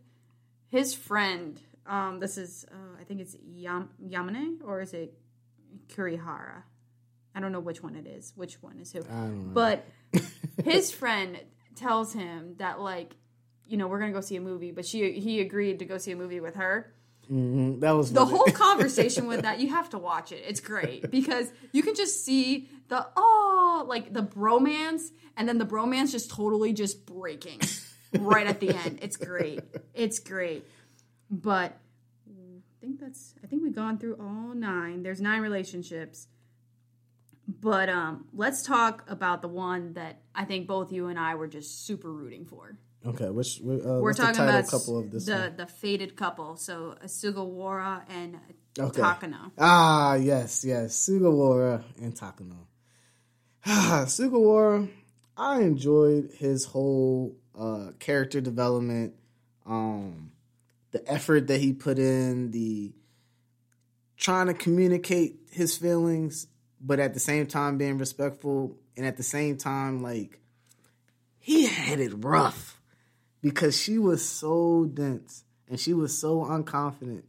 his 0.68 0.94
friend. 0.94 1.62
Um, 1.90 2.20
this 2.20 2.38
is 2.38 2.66
uh, 2.72 3.02
I 3.02 3.04
think 3.04 3.20
it's 3.20 3.36
Yam- 3.56 3.90
Yamane 4.02 4.58
or 4.64 4.82
is 4.82 4.94
it 4.94 5.14
Kurihara? 5.88 6.64
I 7.36 7.40
don't 7.40 7.52
know 7.52 7.60
which 7.60 7.82
one 7.84 7.96
it 7.96 8.08
is. 8.08 8.34
Which 8.36 8.62
one 8.62 8.80
is 8.80 8.92
who? 8.92 9.00
I 9.00 9.04
don't 9.04 9.48
know. 9.48 9.54
But 9.54 9.86
his 10.64 10.92
friend 10.92 11.40
tells 11.76 12.14
him 12.14 12.56
that 12.58 12.80
like, 12.80 13.16
you 13.66 13.78
know, 13.78 13.88
we're 13.88 14.00
gonna 14.00 14.12
go 14.14 14.22
see 14.22 14.36
a 14.36 14.42
movie, 14.42 14.72
but 14.72 14.86
she 14.86 15.14
he 15.20 15.42
agreed 15.42 15.80
to 15.80 15.86
go 15.86 15.98
see 15.98 16.12
a 16.12 16.16
movie 16.16 16.40
with 16.40 16.56
her. 16.56 16.94
Mhm. 17.32 17.80
That 17.82 17.92
was 17.92 18.12
The 18.12 18.26
whole 18.26 18.46
conversation 18.54 19.28
with 19.28 19.42
that, 19.44 19.60
you 19.60 19.70
have 19.70 19.90
to 19.92 19.98
watch 19.98 20.32
it. 20.32 20.44
It's 20.48 20.60
great 20.60 21.10
because 21.12 21.52
you 21.72 21.84
can 21.84 21.96
just 21.96 22.26
see 22.26 22.70
the 22.88 23.06
oh, 23.16 23.86
like 23.88 24.14
the 24.14 24.24
bromance, 24.24 25.10
and 25.38 25.48
then 25.48 25.58
the 25.60 25.66
bromance 25.66 26.12
just 26.12 26.30
totally 26.32 26.74
just 26.74 27.06
breaking 27.06 27.62
right 28.20 28.48
at 28.48 28.60
the 28.60 28.70
end. 28.76 29.00
It's 29.02 29.16
great. 29.18 29.62
It's 29.94 30.20
great. 30.20 30.66
But 31.30 31.78
I 32.28 32.82
think 32.82 33.00
that's 33.00 33.36
I 33.44 33.48
think 33.48 33.64
we've 33.64 33.76
gone 33.76 33.98
through 33.98 34.16
all 34.20 34.54
nine. 34.56 35.04
There's 35.04 35.22
nine 35.22 35.42
relationships. 35.42 36.28
But 37.48 37.90
um, 37.90 38.26
let's 38.34 38.62
talk 38.62 39.04
about 39.10 39.42
the 39.42 39.48
one 39.48 39.94
that 39.94 40.22
I 40.36 40.46
think 40.46 40.68
both 40.68 40.92
you 40.92 41.08
and 41.08 41.18
I 41.18 41.36
were 41.36 41.48
just 41.48 41.86
super 41.86 42.12
rooting 42.12 42.46
for. 42.46 42.78
Okay, 43.06 43.30
which 43.30 43.60
uh, 43.62 43.64
We're 44.00 44.14
talking 44.14 44.42
about 44.42 44.68
couple 44.68 45.00
of 45.00 45.10
this 45.10 45.26
the 45.26 45.34
one? 45.34 45.56
the 45.58 45.66
fated 45.66 46.16
couple. 46.16 46.58
So 46.58 46.96
Sugawara 47.06 48.04
and 48.10 48.38
Okay. 48.78 49.02
Takano. 49.02 49.52
Ah, 49.58 50.14
yes, 50.16 50.64
yes, 50.64 50.96
Sugawara 50.96 51.84
and 52.02 52.16
Takano. 52.16 52.68
Sugawara, 53.66 54.88
I 55.36 55.62
enjoyed 55.62 56.32
his 56.38 56.66
whole 56.66 57.36
uh, 57.58 57.92
character 58.00 58.40
development, 58.42 59.16
um, 59.66 60.32
the 60.92 61.12
effort 61.12 61.48
that 61.48 61.60
he 61.62 61.74
put 61.74 62.00
in, 62.00 62.52
the 62.52 62.92
trying 64.18 64.48
to 64.48 64.54
communicate 64.54 65.38
his 65.52 65.78
feelings, 65.78 66.48
but 66.82 67.00
at 67.00 67.14
the 67.14 67.20
same 67.20 67.46
time 67.48 67.78
being 67.78 67.98
respectful, 67.98 68.76
and 68.98 69.06
at 69.06 69.18
the 69.18 69.24
same 69.24 69.58
time, 69.58 70.02
like 70.02 70.40
he 71.40 71.66
had 71.68 72.00
it 72.00 72.12
rough 72.16 72.82
because 73.42 73.80
she 73.80 73.98
was 73.98 74.28
so 74.28 74.86
dense 74.86 75.44
and 75.70 75.80
she 75.80 75.94
was 75.94 76.18
so 76.18 76.44
unconfident, 76.44 77.24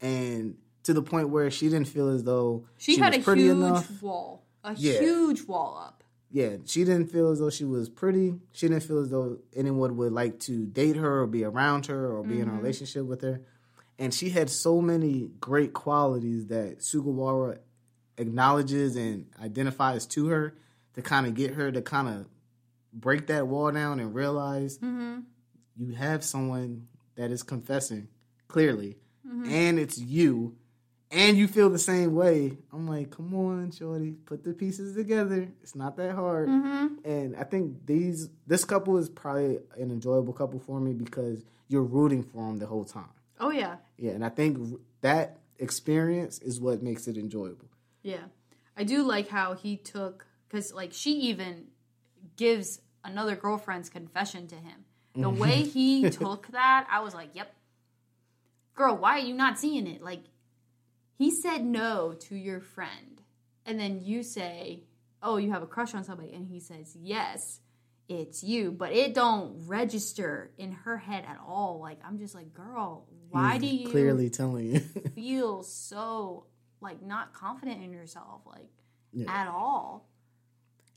and 0.00 0.56
to 0.84 0.92
the 0.94 1.02
point 1.02 1.28
where 1.30 1.50
she 1.50 1.68
didn't 1.68 1.88
feel 1.88 2.08
as 2.08 2.22
though 2.24 2.64
She, 2.78 2.96
had 2.98 3.14
was 3.16 3.26
a 3.26 3.32
huge 3.34 3.50
enough. 3.50 4.02
wall, 4.02 4.44
a 4.64 4.74
Yeah. 4.74 5.00
huge 5.00 5.42
wall 5.42 5.82
up. 5.84 5.97
Yeah, 6.30 6.56
she 6.66 6.84
didn't 6.84 7.06
feel 7.06 7.30
as 7.30 7.38
though 7.38 7.50
she 7.50 7.64
was 7.64 7.88
pretty. 7.88 8.34
She 8.52 8.68
didn't 8.68 8.82
feel 8.82 8.98
as 8.98 9.08
though 9.08 9.38
anyone 9.56 9.96
would 9.96 10.12
like 10.12 10.40
to 10.40 10.66
date 10.66 10.96
her 10.96 11.22
or 11.22 11.26
be 11.26 11.42
around 11.42 11.86
her 11.86 12.06
or 12.06 12.22
be 12.22 12.40
in 12.40 12.42
a 12.42 12.46
mm-hmm. 12.46 12.58
relationship 12.58 13.06
with 13.06 13.22
her. 13.22 13.40
And 13.98 14.12
she 14.12 14.30
had 14.30 14.50
so 14.50 14.80
many 14.80 15.30
great 15.40 15.72
qualities 15.72 16.48
that 16.48 16.80
Sugawara 16.80 17.58
acknowledges 18.18 18.96
and 18.96 19.26
identifies 19.42 20.06
to 20.06 20.28
her 20.28 20.54
to 20.94 21.02
kind 21.02 21.26
of 21.26 21.34
get 21.34 21.54
her 21.54 21.72
to 21.72 21.80
kind 21.80 22.08
of 22.08 22.26
break 22.92 23.28
that 23.28 23.46
wall 23.46 23.70
down 23.70 24.00
and 24.00 24.14
realize 24.14 24.78
mm-hmm. 24.78 25.20
you 25.76 25.94
have 25.94 26.24
someone 26.24 26.88
that 27.16 27.30
is 27.30 27.42
confessing 27.42 28.08
clearly 28.48 28.96
mm-hmm. 29.26 29.50
and 29.50 29.78
it's 29.78 29.98
you 29.98 30.56
and 31.10 31.38
you 31.38 31.48
feel 31.48 31.70
the 31.70 31.78
same 31.78 32.14
way. 32.14 32.58
I'm 32.72 32.86
like, 32.86 33.10
come 33.10 33.34
on, 33.34 33.70
shorty, 33.70 34.12
put 34.26 34.44
the 34.44 34.52
pieces 34.52 34.94
together. 34.94 35.48
It's 35.62 35.74
not 35.74 35.96
that 35.96 36.14
hard. 36.14 36.48
Mm-hmm. 36.48 36.86
And 37.04 37.36
I 37.36 37.44
think 37.44 37.86
these 37.86 38.28
this 38.46 38.64
couple 38.64 38.98
is 38.98 39.08
probably 39.08 39.58
an 39.76 39.90
enjoyable 39.90 40.32
couple 40.32 40.60
for 40.60 40.80
me 40.80 40.92
because 40.92 41.44
you're 41.68 41.82
rooting 41.82 42.22
for 42.22 42.46
them 42.46 42.58
the 42.58 42.66
whole 42.66 42.84
time. 42.84 43.08
Oh 43.40 43.50
yeah, 43.50 43.76
Yeah, 43.96 44.12
and 44.12 44.24
I 44.24 44.30
think 44.30 44.80
that 45.00 45.38
experience 45.58 46.40
is 46.40 46.60
what 46.60 46.82
makes 46.82 47.06
it 47.08 47.16
enjoyable. 47.16 47.68
yeah. 48.02 48.24
I 48.76 48.84
do 48.84 49.02
like 49.02 49.28
how 49.28 49.54
he 49.54 49.76
took 49.76 50.24
because 50.48 50.72
like 50.72 50.92
she 50.92 51.10
even 51.10 51.64
gives 52.36 52.80
another 53.02 53.34
girlfriend's 53.34 53.88
confession 53.88 54.46
to 54.46 54.54
him. 54.54 54.84
The 55.16 55.22
mm-hmm. 55.22 55.38
way 55.40 55.62
he 55.62 56.10
took 56.10 56.46
that, 56.52 56.86
I 56.88 57.00
was 57.00 57.12
like, 57.12 57.30
"Yep, 57.34 57.52
girl, 58.76 58.96
why 58.96 59.16
are 59.16 59.24
you 59.24 59.34
not 59.34 59.58
seeing 59.58 59.88
it?" 59.88 60.00
Like 60.00 60.20
he 61.18 61.30
said 61.30 61.64
no 61.64 62.14
to 62.28 62.36
your 62.36 62.60
friend, 62.60 63.20
and 63.66 63.78
then 63.78 64.00
you 64.02 64.22
say, 64.22 64.84
"Oh, 65.22 65.36
you 65.36 65.50
have 65.50 65.62
a 65.62 65.66
crush 65.66 65.94
on 65.94 66.04
somebody," 66.04 66.32
and 66.32 66.46
he 66.46 66.60
says, 66.60 66.96
"Yes." 66.98 67.60
It's 68.10 68.42
you, 68.42 68.72
but 68.72 68.90
it 68.92 69.12
don't 69.12 69.66
register 69.66 70.50
in 70.56 70.72
her 70.72 70.96
head 70.96 71.26
at 71.28 71.38
all. 71.46 71.78
Like 71.78 71.98
I'm 72.02 72.18
just 72.18 72.34
like, 72.34 72.54
girl, 72.54 73.06
why 73.28 73.58
do 73.58 73.66
you 73.66 73.90
clearly 73.90 74.30
telling 74.30 74.72
you? 74.72 74.80
feel 75.14 75.62
so 75.62 76.46
like 76.80 77.02
not 77.02 77.34
confident 77.34 77.82
in 77.84 77.92
yourself 77.92 78.40
like 78.46 78.70
at 79.28 79.46
all 79.46 80.08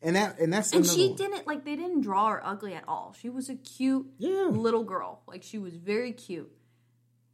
and 0.02 0.16
that 0.16 0.40
and 0.40 0.54
that's 0.54 0.72
and 0.72 0.86
she 0.86 1.08
one. 1.08 1.16
didn't 1.18 1.46
like 1.48 1.66
they 1.66 1.76
didn't 1.76 2.00
draw 2.00 2.30
her 2.30 2.42
ugly 2.46 2.74
at 2.76 2.84
all 2.88 3.14
she 3.20 3.30
was 3.30 3.50
a 3.50 3.56
cute 3.56 4.06
Yeah. 4.18 4.48
little 4.50 4.84
girl 4.86 5.22
like 5.28 5.44
she 5.44 5.58
was 5.58 5.76
very 5.76 6.14
cute 6.14 6.50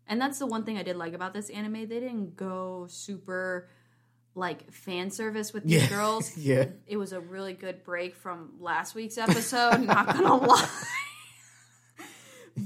and 0.08 0.20
that's 0.22 0.40
the 0.40 0.46
one 0.46 0.64
thing 0.64 0.78
i 0.78 0.84
did 0.84 0.96
like 0.96 1.14
about 1.14 1.34
this 1.34 1.50
anime 1.50 1.74
they 1.88 2.00
didn't 2.00 2.36
go 2.36 2.86
super 2.90 3.70
like 4.36 4.72
fan 4.72 5.10
service 5.12 5.52
with 5.54 5.64
these 5.64 5.82
Yeah. 5.84 5.90
girls 5.90 6.38
Yeah. 6.38 6.66
it 6.86 6.98
was 6.98 7.12
a 7.14 7.20
really 7.20 7.54
good 7.54 7.84
break 7.84 8.16
from 8.16 8.52
last 8.60 8.96
week's 8.96 9.18
episode 9.18 9.80
not 9.82 10.08
gonna 10.08 10.36
lie 10.48 10.70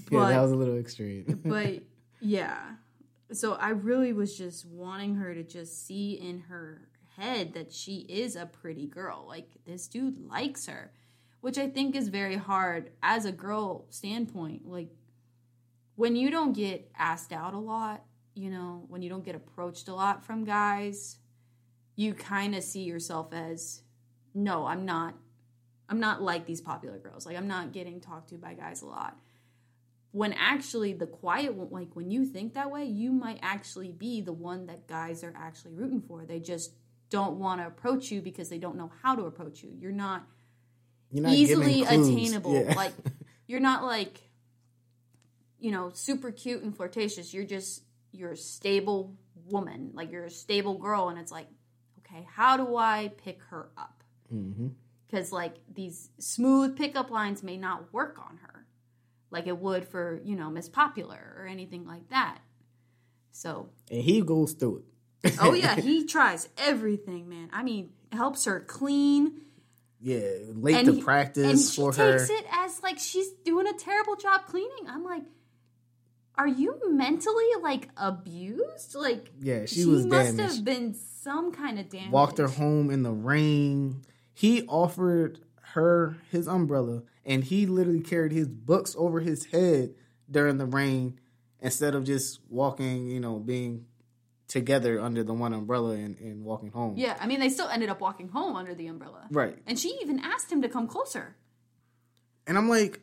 Yeah, 0.10 0.30
that 0.30 0.42
was 0.42 0.52
a 0.52 0.56
little 0.56 0.78
extreme. 0.78 1.42
but 1.46 1.82
yeah 2.20 2.58
so 3.32 3.54
i 3.54 3.70
really 3.70 4.14
was 4.14 4.38
just 4.38 4.66
wanting 4.66 5.16
her 5.16 5.34
to 5.34 5.44
just 5.44 5.86
see 5.88 6.14
in 6.14 6.42
her 6.42 6.82
head 7.18 7.54
that 7.54 7.72
she 7.74 8.00
is 8.10 8.36
a 8.36 8.46
pretty 8.46 8.86
girl 8.86 9.26
like 9.28 9.48
this 9.66 9.88
dude 9.88 10.18
likes 10.30 10.68
her 10.68 10.92
which 11.42 11.58
i 11.58 11.68
think 11.70 11.96
is 11.96 12.10
very 12.10 12.36
hard 12.36 12.92
as 13.02 13.26
a 13.26 13.32
girl 13.32 13.86
standpoint 13.90 14.68
like 14.68 14.90
when 16.02 16.16
you 16.16 16.32
don't 16.32 16.54
get 16.54 16.90
asked 16.98 17.32
out 17.32 17.54
a 17.54 17.60
lot 17.60 18.04
you 18.34 18.50
know 18.50 18.86
when 18.88 19.02
you 19.02 19.10
don't 19.10 19.24
get 19.24 19.36
approached 19.36 19.88
a 19.88 19.94
lot 19.94 20.24
from 20.26 20.44
guys 20.44 21.18
you 21.96 22.14
kind 22.14 22.56
of 22.56 22.64
see 22.64 22.82
yourself 22.82 23.34
as 23.34 23.84
no 24.34 24.66
i'm 24.66 24.86
not 24.86 25.14
i'm 25.90 26.00
not 26.00 26.22
like 26.22 26.46
these 26.46 26.62
popular 26.62 26.98
girls. 26.98 27.26
Like 27.26 27.38
i'm 27.38 27.48
not 27.48 27.74
getting 27.74 28.00
talked 28.00 28.30
to 28.30 28.36
by 28.36 28.54
guys 28.54 28.82
a 28.82 28.88
lot. 28.88 29.20
When 30.14 30.34
actually 30.34 30.94
the 30.94 31.06
quiet 31.06 31.54
one 31.54 31.70
like 31.70 31.90
when 31.94 32.10
you 32.10 32.26
think 32.26 32.54
that 32.54 32.72
way 32.72 32.86
you 32.86 33.12
might 33.12 33.40
actually 33.42 33.92
be 33.92 34.22
the 34.22 34.34
one 34.34 34.66
that 34.68 34.88
guys 34.88 35.24
are 35.24 35.34
actually 35.38 35.74
rooting 35.74 36.02
for. 36.02 36.26
They 36.26 36.40
just 36.40 36.72
don't 37.10 37.40
want 37.40 37.60
to 37.62 37.68
approach 37.68 38.10
you 38.10 38.22
because 38.22 38.50
they 38.50 38.58
don't 38.58 38.78
know 38.78 38.92
how 39.04 39.16
to 39.16 39.24
approach 39.24 39.64
you. 39.64 39.72
You're 39.78 39.92
not 39.92 40.24
You're 41.12 41.24
not 41.24 41.34
easily 41.34 41.84
attainable. 41.84 42.54
Yeah. 42.54 42.74
like 42.76 42.94
you're 43.48 43.60
not 43.60 43.84
like 43.84 44.31
you 45.62 45.72
know 45.72 45.92
super 45.94 46.32
cute 46.32 46.62
and 46.64 46.76
flirtatious 46.76 47.34
you're 47.34 47.46
just 47.46 47.84
you're 48.12 48.32
a 48.34 48.38
stable 48.38 49.16
woman 49.50 49.92
like 49.94 50.12
you're 50.12 50.26
a 50.26 50.30
stable 50.30 50.74
girl 50.78 51.08
and 51.10 51.18
it's 51.18 51.32
like 51.32 51.48
okay 52.00 52.28
how 52.30 52.58
do 52.58 52.76
i 52.76 53.12
pick 53.24 53.42
her 53.50 53.70
up 53.78 54.04
Mm-hmm. 54.34 54.68
because 55.08 55.32
like 55.34 55.56
these 55.74 56.10
smooth 56.18 56.78
pickup 56.78 57.12
lines 57.12 57.44
may 57.44 57.58
not 57.58 57.92
work 57.94 58.18
on 58.18 58.38
her 58.44 58.66
like 59.30 59.46
it 59.48 59.58
would 59.58 59.86
for 59.88 60.22
you 60.24 60.36
know 60.38 60.50
miss 60.50 60.70
popular 60.70 61.36
or 61.38 61.46
anything 61.48 61.86
like 61.86 62.08
that 62.10 62.40
so 63.32 63.70
and 63.90 64.02
he 64.02 64.22
goes 64.22 64.54
through 64.54 64.84
it. 65.24 65.36
Oh 65.40 65.54
yeah, 65.64 65.76
he 65.80 66.06
tries 66.06 66.50
everything, 66.58 67.30
man. 67.30 67.50
I 67.54 67.62
mean, 67.64 67.92
helps 68.12 68.46
her 68.46 68.60
clean. 68.60 69.42
Yeah, 70.00 70.22
late 70.56 70.76
and 70.78 70.86
to 70.88 70.94
he- 70.96 71.02
practice 71.04 71.46
and 71.46 71.60
she 71.60 71.82
her. 72.02 72.18
takes 72.18 72.30
it 72.30 72.46
as 72.52 72.82
like 72.82 72.98
she's 73.00 73.30
doing 73.46 73.68
a 73.68 73.74
terrible 73.74 74.16
job 74.16 74.48
cleaning. 74.48 74.88
I'm 74.88 75.04
like, 75.04 75.22
are 76.38 76.48
you 76.48 76.80
mentally 76.90 77.46
like 77.62 77.90
abused? 77.98 78.96
Like, 78.96 79.32
Yeah, 79.40 79.66
she 79.66 79.86
was 79.86 80.06
must 80.06 80.38
damaged. 80.38 80.56
have 80.56 80.66
been 80.66 80.94
some 80.94 81.52
kind 81.52 81.80
of 81.80 81.90
damage. 81.90 82.12
walked 82.12 82.38
her 82.38 82.48
home 82.48 82.90
in 82.90 83.04
the 83.04 83.12
rain. 83.12 84.02
He 84.34 84.64
offered 84.68 85.40
her 85.74 86.18
his 86.32 86.48
umbrella, 86.48 87.04
and 87.26 87.44
he 87.44 87.66
literally 87.66 88.02
carried 88.02 88.32
his 88.32 88.48
books 88.48 88.96
over 88.98 89.20
his 89.20 89.46
head 89.46 89.94
during 90.30 90.58
the 90.58 90.66
rain 90.66 91.20
instead 91.60 91.94
of 91.96 92.04
just 92.06 92.40
walking, 92.50 93.10
you 93.10 93.20
know, 93.20 93.38
being 93.38 93.86
together 94.48 95.00
under 95.00 95.24
the 95.24 95.34
one 95.34 95.54
umbrella 95.54 95.92
and, 95.92 96.18
and 96.20 96.44
walking 96.44 96.72
home. 96.72 96.96
Yeah, 96.98 97.16
I 97.22 97.28
mean, 97.28 97.40
they 97.40 97.50
still 97.50 97.68
ended 97.70 97.90
up 97.90 98.02
walking 98.02 98.28
home 98.30 98.56
under 98.56 98.74
the 98.74 98.88
umbrella. 98.88 99.28
Right. 99.30 99.58
And 99.68 99.78
she 99.80 99.90
even 100.02 100.20
asked 100.20 100.52
him 100.52 100.62
to 100.64 100.70
come 100.70 100.88
closer. 100.88 101.36
And 102.48 102.58
I'm 102.58 102.68
like, 102.68 103.00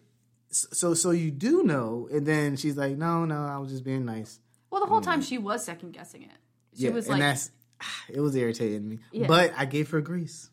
so 0.50 0.94
so 0.94 1.10
you 1.10 1.30
do 1.30 1.62
know? 1.62 2.08
And 2.10 2.26
then 2.26 2.56
she's 2.56 2.76
like, 2.76 2.96
no, 2.96 3.24
no, 3.24 3.44
I 3.44 3.58
was 3.58 3.70
just 3.70 3.84
being 3.84 4.04
nice. 4.04 4.40
Well, 4.70 4.80
the 4.80 4.86
whole 4.86 5.00
time 5.00 5.22
she 5.22 5.38
was 5.38 5.64
second 5.64 5.92
guessing 5.92 6.22
it. 6.22 6.30
She 6.76 6.84
yeah, 6.84 6.90
was 6.90 7.06
and 7.08 7.18
like, 7.18 7.20
that's 7.20 7.50
it 8.08 8.20
was 8.20 8.34
irritating 8.34 8.88
me. 8.88 8.98
Yeah. 9.12 9.26
But 9.26 9.52
I 9.56 9.64
gave 9.64 9.90
her 9.90 10.00
grace. 10.00 10.50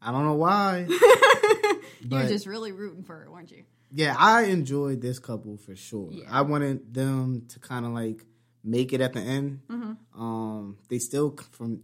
I 0.00 0.12
don't 0.12 0.24
know 0.24 0.34
why. 0.34 0.86
you 2.00 2.08
were 2.10 2.28
just 2.28 2.46
really 2.46 2.72
rooting 2.72 3.02
for 3.02 3.16
her, 3.16 3.30
weren't 3.30 3.50
you? 3.50 3.64
Yeah, 3.90 4.14
I 4.18 4.44
enjoyed 4.44 5.00
this 5.00 5.18
couple 5.18 5.56
for 5.56 5.74
sure. 5.74 6.10
Yeah. 6.12 6.26
I 6.30 6.42
wanted 6.42 6.94
them 6.94 7.46
to 7.48 7.58
kind 7.58 7.86
of 7.86 7.92
like 7.92 8.24
make 8.62 8.92
it 8.92 9.00
at 9.00 9.14
the 9.14 9.20
end. 9.20 9.60
Mm-hmm. 9.68 10.20
Um, 10.20 10.78
they 10.88 10.98
still 10.98 11.36
from, 11.52 11.80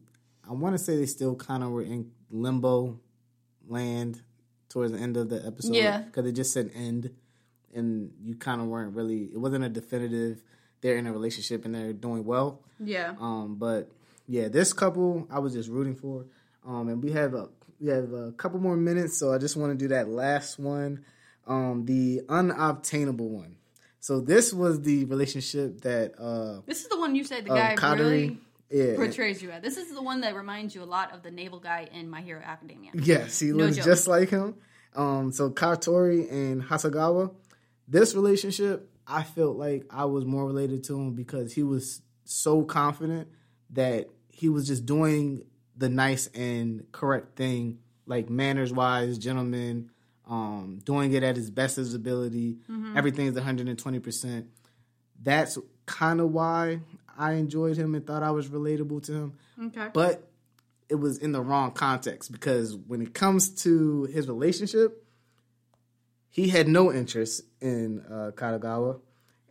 I 0.48 0.52
want 0.52 0.76
to 0.76 0.82
say 0.82 0.96
they 0.96 1.06
still 1.06 1.34
kind 1.34 1.62
of 1.62 1.70
were 1.70 1.82
in 1.82 2.10
limbo 2.30 3.00
land 3.66 4.20
towards 4.68 4.92
the 4.92 4.98
end 4.98 5.16
of 5.16 5.28
the 5.30 5.44
episode. 5.44 5.74
Yeah. 5.74 5.98
because 5.98 6.26
it 6.26 6.32
just 6.32 6.52
said 6.52 6.70
end, 6.74 7.10
and 7.74 8.10
you 8.22 8.34
kind 8.36 8.60
of 8.60 8.68
weren't 8.68 8.94
really. 8.94 9.24
It 9.32 9.38
wasn't 9.38 9.64
a 9.64 9.68
definitive. 9.68 10.42
They're 10.80 10.96
in 10.96 11.06
a 11.06 11.12
relationship 11.12 11.64
and 11.64 11.74
they're 11.74 11.92
doing 11.92 12.24
well. 12.24 12.60
Yeah. 12.78 13.14
Um, 13.20 13.56
but 13.58 13.90
yeah, 14.28 14.48
this 14.48 14.72
couple 14.72 15.26
I 15.30 15.38
was 15.38 15.52
just 15.54 15.68
rooting 15.70 15.94
for. 15.96 16.26
Um, 16.66 16.88
and 16.88 17.02
we 17.02 17.12
have 17.12 17.34
a 17.34 17.48
we 17.80 17.88
have 17.90 18.12
a 18.12 18.32
couple 18.32 18.60
more 18.60 18.76
minutes, 18.76 19.18
so 19.18 19.32
I 19.32 19.38
just 19.38 19.56
want 19.56 19.72
to 19.72 19.76
do 19.78 19.88
that 19.88 20.08
last 20.08 20.58
one, 20.58 21.04
um, 21.46 21.84
the 21.86 22.22
unobtainable 22.28 23.28
one. 23.28 23.56
So 24.00 24.20
this 24.20 24.52
was 24.52 24.82
the 24.82 25.06
relationship 25.06 25.80
that 25.82 26.12
uh, 26.20 26.60
This 26.66 26.82
is 26.82 26.88
the 26.88 26.98
one 26.98 27.14
you 27.14 27.24
said 27.24 27.46
the 27.46 27.52
uh 27.52 27.54
guy 27.54 27.74
Katori, 27.76 27.98
really 27.98 28.38
yeah, 28.70 28.96
portrays 28.96 29.42
you 29.42 29.50
at. 29.50 29.62
This 29.62 29.76
is 29.78 29.92
the 29.94 30.02
one 30.02 30.20
that 30.22 30.34
reminds 30.34 30.74
you 30.74 30.82
a 30.82 30.84
lot 30.84 31.12
of 31.14 31.22
the 31.22 31.30
navel 31.30 31.58
guy 31.60 31.88
in 31.92 32.08
My 32.10 32.20
Hero 32.20 32.42
Academia. 32.44 32.90
yes, 32.94 33.38
he 33.40 33.48
No 33.48 33.56
looks 33.64 33.76
joke. 33.76 33.84
just 33.86 34.06
like 34.08 34.28
him. 34.30 34.54
Um, 34.94 35.32
so 35.32 35.50
Katori 35.50 36.30
and 36.30 36.62
Hasegawa, 36.62 37.32
this 37.88 38.14
relationship, 38.14 38.90
I 39.06 39.22
felt 39.22 39.56
like 39.56 39.84
I 39.90 40.04
was 40.06 40.24
more 40.24 40.46
related 40.46 40.84
to 40.84 40.98
him 40.98 41.12
because 41.14 41.52
he 41.52 41.62
was 41.62 42.00
so 42.24 42.62
confident 42.62 43.28
that 43.70 44.08
he 44.28 44.48
was 44.48 44.66
just 44.66 44.86
doing 44.86 45.44
the 45.76 45.88
nice 45.88 46.26
and 46.28 46.86
correct 46.92 47.36
thing, 47.36 47.78
like 48.06 48.30
manners 48.30 48.72
wise, 48.72 49.18
gentleman, 49.18 49.90
um, 50.28 50.80
doing 50.84 51.12
it 51.12 51.22
at 51.22 51.36
his 51.36 51.50
best 51.50 51.76
of 51.78 51.84
his 51.84 51.94
ability. 51.94 52.56
Everything's 52.96 53.36
120%. 53.36 54.46
That's 55.22 55.58
kind 55.86 56.20
of 56.20 56.30
why 56.32 56.80
I 57.18 57.32
enjoyed 57.34 57.76
him 57.76 57.94
and 57.94 58.06
thought 58.06 58.22
I 58.22 58.30
was 58.30 58.48
relatable 58.48 59.02
to 59.04 59.12
him 59.12 59.32
Okay. 59.66 59.88
but 59.92 60.26
it 60.88 60.96
was 60.96 61.18
in 61.18 61.32
the 61.32 61.40
wrong 61.40 61.70
context 61.72 62.32
because 62.32 62.74
when 62.76 63.00
it 63.02 63.14
comes 63.14 63.50
to 63.62 64.04
his 64.04 64.26
relationship, 64.28 65.03
he 66.34 66.48
had 66.48 66.66
no 66.66 66.92
interest 66.92 67.42
in 67.60 68.00
uh, 68.10 68.32
Katagawa 68.34 68.98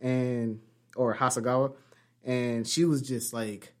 and 0.02 0.60
or 0.94 1.14
Hasegawa, 1.16 1.72
and 2.22 2.68
she 2.68 2.84
was 2.84 3.00
just 3.00 3.32
like 3.32 3.72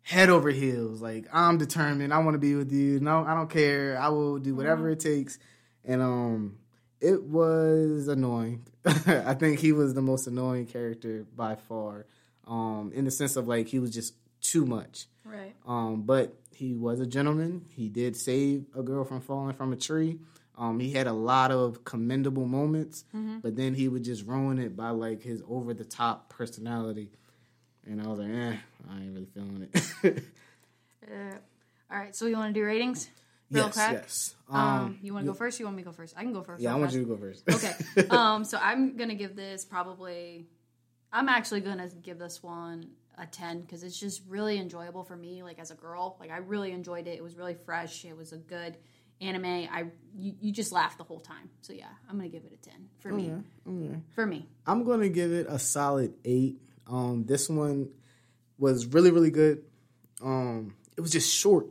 head 0.00 0.30
over 0.30 0.48
heels, 0.48 1.02
like 1.02 1.26
I'm 1.34 1.58
determined, 1.58 2.14
I 2.14 2.18
want 2.20 2.34
to 2.34 2.38
be 2.38 2.54
with 2.54 2.72
you. 2.72 2.98
No, 2.98 3.22
I 3.26 3.34
don't 3.34 3.50
care. 3.50 3.98
I 4.00 4.08
will 4.08 4.38
do 4.38 4.54
whatever 4.54 4.88
it 4.88 5.00
takes, 5.00 5.38
and 5.84 6.00
um, 6.00 6.56
it 6.98 7.24
was 7.24 8.08
annoying. 8.08 8.64
I 8.86 9.34
think 9.34 9.60
he 9.60 9.72
was 9.72 9.92
the 9.92 10.00
most 10.00 10.26
annoying 10.26 10.64
character 10.64 11.26
by 11.36 11.56
far, 11.56 12.06
um, 12.46 12.90
in 12.94 13.04
the 13.04 13.10
sense 13.10 13.36
of 13.36 13.46
like 13.46 13.68
he 13.68 13.80
was 13.80 13.90
just 13.90 14.14
too 14.40 14.64
much. 14.64 15.08
Right. 15.26 15.54
Um, 15.66 16.04
but 16.04 16.34
he 16.54 16.72
was 16.72 17.00
a 17.00 17.06
gentleman. 17.06 17.66
He 17.68 17.90
did 17.90 18.16
save 18.16 18.64
a 18.74 18.82
girl 18.82 19.04
from 19.04 19.20
falling 19.20 19.54
from 19.54 19.74
a 19.74 19.76
tree. 19.76 20.20
Um, 20.58 20.80
he 20.80 20.92
had 20.92 21.06
a 21.06 21.12
lot 21.12 21.50
of 21.50 21.84
commendable 21.84 22.46
moments, 22.46 23.04
but 23.42 23.56
then 23.56 23.74
he 23.74 23.88
would 23.88 24.04
just 24.04 24.24
ruin 24.26 24.58
it 24.58 24.74
by 24.76 24.90
like 24.90 25.22
his 25.22 25.42
over 25.48 25.74
the 25.74 25.84
top 25.84 26.30
personality. 26.30 27.10
And 27.86 28.00
I 28.02 28.06
was 28.08 28.18
like, 28.18 28.30
eh, 28.30 28.56
I 28.90 29.00
ain't 29.00 29.14
really 29.14 29.26
feeling 29.32 29.68
it. 30.02 30.24
Uh, 31.08 31.36
all 31.90 31.98
right. 31.98 32.16
So 32.16 32.26
you 32.26 32.34
want 32.36 32.52
to 32.52 32.60
do 32.60 32.64
ratings? 32.66 33.08
Real 33.50 33.66
yes, 33.66 33.74
quick? 33.74 33.92
yes. 33.92 34.34
Um, 34.50 34.60
Um, 34.60 34.98
you 35.02 35.14
want 35.14 35.24
to 35.24 35.30
go 35.30 35.36
first? 35.38 35.60
You 35.60 35.66
want 35.66 35.76
me 35.76 35.82
to 35.84 35.90
go 35.90 35.92
first? 35.92 36.14
I 36.16 36.22
can 36.22 36.32
go 36.32 36.42
first. 36.42 36.60
yeah, 36.60 36.72
I 36.74 36.76
want 36.78 36.92
you 36.92 37.00
to 37.00 37.06
go 37.06 37.16
first. 37.16 37.44
Okay. 37.48 38.08
um, 38.10 38.42
so 38.44 38.58
I'm 38.60 38.96
gonna 38.96 39.14
give 39.14 39.36
this 39.36 39.64
probably. 39.64 40.48
I'm 41.12 41.28
actually 41.28 41.60
gonna 41.60 41.88
give 42.02 42.18
this 42.18 42.42
one 42.42 42.88
a 43.16 43.26
ten 43.26 43.60
because 43.60 43.84
it's 43.84 43.98
just 43.98 44.22
really 44.26 44.58
enjoyable 44.58 45.04
for 45.04 45.14
me. 45.16 45.44
Like 45.44 45.60
as 45.60 45.70
a 45.70 45.74
girl, 45.76 46.16
like 46.18 46.32
I 46.32 46.38
really 46.38 46.72
enjoyed 46.72 47.06
it. 47.06 47.18
It 47.18 47.22
was 47.22 47.36
really 47.36 47.54
fresh. 47.54 48.04
It 48.04 48.16
was 48.16 48.32
a 48.32 48.38
good 48.38 48.76
anime. 49.20 49.68
I 49.70 49.86
you, 50.18 50.34
you 50.40 50.52
just 50.52 50.72
laugh 50.72 50.96
the 50.96 51.04
whole 51.04 51.20
time. 51.20 51.50
So 51.60 51.72
yeah, 51.72 51.86
I'm 52.08 52.16
gonna 52.16 52.28
give 52.28 52.44
it 52.44 52.52
a 52.52 52.56
ten 52.56 52.88
for 53.00 53.10
me. 53.10 53.32
okay. 53.68 54.00
For 54.14 54.26
me. 54.26 54.46
I'm 54.66 54.84
gonna 54.84 55.08
give 55.08 55.32
it 55.32 55.46
a 55.48 55.58
solid 55.58 56.14
eight. 56.24 56.60
Um, 56.86 57.24
this 57.24 57.48
one 57.48 57.90
was 58.58 58.86
really, 58.86 59.10
really 59.10 59.30
good. 59.30 59.62
Um, 60.22 60.74
it 60.96 61.00
was 61.00 61.10
just 61.10 61.32
short. 61.32 61.66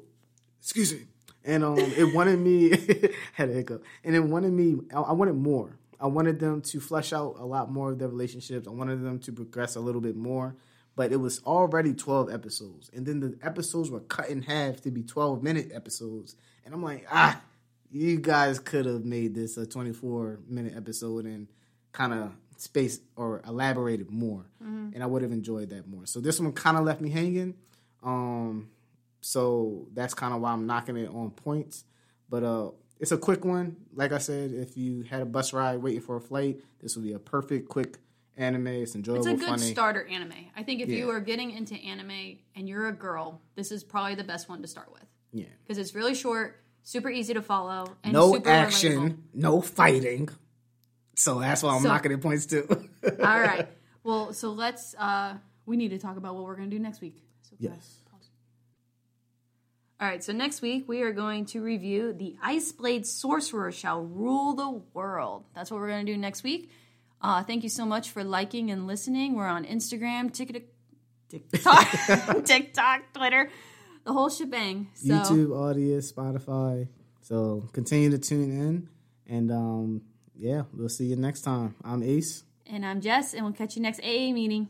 Excuse 0.62 0.94
me. 0.94 1.02
And 1.44 1.64
um, 1.64 1.78
it 1.78 2.14
wanted 2.16 2.40
me 2.40 2.70
had 3.34 3.50
a 3.50 3.54
hiccup, 3.54 3.84
and 4.04 4.16
it 4.16 4.22
wanted 4.22 4.52
me. 4.52 4.78
I, 4.94 5.02
I 5.02 5.12
wanted 5.14 5.36
more. 5.36 5.78
I 6.00 6.08
wanted 6.08 6.40
them 6.40 6.62
to 6.62 6.80
flesh 6.80 7.14
out 7.14 7.38
a 7.40 7.46
lot 7.46 7.72
more 7.72 7.92
of 7.92 8.00
their 8.00 8.10
relationships. 8.10 8.68
I 8.68 8.72
wanted 8.72 9.02
them 9.02 9.20
to 9.20 9.32
progress 9.32 9.76
a 9.76 9.80
little 9.80 10.02
bit 10.02 10.16
more. 10.16 10.56
But 10.98 11.12
it 11.12 11.18
was 11.18 11.42
already 11.46 11.94
12 11.94 12.34
episodes, 12.34 12.90
and 12.94 13.06
then 13.06 13.20
the 13.20 13.38
episodes 13.44 13.90
were 13.90 14.00
cut 14.00 14.30
in 14.30 14.44
half 14.44 14.80
to 14.82 14.92
be 14.92 15.04
12 15.04 15.44
minute 15.44 15.72
episodes. 15.74 16.38
And 16.66 16.74
I'm 16.74 16.84
like, 16.84 17.06
ah, 17.12 17.40
you 17.92 18.18
guys 18.20 18.60
could 18.60 18.86
have 18.86 19.06
made 19.06 19.36
this 19.36 19.58
a 19.58 19.66
24 19.66 20.40
minute 20.48 20.74
episode 20.76 21.26
and 21.26 21.48
kind 21.92 22.14
of 22.14 22.32
space 22.58 23.00
or 23.16 23.42
elaborated 23.48 24.10
more. 24.12 24.46
And 24.60 25.04
i 25.04 25.06
would 25.06 25.22
have 25.22 25.32
enjoyed 25.32 25.70
that 25.70 25.88
more. 25.88 26.06
So 26.06 26.20
this 26.20 26.40
one 26.40 26.52
kind 26.54 26.78
of 26.78 26.84
left 26.86 27.02
me 27.02 27.10
hanging. 27.10 27.54
Um 28.04 28.70
so 29.22 29.88
that's 29.94 30.14
kind 30.14 30.34
of 30.34 30.42
why 30.42 30.52
i'm 30.52 30.66
knocking 30.66 30.98
it 30.98 31.10
on 31.10 31.32
points. 31.32 31.84
But 32.30 32.44
uh 32.44 32.72
it's 33.00 33.12
a 33.12 33.18
quick 33.18 33.44
one. 33.46 33.76
Like 33.94 34.12
i 34.14 34.18
said 34.18 34.52
if 34.52 34.78
you 34.78 35.04
had 35.04 35.22
a 35.22 35.26
bus 35.26 35.54
ride 35.54 35.82
waiting 35.82 36.02
for 36.02 36.16
a 36.16 36.22
flight 36.22 36.62
this 36.82 36.96
would 36.96 37.04
be 37.04 37.14
a 37.14 37.20
perfect 37.20 37.68
quick 37.70 37.98
anime. 38.38 38.68
It's 38.68 38.96
enjoyable 38.96 39.28
It's 39.28 39.42
a 39.42 39.46
good 39.46 39.60
funny. 39.60 39.72
starter 39.72 40.06
anime. 40.08 40.34
I 40.56 40.64
think 40.64 40.82
if 40.82 40.90
you 40.90 41.10
are 41.10 41.20
getting 41.20 41.52
into 41.52 41.76
anime 41.76 42.38
and 42.56 42.68
you're 42.68 42.88
a 42.88 42.94
girl, 42.94 43.42
this 43.56 43.72
is 43.72 43.84
probably 43.84 44.16
the 44.16 44.24
best 44.24 44.50
one 44.50 44.62
to 44.62 44.68
start 44.68 44.92
with 44.92 45.06
yeah 45.36 45.46
because 45.64 45.78
it's 45.78 45.94
really 45.94 46.16
short, 46.16 46.60
super 46.84 47.10
easy 47.10 47.34
to 47.36 47.42
follow, 47.42 47.96
and 48.04 48.14
no 48.14 48.34
super 48.34 48.50
action 48.50 48.92
relatable. 48.94 49.18
no 49.34 49.62
fighting 49.62 50.30
so 51.16 51.40
that's 51.40 51.62
why 51.64 51.76
i'm 51.76 51.82
So- 51.84 51.88
knocking 51.90 52.12
it 52.12 52.22
points 52.22 52.46
too 52.48 52.68
All 53.20 53.40
right. 53.42 53.68
Well, 54.04 54.34
so 54.34 54.52
let's. 54.52 54.94
uh 54.96 55.36
We 55.66 55.78
need 55.78 55.90
to 55.90 55.98
talk 55.98 56.18
about 56.18 56.36
what 56.36 56.44
we're 56.46 56.56
going 56.56 56.70
to 56.70 56.76
do 56.76 56.82
next 56.82 57.02
week. 57.02 57.18
So 57.42 57.56
Yes. 57.60 58.02
All 60.00 60.08
right. 60.08 60.24
So 60.24 60.32
next 60.34 60.62
week 60.62 60.88
we 60.88 61.02
are 61.02 61.12
going 61.14 61.46
to 61.48 61.62
review 61.62 62.14
the 62.14 62.36
Ice 62.44 62.72
Blade 62.72 63.06
Sorcerer 63.08 63.72
shall 63.72 64.02
rule 64.04 64.54
the 64.54 64.70
world. 64.94 65.46
That's 65.56 65.72
what 65.72 65.80
we're 65.80 65.88
going 65.90 66.06
to 66.06 66.12
do 66.14 66.18
next 66.18 66.44
week. 66.44 66.70
Uh, 67.22 67.42
thank 67.44 67.64
you 67.64 67.70
so 67.70 67.86
much 67.86 68.12
for 68.12 68.24
liking 68.24 68.70
and 68.72 68.86
listening. 68.86 69.36
We're 69.36 69.48
on 69.48 69.66
Instagram, 69.66 70.32
TikTok, 70.32 72.44
TikTok, 72.46 73.14
Twitter, 73.14 73.50
the 74.06 74.14
whole 74.14 74.30
shebang. 74.30 74.88
So, 74.94 75.14
YouTube, 75.14 75.60
audio, 75.60 75.98
Spotify. 75.98 76.88
So 77.22 77.68
continue 77.74 78.12
to 78.12 78.20
tune 78.20 78.52
in, 78.52 78.90
and 79.28 79.52
um, 79.52 80.02
yeah, 80.38 80.64
we'll 80.74 80.90
see 80.90 81.06
you 81.06 81.16
next 81.16 81.42
time. 81.42 81.76
I'm 81.84 82.02
Asce. 82.02 82.44
And 82.68 82.86
I'm 82.86 83.02
Jess, 83.02 83.34
and 83.34 83.44
we'll 83.44 83.54
catch 83.54 83.76
you 83.76 83.82
next 83.82 84.00
AA 84.02 84.32
meeting. 84.32 84.70